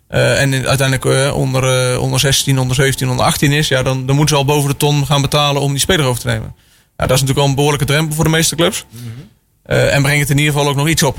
eh, 0.09 0.41
en 0.41 0.53
in- 0.55 0.67
uiteindelijk 0.69 1.35
onder, 1.35 1.99
onder 2.01 2.21
16, 2.21 2.59
onder 2.59 2.77
17, 2.77 3.09
onder 3.09 3.25
18 3.27 3.53
is, 3.53 3.69
ja, 3.69 3.83
dan, 3.83 4.07
dan 4.07 4.17
moeten 4.17 4.37
ze 4.37 4.41
al 4.43 4.47
boven 4.55 4.71
de 4.71 4.77
ton 4.77 5.07
gaan 5.07 5.23
betalen 5.23 5.63
om 5.63 5.71
die 5.71 5.81
speler 5.81 6.07
over 6.07 6.21
te 6.21 6.27
nemen. 6.27 6.55
Ja, 6.97 7.07
dat 7.07 7.11
is 7.17 7.21
natuurlijk 7.21 7.39
al 7.39 7.47
een 7.49 7.55
behoorlijke 7.55 7.87
drempel 7.87 8.15
voor 8.15 8.25
de 8.25 8.31
meeste 8.31 8.57
clubs. 8.57 8.85
Eh, 9.63 9.95
en 9.95 10.03
brengt 10.03 10.21
het 10.21 10.31
in 10.31 10.39
ieder 10.39 10.53
geval 10.53 10.69
ook 10.69 10.77
nog 10.77 10.89
iets 10.89 11.03
op. 11.03 11.19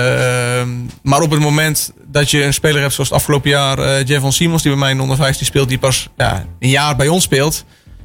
Ehm, 0.00 0.68
maar 1.02 1.20
op 1.20 1.30
het 1.30 1.40
moment 1.40 1.92
dat 2.06 2.30
je 2.30 2.44
een 2.44 2.54
speler 2.54 2.80
hebt 2.80 2.94
zoals 2.94 3.08
het 3.08 3.18
afgelopen 3.18 3.50
jaar 3.50 3.78
eh 3.78 4.06
Javon 4.06 4.32
Simons, 4.32 4.62
die 4.62 4.70
bij 4.70 4.80
mij 4.80 4.90
in 4.90 5.00
onder 5.00 5.16
15 5.16 5.46
speelt, 5.46 5.68
die 5.68 5.78
pas 5.78 6.08
ja, 6.16 6.44
een 6.58 6.68
jaar 6.68 6.96
bij 6.96 7.08
ons 7.08 7.24
speelt. 7.24 7.64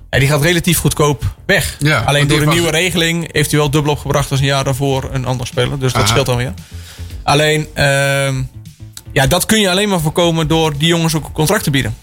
Ja, 0.10 0.20
die 0.20 0.30
gaat 0.30 0.42
relatief 0.42 0.78
goedkoop 0.78 1.36
weg. 1.46 1.76
Ja, 1.80 2.00
Alleen 2.00 2.28
door 2.28 2.40
de 2.40 2.46
nieuwe 2.46 2.70
regeling 2.70 3.30
heeft 3.32 3.52
hij 3.52 3.60
wel 3.60 3.70
dubbel 3.70 3.92
opgebracht 3.92 4.32
als 4.32 4.40
een 4.40 4.46
jaar 4.46 4.64
daarvoor 4.64 5.10
een 5.12 5.26
ander 5.26 5.48
speler. 5.48 5.80
Dus 5.80 5.94
dat 5.94 6.08
scheelt 6.08 6.26
dan 6.26 6.38
weer. 6.38 6.54
Alleen, 7.24 7.68
ehm, 7.74 8.42
ja, 9.14 9.28
dat 9.28 9.46
kun 9.46 9.60
je 9.60 9.70
alleen 9.70 9.90
maar 9.90 10.00
voorkomen 10.00 10.48
door 10.48 10.78
die 10.78 10.88
jongens 10.88 11.16
ook 11.16 11.26
een 11.26 11.32
contract 11.32 11.64
te 11.64 11.72
bieden. 11.72 11.96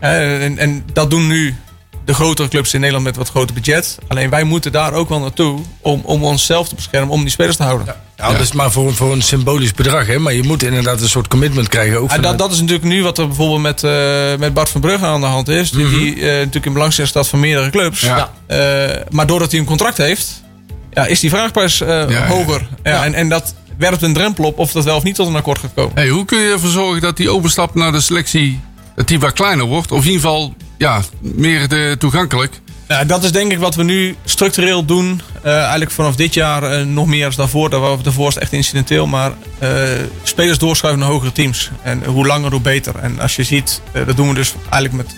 Eh, 0.00 0.44
en, 0.44 0.58
en 0.58 0.84
dat 0.92 1.10
doen 1.10 1.26
nu 1.26 1.56
de 2.04 2.14
grotere 2.14 2.48
clubs 2.48 2.74
in 2.74 2.80
Nederland 2.80 3.06
met 3.06 3.16
wat 3.16 3.28
groter 3.28 3.54
budget. 3.54 3.98
Alleen 4.08 4.30
wij 4.30 4.44
moeten 4.44 4.72
daar 4.72 4.92
ook 4.92 5.08
wel 5.08 5.20
naartoe 5.20 5.60
om, 5.80 6.00
om 6.04 6.24
onszelf 6.24 6.68
te 6.68 6.74
beschermen, 6.74 7.14
om 7.14 7.20
die 7.20 7.30
spelers 7.30 7.56
te 7.56 7.62
houden. 7.62 7.86
Ja, 7.86 8.00
dat 8.26 8.40
is 8.40 8.52
maar 8.52 8.70
voor, 8.70 8.94
voor 8.94 9.12
een 9.12 9.22
symbolisch 9.22 9.72
bedrag. 9.72 10.06
Hè? 10.06 10.18
Maar 10.18 10.32
je 10.32 10.42
moet 10.42 10.62
inderdaad 10.62 11.00
een 11.00 11.08
soort 11.08 11.28
commitment 11.28 11.68
krijgen. 11.68 12.00
Ook 12.00 12.10
En 12.10 12.22
dat, 12.22 12.38
dat 12.38 12.52
is 12.52 12.60
natuurlijk 12.60 12.88
nu 12.88 13.02
wat 13.02 13.18
er 13.18 13.26
bijvoorbeeld 13.26 13.62
met, 13.62 13.84
eh, 13.84 14.38
met 14.38 14.54
Bart 14.54 14.68
van 14.68 14.80
Brugge 14.80 15.06
aan 15.06 15.20
de 15.20 15.26
hand 15.26 15.48
is. 15.48 15.70
Die, 15.70 15.88
die 15.88 16.14
eh, 16.14 16.20
natuurlijk 16.22 16.66
in 16.66 16.72
belangstelling 16.72 17.12
staat 17.12 17.28
van 17.28 17.40
meerdere 17.40 17.70
clubs. 17.70 18.00
Ja. 18.00 18.32
Eh, 18.46 18.58
maar 19.10 19.26
doordat 19.26 19.50
hij 19.50 19.60
een 19.60 19.66
contract 19.66 19.96
heeft, 19.96 20.42
ja, 20.90 21.06
is 21.06 21.20
die 21.20 21.30
vraagprijs 21.30 21.80
eh, 21.80 22.08
ja. 22.08 22.26
hoger. 22.26 22.68
Ja, 22.82 23.04
En, 23.04 23.14
en 23.14 23.28
dat 23.28 23.54
werpt 23.78 24.02
een 24.02 24.12
drempel 24.12 24.44
op 24.44 24.58
of 24.58 24.72
dat 24.72 24.84
wel 24.84 24.96
of 24.96 25.02
niet 25.02 25.14
tot 25.14 25.26
een 25.26 25.36
akkoord 25.36 25.58
gaat 25.58 25.74
komen. 25.74 25.92
Hey, 25.94 26.08
hoe 26.08 26.24
kun 26.24 26.38
je 26.38 26.50
ervoor 26.52 26.70
zorgen 26.70 27.00
dat 27.00 27.16
die 27.16 27.30
overstap 27.30 27.74
naar 27.74 27.92
de 27.92 28.00
selectie 28.00 28.60
dat 28.94 29.08
die 29.08 29.20
wat 29.20 29.32
kleiner 29.32 29.64
wordt? 29.66 29.92
Of 29.92 30.04
in 30.04 30.10
ieder 30.10 30.20
geval 30.20 30.54
ja, 30.78 31.02
meer 31.20 31.68
de, 31.68 31.96
toegankelijk? 31.98 32.60
Nou, 32.88 33.06
dat 33.06 33.24
is 33.24 33.32
denk 33.32 33.52
ik 33.52 33.58
wat 33.58 33.74
we 33.74 33.82
nu 33.82 34.16
structureel 34.24 34.84
doen. 34.84 35.20
Eh, 35.42 35.58
eigenlijk 35.58 35.90
vanaf 35.90 36.16
dit 36.16 36.34
jaar 36.34 36.62
eh, 36.62 36.84
nog 36.84 37.06
meer 37.06 37.26
als 37.26 37.36
daarvoor. 37.36 37.70
Daar 37.70 37.80
waren 37.80 37.96
we 37.96 38.02
daarvoor 38.02 38.28
is 38.28 38.34
het 38.34 38.42
echt 38.42 38.52
incidenteel. 38.52 39.06
Maar 39.06 39.32
eh, 39.58 39.70
spelers 40.22 40.58
doorschuiven 40.58 41.00
naar 41.00 41.10
hogere 41.10 41.32
teams. 41.32 41.70
En 41.82 42.04
hoe 42.04 42.26
langer, 42.26 42.50
hoe 42.50 42.60
beter. 42.60 42.96
En 42.96 43.20
als 43.20 43.36
je 43.36 43.42
ziet, 43.42 43.80
dat 44.06 44.16
doen 44.16 44.28
we 44.28 44.34
dus 44.34 44.54
eigenlijk 44.70 44.94
met 44.94 45.14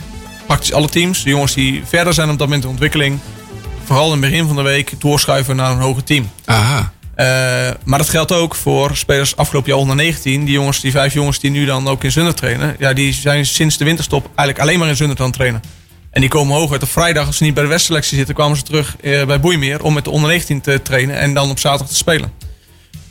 praktisch 0.46 0.72
alle 0.72 0.88
teams. 0.88 1.22
De 1.22 1.30
jongens 1.30 1.54
die 1.54 1.82
verder 1.84 2.14
zijn 2.14 2.30
op 2.30 2.38
dat 2.38 2.46
moment 2.46 2.64
in 2.64 2.70
ontwikkeling. 2.70 3.18
Vooral 3.84 4.06
in 4.06 4.22
het 4.22 4.30
begin 4.30 4.46
van 4.46 4.56
de 4.56 4.62
week 4.62 4.92
doorschuiven 4.98 5.56
naar 5.56 5.70
een 5.70 5.78
hoger 5.78 6.04
team. 6.04 6.30
Aha. 6.44 6.92
Maar 7.84 7.98
dat 7.98 8.08
geldt 8.08 8.32
ook 8.32 8.54
voor 8.54 8.96
spelers 8.96 9.36
afgelopen 9.36 9.70
jaar 9.70 9.80
onder 9.80 9.96
19. 9.96 10.44
Die 10.44 10.54
jongens, 10.54 10.80
die 10.80 10.90
vijf 10.90 11.12
jongens 11.12 11.38
die 11.38 11.50
nu 11.50 11.64
dan 11.64 11.88
ook 11.88 12.04
in 12.04 12.12
Zundert 12.12 12.36
trainen. 12.36 12.76
Ja, 12.78 12.92
die 12.92 13.12
zijn 13.12 13.46
sinds 13.46 13.76
de 13.76 13.84
winterstop 13.84 14.24
eigenlijk 14.24 14.58
alleen 14.58 14.78
maar 14.78 14.88
in 14.88 14.96
Zundert 14.96 15.20
aan 15.20 15.26
het 15.26 15.34
trainen. 15.34 15.62
En 16.10 16.20
die 16.20 16.30
komen 16.30 16.56
hoog 16.56 16.72
uit. 16.72 16.82
Op 16.82 16.88
vrijdag, 16.88 17.26
als 17.26 17.36
ze 17.36 17.42
niet 17.42 17.54
bij 17.54 17.62
de 17.62 17.68
westselectie 17.68 18.16
zitten, 18.16 18.34
kwamen 18.34 18.56
ze 18.56 18.62
terug 18.62 18.96
eh, 19.00 19.24
bij 19.24 19.40
Boeimeer 19.40 19.82
om 19.82 19.94
met 19.94 20.04
de 20.04 20.10
onder 20.10 20.30
19 20.30 20.60
te 20.60 20.82
trainen 20.82 21.18
en 21.18 21.34
dan 21.34 21.50
op 21.50 21.58
zaterdag 21.58 21.88
te 21.88 21.94
spelen. 21.94 22.32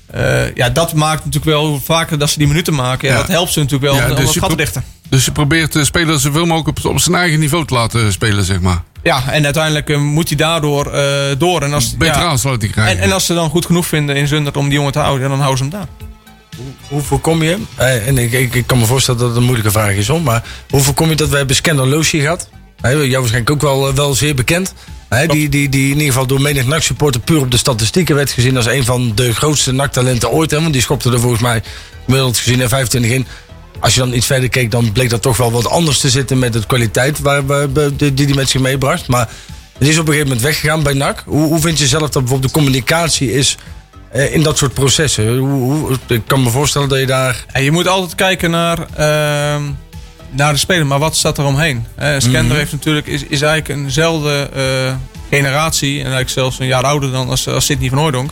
Eh, 0.05 0.55
ja, 0.55 0.69
dat 0.69 0.93
maakt 0.93 1.25
natuurlijk 1.25 1.51
wel 1.51 1.65
hoe 1.67 1.79
vaker 1.79 2.17
dat 2.17 2.29
ze 2.29 2.37
die 2.37 2.47
minuten 2.47 2.73
maken. 2.73 3.07
Ja, 3.07 3.13
Ja. 3.13 3.19
Dat 3.19 3.29
helpt 3.29 3.51
ze 3.51 3.59
natuurlijk 3.59 3.91
wel 3.91 4.01
Ja, 4.01 4.09
om 4.09 4.15
dus 4.15 4.33
dat 4.33 4.43
gat 4.43 4.57
dichten. 4.57 4.83
Dus 5.09 5.25
je 5.25 5.31
probeert 5.31 5.71
de 5.71 5.85
speler 5.85 6.19
zoveel 6.19 6.45
mogelijk 6.45 6.77
op, 6.77 6.91
op 6.91 6.99
zijn 6.99 7.15
eigen 7.15 7.39
niveau 7.39 7.65
te 7.65 7.73
laten 7.73 8.11
spelen, 8.11 8.43
zeg 8.43 8.59
maar. 8.59 8.83
Ja, 9.03 9.31
en 9.31 9.43
uiteindelijk 9.43 9.89
eh, 9.89 9.97
moet 9.97 10.27
hij 10.27 10.37
daardoor 10.37 10.93
eh, 10.93 11.35
door. 11.37 11.61
En 11.61 11.73
als, 11.73 11.97
Betere 11.97 12.19
ja, 12.19 12.25
aansluiting 12.25 12.71
krijgen. 12.71 12.97
en, 12.97 13.03
en 13.03 13.11
als 13.11 13.25
ze 13.25 13.33
dan 13.33 13.49
goed 13.49 13.65
genoeg 13.65 13.85
vinden 13.85 14.15
in 14.15 14.27
Zundert 14.27 14.57
om 14.57 14.65
die 14.65 14.73
jongen 14.73 14.91
te 14.91 14.99
houden, 14.99 15.29
dan 15.29 15.39
houden 15.39 15.57
ze 15.57 15.63
hem 15.63 15.73
daar. 15.73 15.87
Hoe 16.87 17.01
voorkom 17.01 17.43
je, 17.43 17.57
eh, 17.75 18.07
en 18.07 18.17
ik, 18.17 18.31
ik, 18.31 18.53
ik 18.53 18.67
kan 18.67 18.77
me 18.77 18.85
voorstellen 18.85 19.19
dat 19.19 19.29
het 19.29 19.37
een 19.37 19.43
moeilijke 19.43 19.71
vraag 19.71 19.93
is, 19.93 20.07
hoor, 20.07 20.21
maar 20.21 20.43
hoe 20.69 20.81
voorkom 20.81 21.09
je 21.09 21.15
dat 21.15 21.29
we 21.29 21.37
hebben 21.37 21.55
Scandal 21.55 21.87
Loosje 21.87 22.19
gehad? 22.19 22.49
Jou 22.81 23.11
waarschijnlijk 23.11 23.49
ook 23.49 23.61
wel, 23.61 23.87
eh, 23.87 23.93
wel 23.93 24.13
zeer 24.13 24.35
bekend. 24.35 24.73
Die, 25.27 25.49
die, 25.49 25.69
die 25.69 25.83
in 25.85 25.93
ieder 25.97 26.05
geval 26.07 26.25
door 26.27 26.41
menig 26.41 26.65
NAC-supporter 26.65 27.21
puur 27.21 27.39
op 27.39 27.51
de 27.51 27.57
statistieken 27.57 28.15
werd 28.15 28.31
gezien 28.31 28.55
als 28.57 28.65
een 28.65 28.85
van 28.85 29.11
de 29.15 29.33
grootste 29.33 29.71
NAC-talenten 29.71 30.29
ooit. 30.31 30.51
Hè, 30.51 30.61
want 30.61 30.73
die 30.73 30.81
schopte 30.81 31.11
er 31.11 31.19
volgens 31.19 31.41
mij 31.41 31.63
gemiddeld 32.05 32.37
gezien 32.37 32.59
er 32.61 32.69
25 32.69 33.11
in. 33.11 33.25
Als 33.79 33.93
je 33.93 33.99
dan 33.99 34.13
iets 34.13 34.25
verder 34.25 34.49
keek, 34.49 34.71
dan 34.71 34.91
bleek 34.91 35.09
dat 35.09 35.21
toch 35.21 35.37
wel 35.37 35.51
wat 35.51 35.67
anders 35.67 35.99
te 35.99 36.09
zitten 36.09 36.39
met 36.39 36.53
de 36.53 36.65
kwaliteit 36.67 37.19
waar, 37.19 37.45
waar- 37.45 37.67
die 37.95 38.13
die 38.13 38.35
met 38.35 38.49
zich 38.49 38.61
meebracht. 38.61 39.07
Maar 39.07 39.29
het 39.77 39.87
is 39.87 39.93
op 39.97 39.99
een 40.07 40.13
gegeven 40.13 40.27
moment 40.27 40.41
weggegaan 40.45 40.83
bij 40.83 40.93
NAC. 40.93 41.23
Hoe, 41.25 41.47
hoe 41.47 41.59
vind 41.59 41.79
je 41.79 41.87
zelf 41.87 42.09
dat 42.09 42.21
bijvoorbeeld 42.21 42.53
de 42.53 42.59
communicatie 42.59 43.33
is 43.33 43.57
eh, 44.11 44.33
in 44.33 44.43
dat 44.43 44.57
soort 44.57 44.73
processen? 44.73 45.37
Hoe, 45.37 45.49
hoe, 45.49 45.97
ik 46.07 46.21
kan 46.27 46.43
me 46.43 46.49
voorstellen 46.49 46.89
dat 46.89 46.99
je 46.99 47.05
daar... 47.05 47.45
En 47.51 47.63
je 47.63 47.71
moet 47.71 47.87
altijd 47.87 48.15
kijken 48.15 48.51
naar. 48.51 48.77
ehm, 48.95 49.61
naar 50.31 50.53
de 50.53 50.59
speler, 50.59 50.85
maar 50.85 50.99
wat 50.99 51.15
staat 51.15 51.37
er 51.37 51.45
omheen? 51.45 51.85
Eh 51.95 52.13
Skender 52.17 52.57
heeft 52.57 52.71
natuurlijk, 52.71 53.07
is, 53.07 53.23
is 53.23 53.41
eigenlijk 53.41 53.81
eenzelfde 53.81 54.49
eh, 54.53 54.95
generatie. 55.29 55.93
En 55.93 55.99
eigenlijk 55.99 56.29
zelfs 56.29 56.59
een 56.59 56.67
jaar 56.67 56.83
ouder 56.83 57.11
dan 57.11 57.29
als, 57.29 57.47
als 57.47 57.65
Sidney 57.65 57.89
van 57.89 57.97
Hooydonk. 57.97 58.29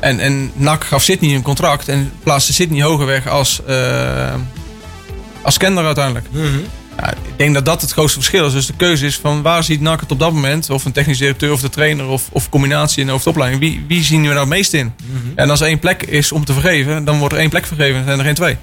En, 0.00 0.20
en 0.20 0.50
NAC 0.54 0.84
gaf 0.84 1.02
Sidney 1.02 1.34
een 1.34 1.42
contract 1.42 1.88
en 1.88 2.12
plaatste 2.22 2.52
Sidney 2.52 2.82
hoger 2.82 3.06
weg 3.06 3.28
als, 3.28 3.60
eh 3.66 4.34
als 5.42 5.54
Skender 5.54 5.84
uiteindelijk. 5.84 6.26
Ja, 6.96 7.10
ik 7.10 7.18
denk 7.36 7.54
dat 7.54 7.64
dat 7.64 7.80
het 7.80 7.90
grootste 7.92 8.18
verschil 8.18 8.46
is. 8.46 8.52
Dus 8.52 8.66
de 8.66 8.72
keuze 8.76 9.06
is 9.06 9.16
van 9.16 9.42
waar 9.42 9.64
ziet 9.64 9.80
NAC 9.80 10.00
het 10.00 10.12
op 10.12 10.18
dat 10.18 10.32
moment? 10.32 10.70
Of 10.70 10.84
een 10.84 10.92
technisch 10.92 11.18
directeur 11.18 11.52
of 11.52 11.60
de 11.60 11.68
trainer 11.68 12.06
of, 12.06 12.28
of 12.32 12.48
combinatie 12.48 13.00
in 13.00 13.06
de 13.06 13.12
hoofdopleiding. 13.12 13.60
Wie, 13.60 13.84
wie 13.88 14.02
zien 14.04 14.20
we 14.20 14.26
nou 14.26 14.38
het 14.38 14.48
meest 14.48 14.72
in? 14.72 14.92
En 15.34 15.50
als 15.50 15.60
er 15.60 15.66
één 15.66 15.78
plek 15.78 16.02
is 16.02 16.32
om 16.32 16.44
te 16.44 16.52
vergeven, 16.52 17.04
dan 17.04 17.18
wordt 17.18 17.34
er 17.34 17.40
één 17.40 17.50
plek 17.50 17.66
vergeven 17.66 17.98
en 17.98 18.04
zijn 18.04 18.18
er 18.18 18.24
geen 18.24 18.34
twee. 18.34 18.56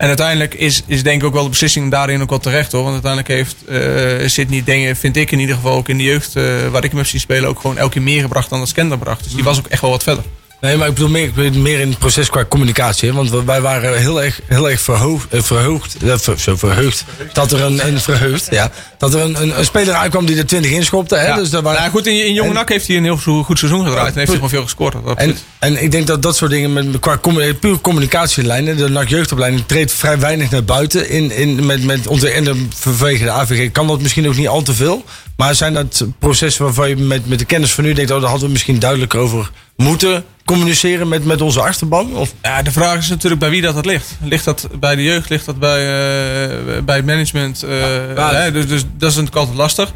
En 0.00 0.08
uiteindelijk 0.08 0.54
is, 0.54 0.82
is 0.86 1.02
denk 1.02 1.20
ik 1.20 1.26
ook 1.26 1.32
wel 1.32 1.42
de 1.42 1.48
beslissing 1.48 1.90
daarin 1.90 2.22
ook 2.22 2.30
wel 2.30 2.38
terecht 2.38 2.72
hoor. 2.72 2.82
Want 2.82 3.04
uiteindelijk 3.04 3.32
heeft 3.32 3.64
eh 3.64 4.28
Sidney, 4.28 4.62
denk, 4.64 4.96
vind 4.96 5.16
ik 5.16 5.30
in 5.30 5.38
ieder 5.38 5.54
geval 5.54 5.76
ook 5.76 5.88
in 5.88 5.96
de 5.96 6.02
jeugd 6.02 6.36
eh, 6.36 6.44
waar 6.70 6.84
ik 6.84 6.90
hem 6.90 6.98
heb 6.98 7.08
zien 7.08 7.20
spelen, 7.20 7.48
ook 7.48 7.60
gewoon 7.60 7.78
elke 7.78 7.92
keer 7.92 8.02
meer 8.02 8.20
gebracht 8.20 8.50
dan 8.50 8.58
dat 8.58 8.68
Skender 8.68 8.98
bracht. 8.98 9.24
Dus 9.24 9.32
die 9.32 9.44
was 9.44 9.58
ook 9.58 9.66
echt 9.66 9.80
wel 9.80 9.90
wat 9.90 10.02
verder. 10.02 10.24
Nee, 10.60 10.76
maar 10.76 10.88
ik 10.88 10.94
bedoel 10.94 11.08
meer, 11.08 11.24
ik 11.24 11.34
bedoel 11.34 11.62
meer 11.62 11.80
in 11.80 11.88
het 11.88 11.98
proces 11.98 12.30
qua 12.30 12.44
communicatie. 12.44 13.08
hè. 13.08 13.14
Want 13.14 13.30
wij 13.44 13.60
waren 13.60 13.98
heel 13.98 14.22
erg, 14.22 14.40
heel 14.46 14.70
erg 14.70 14.80
verhoogd, 14.80 15.26
eh, 15.30 15.42
verhoogd 15.42 15.96
eh, 16.02 16.14
ver- 16.18 16.40
zo 16.40 16.56
verheugd, 16.56 17.04
dat 17.32 17.52
er 17.52 17.60
een, 17.60 17.86
een 17.86 18.00
verheugd, 18.00 18.46
ja, 18.50 18.70
dat 18.98 19.14
er 19.14 19.20
een, 19.20 19.42
een, 19.42 19.58
een 19.58 19.64
speler 19.64 19.94
aankwam 19.94 20.26
die 20.26 20.36
er 20.36 20.46
20 20.46 20.70
inschopte. 20.70 21.16
Hè? 21.16 21.26
Ja. 21.26 21.36
Dus 21.36 21.50
daar 21.50 21.62
waren, 21.62 21.80
nou, 21.80 21.92
goed, 21.92 22.06
in, 22.06 22.26
in 22.26 22.32
Jonge 22.34 22.48
en- 22.48 22.54
NAC 22.54 22.68
heeft 22.68 22.86
hij 22.86 22.96
een 22.96 23.02
heel 23.02 23.16
goed 23.16 23.58
seizoen 23.58 23.84
gedraaid 23.84 24.06
en 24.12 24.14
heeft 24.14 24.26
hij 24.26 24.34
gewoon 24.34 24.48
veel 24.50 24.62
gescoord. 24.62 24.94
En, 25.16 25.36
en 25.58 25.82
ik 25.82 25.90
denk 25.90 26.06
dat 26.06 26.22
dat 26.22 26.36
soort 26.36 26.50
dingen 26.50 26.72
met, 26.72 26.86
qua 27.00 27.18
commu- 27.18 27.54
puur 27.54 27.80
communicatielijnen, 27.80 28.76
de 28.76 28.88
NAC 28.88 29.08
jeugdopleiding 29.08 29.62
treedt 29.66 29.92
vrij 29.92 30.18
weinig 30.18 30.50
naar 30.50 30.64
buiten. 30.64 31.08
In, 31.10 31.30
in, 31.30 31.66
met, 31.66 31.84
met 31.84 32.06
onze, 32.06 32.30
en 32.30 32.44
de, 32.44 32.66
vanwege 32.76 33.24
de 33.24 33.30
AVG 33.30 33.70
kan 33.72 33.86
dat 33.86 34.00
misschien 34.00 34.28
ook 34.28 34.36
niet 34.36 34.48
al 34.48 34.62
te 34.62 34.74
veel. 34.74 35.04
Maar 35.36 35.54
zijn 35.54 35.74
dat 35.74 36.04
processen 36.18 36.64
waarvan 36.64 36.88
je 36.88 36.96
met, 36.96 37.26
met 37.28 37.38
de 37.38 37.44
kennis 37.44 37.72
van 37.72 37.84
nu 37.84 37.92
denkt, 37.92 38.10
oh, 38.10 38.20
daar 38.20 38.28
hadden 38.28 38.46
we 38.46 38.52
misschien 38.52 38.78
duidelijker 38.78 39.18
over 39.20 39.50
moeten 39.80 40.24
communiceren 40.44 41.08
met, 41.08 41.24
met 41.24 41.40
onze 41.40 41.60
achterban? 41.60 42.16
Of, 42.16 42.34
Ja, 42.42 42.62
de 42.62 42.70
vraag 42.72 42.98
is 42.98 43.08
natuurlijk 43.08 43.40
bij 43.40 43.50
wie 43.50 43.62
dat, 43.62 43.74
dat 43.74 43.86
ligt. 43.86 44.16
Ligt 44.22 44.44
dat 44.44 44.68
bij 44.80 44.94
de 44.96 45.02
jeugd? 45.02 45.28
Ligt 45.30 45.46
dat 45.46 45.58
bij, 45.58 45.78
eh, 45.78 46.82
bij 46.84 46.96
het 46.96 47.06
management? 47.06 47.62
Eh, 47.62 48.16
Ja, 48.16 48.50
dus, 48.50 48.66
dus 48.68 48.82
dat 48.96 49.10
is 49.10 49.16
natuurlijk 49.16 49.36
altijd 49.36 49.56
lastig. 49.56 49.92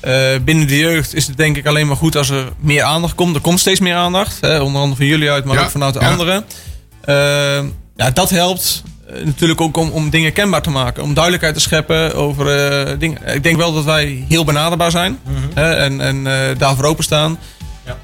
Eh, 0.00 0.14
binnen 0.44 0.66
de 0.66 0.78
jeugd 0.78 1.14
is 1.14 1.26
het 1.26 1.36
denk 1.36 1.56
ik 1.56 1.66
alleen 1.66 1.86
maar 1.86 1.96
goed 1.96 2.16
als 2.16 2.30
er 2.30 2.44
meer 2.58 2.82
aandacht 2.82 3.14
komt. 3.14 3.34
Er 3.34 3.40
komt 3.40 3.60
steeds 3.60 3.80
meer 3.80 3.94
aandacht. 3.94 4.38
Hè, 4.40 4.60
onder 4.60 4.80
andere 4.80 4.96
van 4.96 5.06
jullie 5.06 5.30
uit, 5.30 5.44
maar 5.44 5.56
Ja, 5.56 5.62
ook 5.64 5.70
vanuit 5.70 5.94
de 5.94 6.00
ja. 6.00 6.10
anderen. 6.10 6.44
Ja, 7.96 8.10
dat 8.10 8.30
helpt 8.30 8.82
natuurlijk 9.24 9.60
ook 9.60 9.76
om, 9.76 9.90
om 9.90 10.10
dingen 10.10 10.32
kenbaar 10.32 10.62
te 10.62 10.70
maken. 10.70 11.02
Om 11.02 11.14
duidelijkheid 11.14 11.54
te 11.54 11.60
scheppen 11.60 12.14
over 12.14 12.68
eh, 12.70 12.94
dingen. 12.98 13.34
Ik 13.34 13.42
denk 13.42 13.56
wel 13.56 13.72
dat 13.72 13.84
wij 13.84 14.24
heel 14.28 14.44
benaderbaar 14.44 14.90
zijn. 14.90 15.18
hè, 15.54 15.72
en 15.74 16.00
en 16.00 16.26
eh, 16.26 16.58
daarvoor 16.58 16.84
openstaan. 16.84 17.38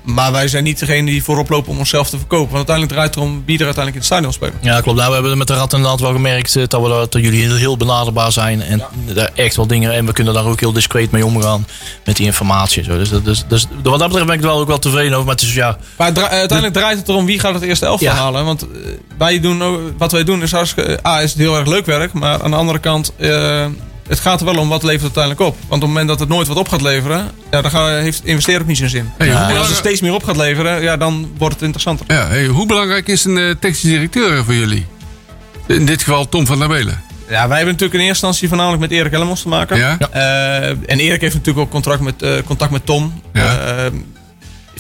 Maar 0.03 0.33
wij 0.33 0.49
zijn 0.49 0.65
niet 0.65 0.79
degene 0.79 1.11
die 1.11 1.23
voorop 1.23 1.49
lopen 1.51 1.71
om 1.73 1.79
onszelf 1.79 2.11
te 2.11 2.17
verkopen. 2.19 2.53
Want 2.55 2.69
uiteindelijk 2.69 2.97
draait 2.97 3.15
het 3.15 3.25
erom 3.25 3.43
wie 3.47 3.59
er 3.59 3.65
uiteindelijk 3.65 3.95
in 3.95 3.97
het 3.97 4.05
stadion 4.05 4.33
spelen. 4.33 4.55
Ja, 4.61 4.81
klopt. 4.81 4.99
Nou, 4.99 5.09
we 5.09 5.15
hebben 5.17 5.39
met 5.39 5.47
de 5.47 5.55
Rat 5.55 5.73
inderdaad 5.73 6.01
wel 6.01 6.13
gemerkt 6.13 6.57
eh, 6.57 6.63
dat, 6.67 6.83
we, 6.83 6.89
dat 6.89 7.23
jullie 7.23 7.43
heel, 7.45 7.55
heel 7.57 7.77
benaderbaar 7.77 8.33
zijn. 8.33 8.63
En 8.63 8.83
daar 9.15 9.31
echt 9.35 9.57
wel 9.57 9.67
dingen. 9.67 9.93
En 9.93 10.07
we 10.07 10.13
kunnen 10.13 10.35
daar 10.35 10.45
ook 10.47 10.61
heel 10.61 10.73
discreet 10.73 11.11
mee 11.11 11.25
omgaan. 11.27 11.67
Met 12.05 12.17
die 12.17 12.27
informatie. 12.27 12.79
en 12.79 12.85
Zo. 12.85 12.99
Dus, 12.99 13.09
dat- 13.11 13.25
dus, 13.25 13.45
dus 13.49 13.67
wat 13.83 13.99
dat 13.99 14.09
betreft 14.09 14.27
ben 14.27 14.35
ik 14.37 14.41
er 14.43 14.49
wel 14.49 14.59
ook 14.61 14.67
wel 14.69 14.79
tevreden 14.79 15.13
over. 15.13 15.25
Maar 15.27 15.35
het 15.35 15.45
is 15.45 15.55
ja. 15.55 15.77
Maar 15.97 16.13
dra- 16.13 16.29
uiteindelijk 16.29 16.79
draait 16.79 16.99
het 16.99 17.09
erom 17.09 17.27
wie 17.27 17.39
gaat 17.41 17.55
het 17.55 17.63
eerste 17.63 17.87
elftal 17.87 18.09
Ja. 18.09 18.15
halen. 18.15 18.45
Want 18.45 18.63
eh, 18.63 18.69
wij 19.19 19.41
doen 19.41 19.63
ook, 19.63 19.81
wat 19.99 20.13
wij 20.13 20.25
doen 20.25 20.43
is 20.43 20.53
hartstikke... 20.53 20.99
A, 21.07 21.21
is 21.23 21.31
het 21.31 21.39
heel 21.39 21.57
erg 21.59 21.67
leuk 21.69 21.87
werk. 21.87 22.13
Maar 22.13 22.43
aan 22.43 22.51
de 22.51 22.57
andere 22.57 22.79
kant... 22.79 23.13
eh, 23.17 23.65
het 24.09 24.21
gaat 24.21 24.41
er 24.41 24.47
wel 24.47 24.59
om 24.59 24.69
wat 24.69 24.83
levert 24.83 25.03
het 25.03 25.17
uiteindelijk 25.17 25.41
op. 25.41 25.57
Want 25.69 25.73
op 25.73 25.81
het 25.81 25.89
moment 25.89 26.09
dat 26.09 26.21
het 26.21 26.29
nooit 26.29 26.47
wat 26.47 26.57
op 26.57 26.69
gaat 26.69 26.83
leveren... 26.83 27.31
Ja, 27.51 27.63
dan 27.63 27.71
ga, 27.71 27.89
heeft 27.89 28.25
investeren 28.25 28.61
ook 28.61 28.67
niet 28.67 28.77
zijn 28.77 28.91
zin. 28.91 29.11
Hey, 29.19 29.29
hoe 29.29 29.37
en 29.37 29.59
als 29.59 29.69
het 29.69 29.77
steeds 29.77 30.01
meer 30.01 30.15
op 30.15 30.25
gaat 30.25 30.37
leveren... 30.37 30.83
Ja, 30.83 30.97
dan 30.97 31.31
wordt 31.39 31.55
het 31.55 31.63
interessanter. 31.63 32.07
Ja, 32.09 32.29
hey, 32.29 32.47
hoe 32.47 32.67
belangrijk 32.67 33.09
is 33.09 33.25
een 33.25 33.39
eh, 33.39 33.51
technisch 33.61 33.81
directeur 33.81 34.45
voor 34.45 34.55
jullie? 34.55 34.87
In 35.67 35.87
dit 35.87 36.03
geval 36.03 36.29
Tom 36.29 36.47
van 36.47 36.59
der 36.59 36.69
Welen. 36.69 37.03
Ja, 37.29 37.49
wij 37.49 37.57
hebben 37.57 37.75
natuurlijk 37.75 37.95
in 37.95 38.07
eerste 38.07 38.27
instantie 38.27 38.49
voornamelijk 38.49 38.83
met 38.83 38.91
Erik 38.91 39.13
Ellemons 39.13 39.43
te 39.43 39.49
maken. 39.49 39.79
Ja? 39.79 39.99
Eh, 39.99 40.69
en 40.69 40.99
Erik 40.99 41.21
heeft 41.21 41.35
natuurlijk 41.35 41.67
ook 41.67 41.71
contract 41.71 42.01
met, 42.01 42.23
eh, 42.23 42.33
contact 42.47 42.71
met 42.71 42.87
Tom. 42.87 43.23
Ja. 43.33 43.91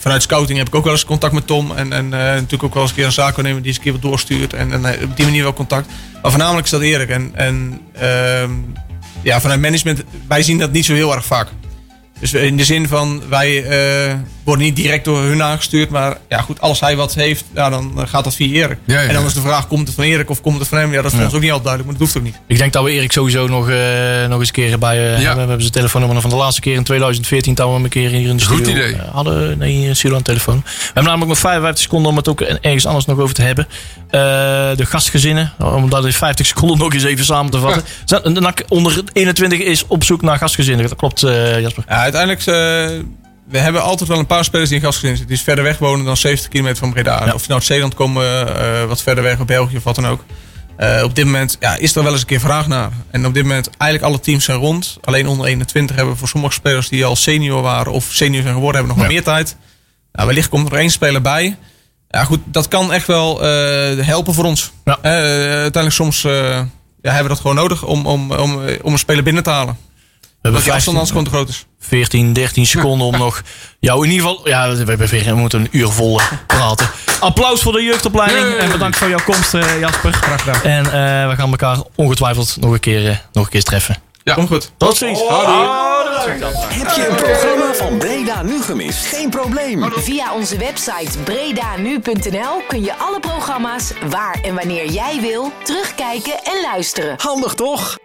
Vanuit 0.06 0.22
scouting 0.22 0.58
heb 0.58 0.68
ik 0.68 0.74
ook 0.74 0.84
wel 0.84 0.92
eens 0.92 1.04
contact 1.04 1.32
met 1.32 1.46
Tom. 1.46 1.76
En, 1.76 1.92
en 1.92 2.04
eh, 2.04 2.20
natuurlijk 2.20 2.62
ook 2.62 2.74
wel 2.74 2.82
eens 2.82 2.90
een 2.90 2.96
keer 2.96 3.06
een 3.06 3.12
zaakwaarnemer 3.12 3.58
die 3.58 3.68
eens 3.68 3.76
een 3.76 3.82
keer 3.82 3.92
wat 3.92 4.02
doorstuurt. 4.02 4.52
En, 4.52 4.72
en 4.72 5.02
op 5.04 5.16
die 5.16 5.24
manier 5.24 5.42
wel 5.42 5.52
contact. 5.52 5.88
Maar 6.22 6.30
voornamelijk 6.30 6.64
is 6.64 6.70
dat 6.70 6.80
Erik. 6.80 7.08
En, 7.08 7.30
en 7.34 7.80
ehm, 7.92 8.50
ja, 9.26 9.40
vanuit 9.40 9.60
management, 9.60 10.02
wij 10.28 10.42
zien 10.42 10.58
dat 10.58 10.72
niet 10.72 10.84
zo 10.84 10.94
heel 10.94 11.14
erg 11.14 11.24
vaak. 11.24 11.48
Dus 12.18 12.32
in 12.32 12.56
de 12.56 12.64
zin 12.64 12.88
van, 12.88 13.22
wij 13.28 13.64
eh, 13.64 14.14
worden 14.46 14.64
niet 14.64 14.76
direct 14.76 15.04
door 15.04 15.22
hun 15.22 15.42
aangestuurd. 15.42 15.90
Maar 15.90 16.16
ja, 16.28 16.40
goed, 16.40 16.60
als 16.60 16.80
hij 16.80 16.96
wat 16.96 17.14
heeft, 17.14 17.44
ja, 17.54 17.70
dan 17.70 17.92
eh, 17.96 18.02
gaat 18.06 18.24
dat 18.24 18.34
via 18.34 18.52
Erik. 18.64 18.78
Ja, 18.84 19.00
ja. 19.00 19.08
En 19.08 19.14
dan 19.14 19.24
is 19.26 19.34
de 19.34 19.40
vraag, 19.40 19.66
komt 19.68 19.86
het 19.86 19.96
van 19.96 20.04
Erik 20.04 20.30
of 20.30 20.40
komt 20.40 20.58
het 20.58 20.68
van 20.68 20.78
hem? 20.78 20.92
Ja, 20.92 20.96
dat 21.02 21.04
is 21.10 21.12
voor 21.16 21.24
ons 21.24 21.34
ook 21.34 21.40
niet 21.40 21.50
altijd 21.52 21.68
duidelijk, 21.68 21.84
maar 21.98 22.06
dat 22.06 22.14
hoeft 22.14 22.16
ook 22.26 22.32
niet. 22.32 22.40
Ik 22.48 22.58
denk 22.58 22.72
dat 22.72 22.84
we 22.84 22.90
Erik 22.90 23.12
sowieso 23.12 23.46
nog, 23.46 23.68
eh, 23.70 23.76
nog 24.28 24.38
eens 24.38 24.48
een 24.48 24.54
keer 24.54 24.78
bij. 24.78 24.96
eh, 25.14 25.20
Ja. 25.22 25.32
We 25.32 25.38
hebben 25.38 25.60
zijn 25.60 25.72
telefoonnummer 25.72 26.20
van 26.20 26.30
de 26.30 26.36
laatste 26.36 26.60
keer 26.60 26.74
in 26.74 26.84
2014. 26.84 27.54
Toen 27.54 27.66
we 27.66 27.72
hem 27.72 27.84
een 27.84 27.90
keer 27.90 28.08
hier 28.10 28.28
in 28.28 28.36
de 28.36 28.44
Goed 28.44 28.56
studio 28.58 28.72
idee. 28.84 28.92
eh, 28.94 29.08
hadden. 29.12 29.58
Nee, 29.58 29.94
Silo 29.94 30.12
aan 30.12 30.18
de 30.18 30.24
telefoon. 30.24 30.62
We 30.64 30.70
hebben 30.84 31.04
namelijk 31.04 31.28
nog 31.28 31.38
55 31.38 31.82
seconden 31.82 32.10
om 32.10 32.16
het 32.16 32.28
ook 32.28 32.40
ergens 32.40 32.86
anders 32.86 33.04
nog 33.04 33.18
over 33.18 33.34
te 33.34 33.42
hebben. 33.42 33.66
Eh, 34.10 34.20
de 34.76 34.86
gastgezinnen. 34.86 35.52
Om 35.58 35.90
dat 35.90 36.04
in 36.04 36.12
50 36.12 36.46
seconden 36.46 36.78
nog 36.78 36.94
eens 36.94 37.04
even 37.04 37.24
samen 37.24 37.50
te 37.50 37.58
vatten. 37.58 37.82
Zijn- 38.04 38.34
De 38.34 38.40
NAC 38.40 38.62
onder 38.68 39.02
21 39.12 39.58
is 39.58 39.86
op 39.86 40.04
zoek 40.04 40.22
naar 40.22 40.38
gastgezinnen. 40.38 40.88
Dat 40.88 40.96
klopt, 40.98 41.22
eh, 41.22 41.60
Jasper. 41.60 41.84
Ja, 41.88 41.94
uiteindelijk, 41.96 42.46
eh, 42.46 42.98
we 43.48 43.58
hebben 43.58 43.82
altijd 43.82 44.08
wel 44.08 44.18
een 44.18 44.26
paar 44.26 44.44
spelers 44.44 44.68
die 44.68 44.78
in 44.78 44.84
gastgezin 44.84 45.16
zitten. 45.16 45.34
Die 45.34 45.44
verder 45.44 45.64
weg 45.64 45.78
wonen 45.78 46.04
dan 46.04 46.16
70 46.16 46.48
kilometer 46.48 46.78
van 46.78 46.92
Breda. 46.92 47.24
Ja. 47.24 47.32
Of 47.34 47.42
nou 47.42 47.52
uit 47.60 47.64
Zeeland 47.64 47.94
komen, 47.94 48.56
eh, 48.60 48.84
wat 48.84 49.02
verder 49.02 49.24
weg, 49.24 49.40
of 49.40 49.46
België 49.46 49.76
of 49.76 49.84
wat 49.84 49.94
dan 49.94 50.06
ook. 50.06 50.24
Eh, 50.76 51.02
op 51.04 51.14
dit 51.14 51.24
moment 51.24 51.56
ja, 51.60 51.76
is 51.76 51.94
er 51.96 52.02
wel 52.02 52.12
eens 52.12 52.20
een 52.20 52.26
keer 52.26 52.40
vraag 52.40 52.66
naar. 52.66 52.90
En 53.10 53.26
op 53.26 53.34
dit 53.34 53.42
moment, 53.42 53.70
eigenlijk 53.78 54.12
alle 54.12 54.22
teams 54.22 54.44
zijn 54.44 54.58
rond. 54.58 54.98
Alleen 55.04 55.26
onder 55.28 55.46
21 55.46 55.96
hebben 55.96 56.14
we 56.14 56.20
voor 56.20 56.28
sommige 56.28 56.52
spelers 56.54 56.88
die 56.88 57.04
al 57.04 57.16
senior 57.16 57.62
waren 57.62 57.92
of 57.92 58.04
senior 58.10 58.42
zijn 58.42 58.54
geworden, 58.54 58.80
hebben 58.80 58.96
nog 58.96 59.06
Ja. 59.06 59.14
wat 59.14 59.24
meer 59.24 59.34
tijd. 59.34 59.56
Nou, 60.12 60.26
wellicht 60.26 60.48
komt 60.48 60.72
er 60.72 60.78
één 60.78 60.90
speler 60.90 61.22
bij. 61.22 61.56
Ja, 62.08 62.24
goed, 62.24 62.40
dat 62.44 62.68
kan 62.68 62.92
echt 62.92 63.06
wel 63.06 63.42
eh, 63.42 64.06
helpen 64.06 64.34
voor 64.34 64.44
ons. 64.44 64.72
Ja. 64.84 64.98
Uiteindelijk 65.02 65.92
soms 65.94 66.22
ja, 66.22 67.12
hebben 67.12 67.22
we 67.22 67.28
dat 67.28 67.40
gewoon 67.40 67.56
nodig 67.56 67.84
om, 67.84 68.06
om, 68.06 68.32
om, 68.32 68.60
om 68.82 68.92
een 68.92 68.98
speler 68.98 69.22
binnen 69.24 69.42
te 69.42 69.50
halen. 69.50 69.76
Hebben 70.52 70.64
die 70.64 70.72
afstand 70.72 70.96
15, 70.96 70.96
anders 70.96 71.10
gewoon 71.10 71.24
te 71.24 71.30
groot 71.30 71.48
is. 71.48 71.66
14, 71.88 72.32
13 72.32 72.66
seconden 72.66 73.06
om 73.06 73.18
nog 73.18 73.42
jou 73.80 74.04
in 74.04 74.10
ieder 74.10 74.28
geval... 74.28 74.48
Ja, 74.48 74.70
we, 74.70 74.76
hebben 74.76 75.08
we 75.08 75.34
moeten 75.34 75.60
een 75.60 75.68
uur 75.70 75.88
vol 75.88 76.20
eh, 76.20 76.26
praten. 76.46 76.90
Applaus 77.20 77.62
voor 77.62 77.72
de 77.72 77.82
jeugdopleiding. 77.82 78.48
Hey. 78.48 78.58
En 78.58 78.70
bedankt 78.70 78.96
voor 78.96 79.08
jouw 79.08 79.24
komst, 79.24 79.54
eh, 79.54 79.80
Jasper. 79.80 80.12
Graag 80.12 80.42
gedaan. 80.42 80.62
En 80.62 80.84
eh, 80.84 81.28
we 81.28 81.36
gaan 81.36 81.50
elkaar 81.50 81.78
ongetwijfeld 81.94 82.56
nog 82.60 82.72
een 82.72 82.80
keer, 82.80 83.22
nog 83.32 83.44
een 83.44 83.50
keer 83.50 83.62
treffen. 83.62 83.96
Ja. 84.22 84.34
Kom 84.34 84.46
goed. 84.46 84.72
Tot 84.76 84.96
ziens. 84.96 85.18
Heb 86.68 86.88
je 86.96 87.06
een 87.08 87.16
programma 87.16 87.74
van 87.74 87.98
Breda 87.98 88.42
nu 88.42 88.62
gemist? 88.62 89.06
Geen 89.06 89.30
probleem. 89.30 89.92
Via 89.92 90.34
onze 90.34 90.58
website 90.58 91.18
bredanu.nl 91.24 92.62
kun 92.68 92.82
je 92.82 92.94
alle 92.96 93.20
programma's 93.20 93.90
waar 94.08 94.38
en 94.42 94.54
wanneer 94.54 94.90
jij 94.90 95.20
wil 95.20 95.52
terugkijken 95.64 96.44
en 96.44 96.60
luisteren. 96.62 97.14
Handig 97.18 97.54
toch? 97.54 97.96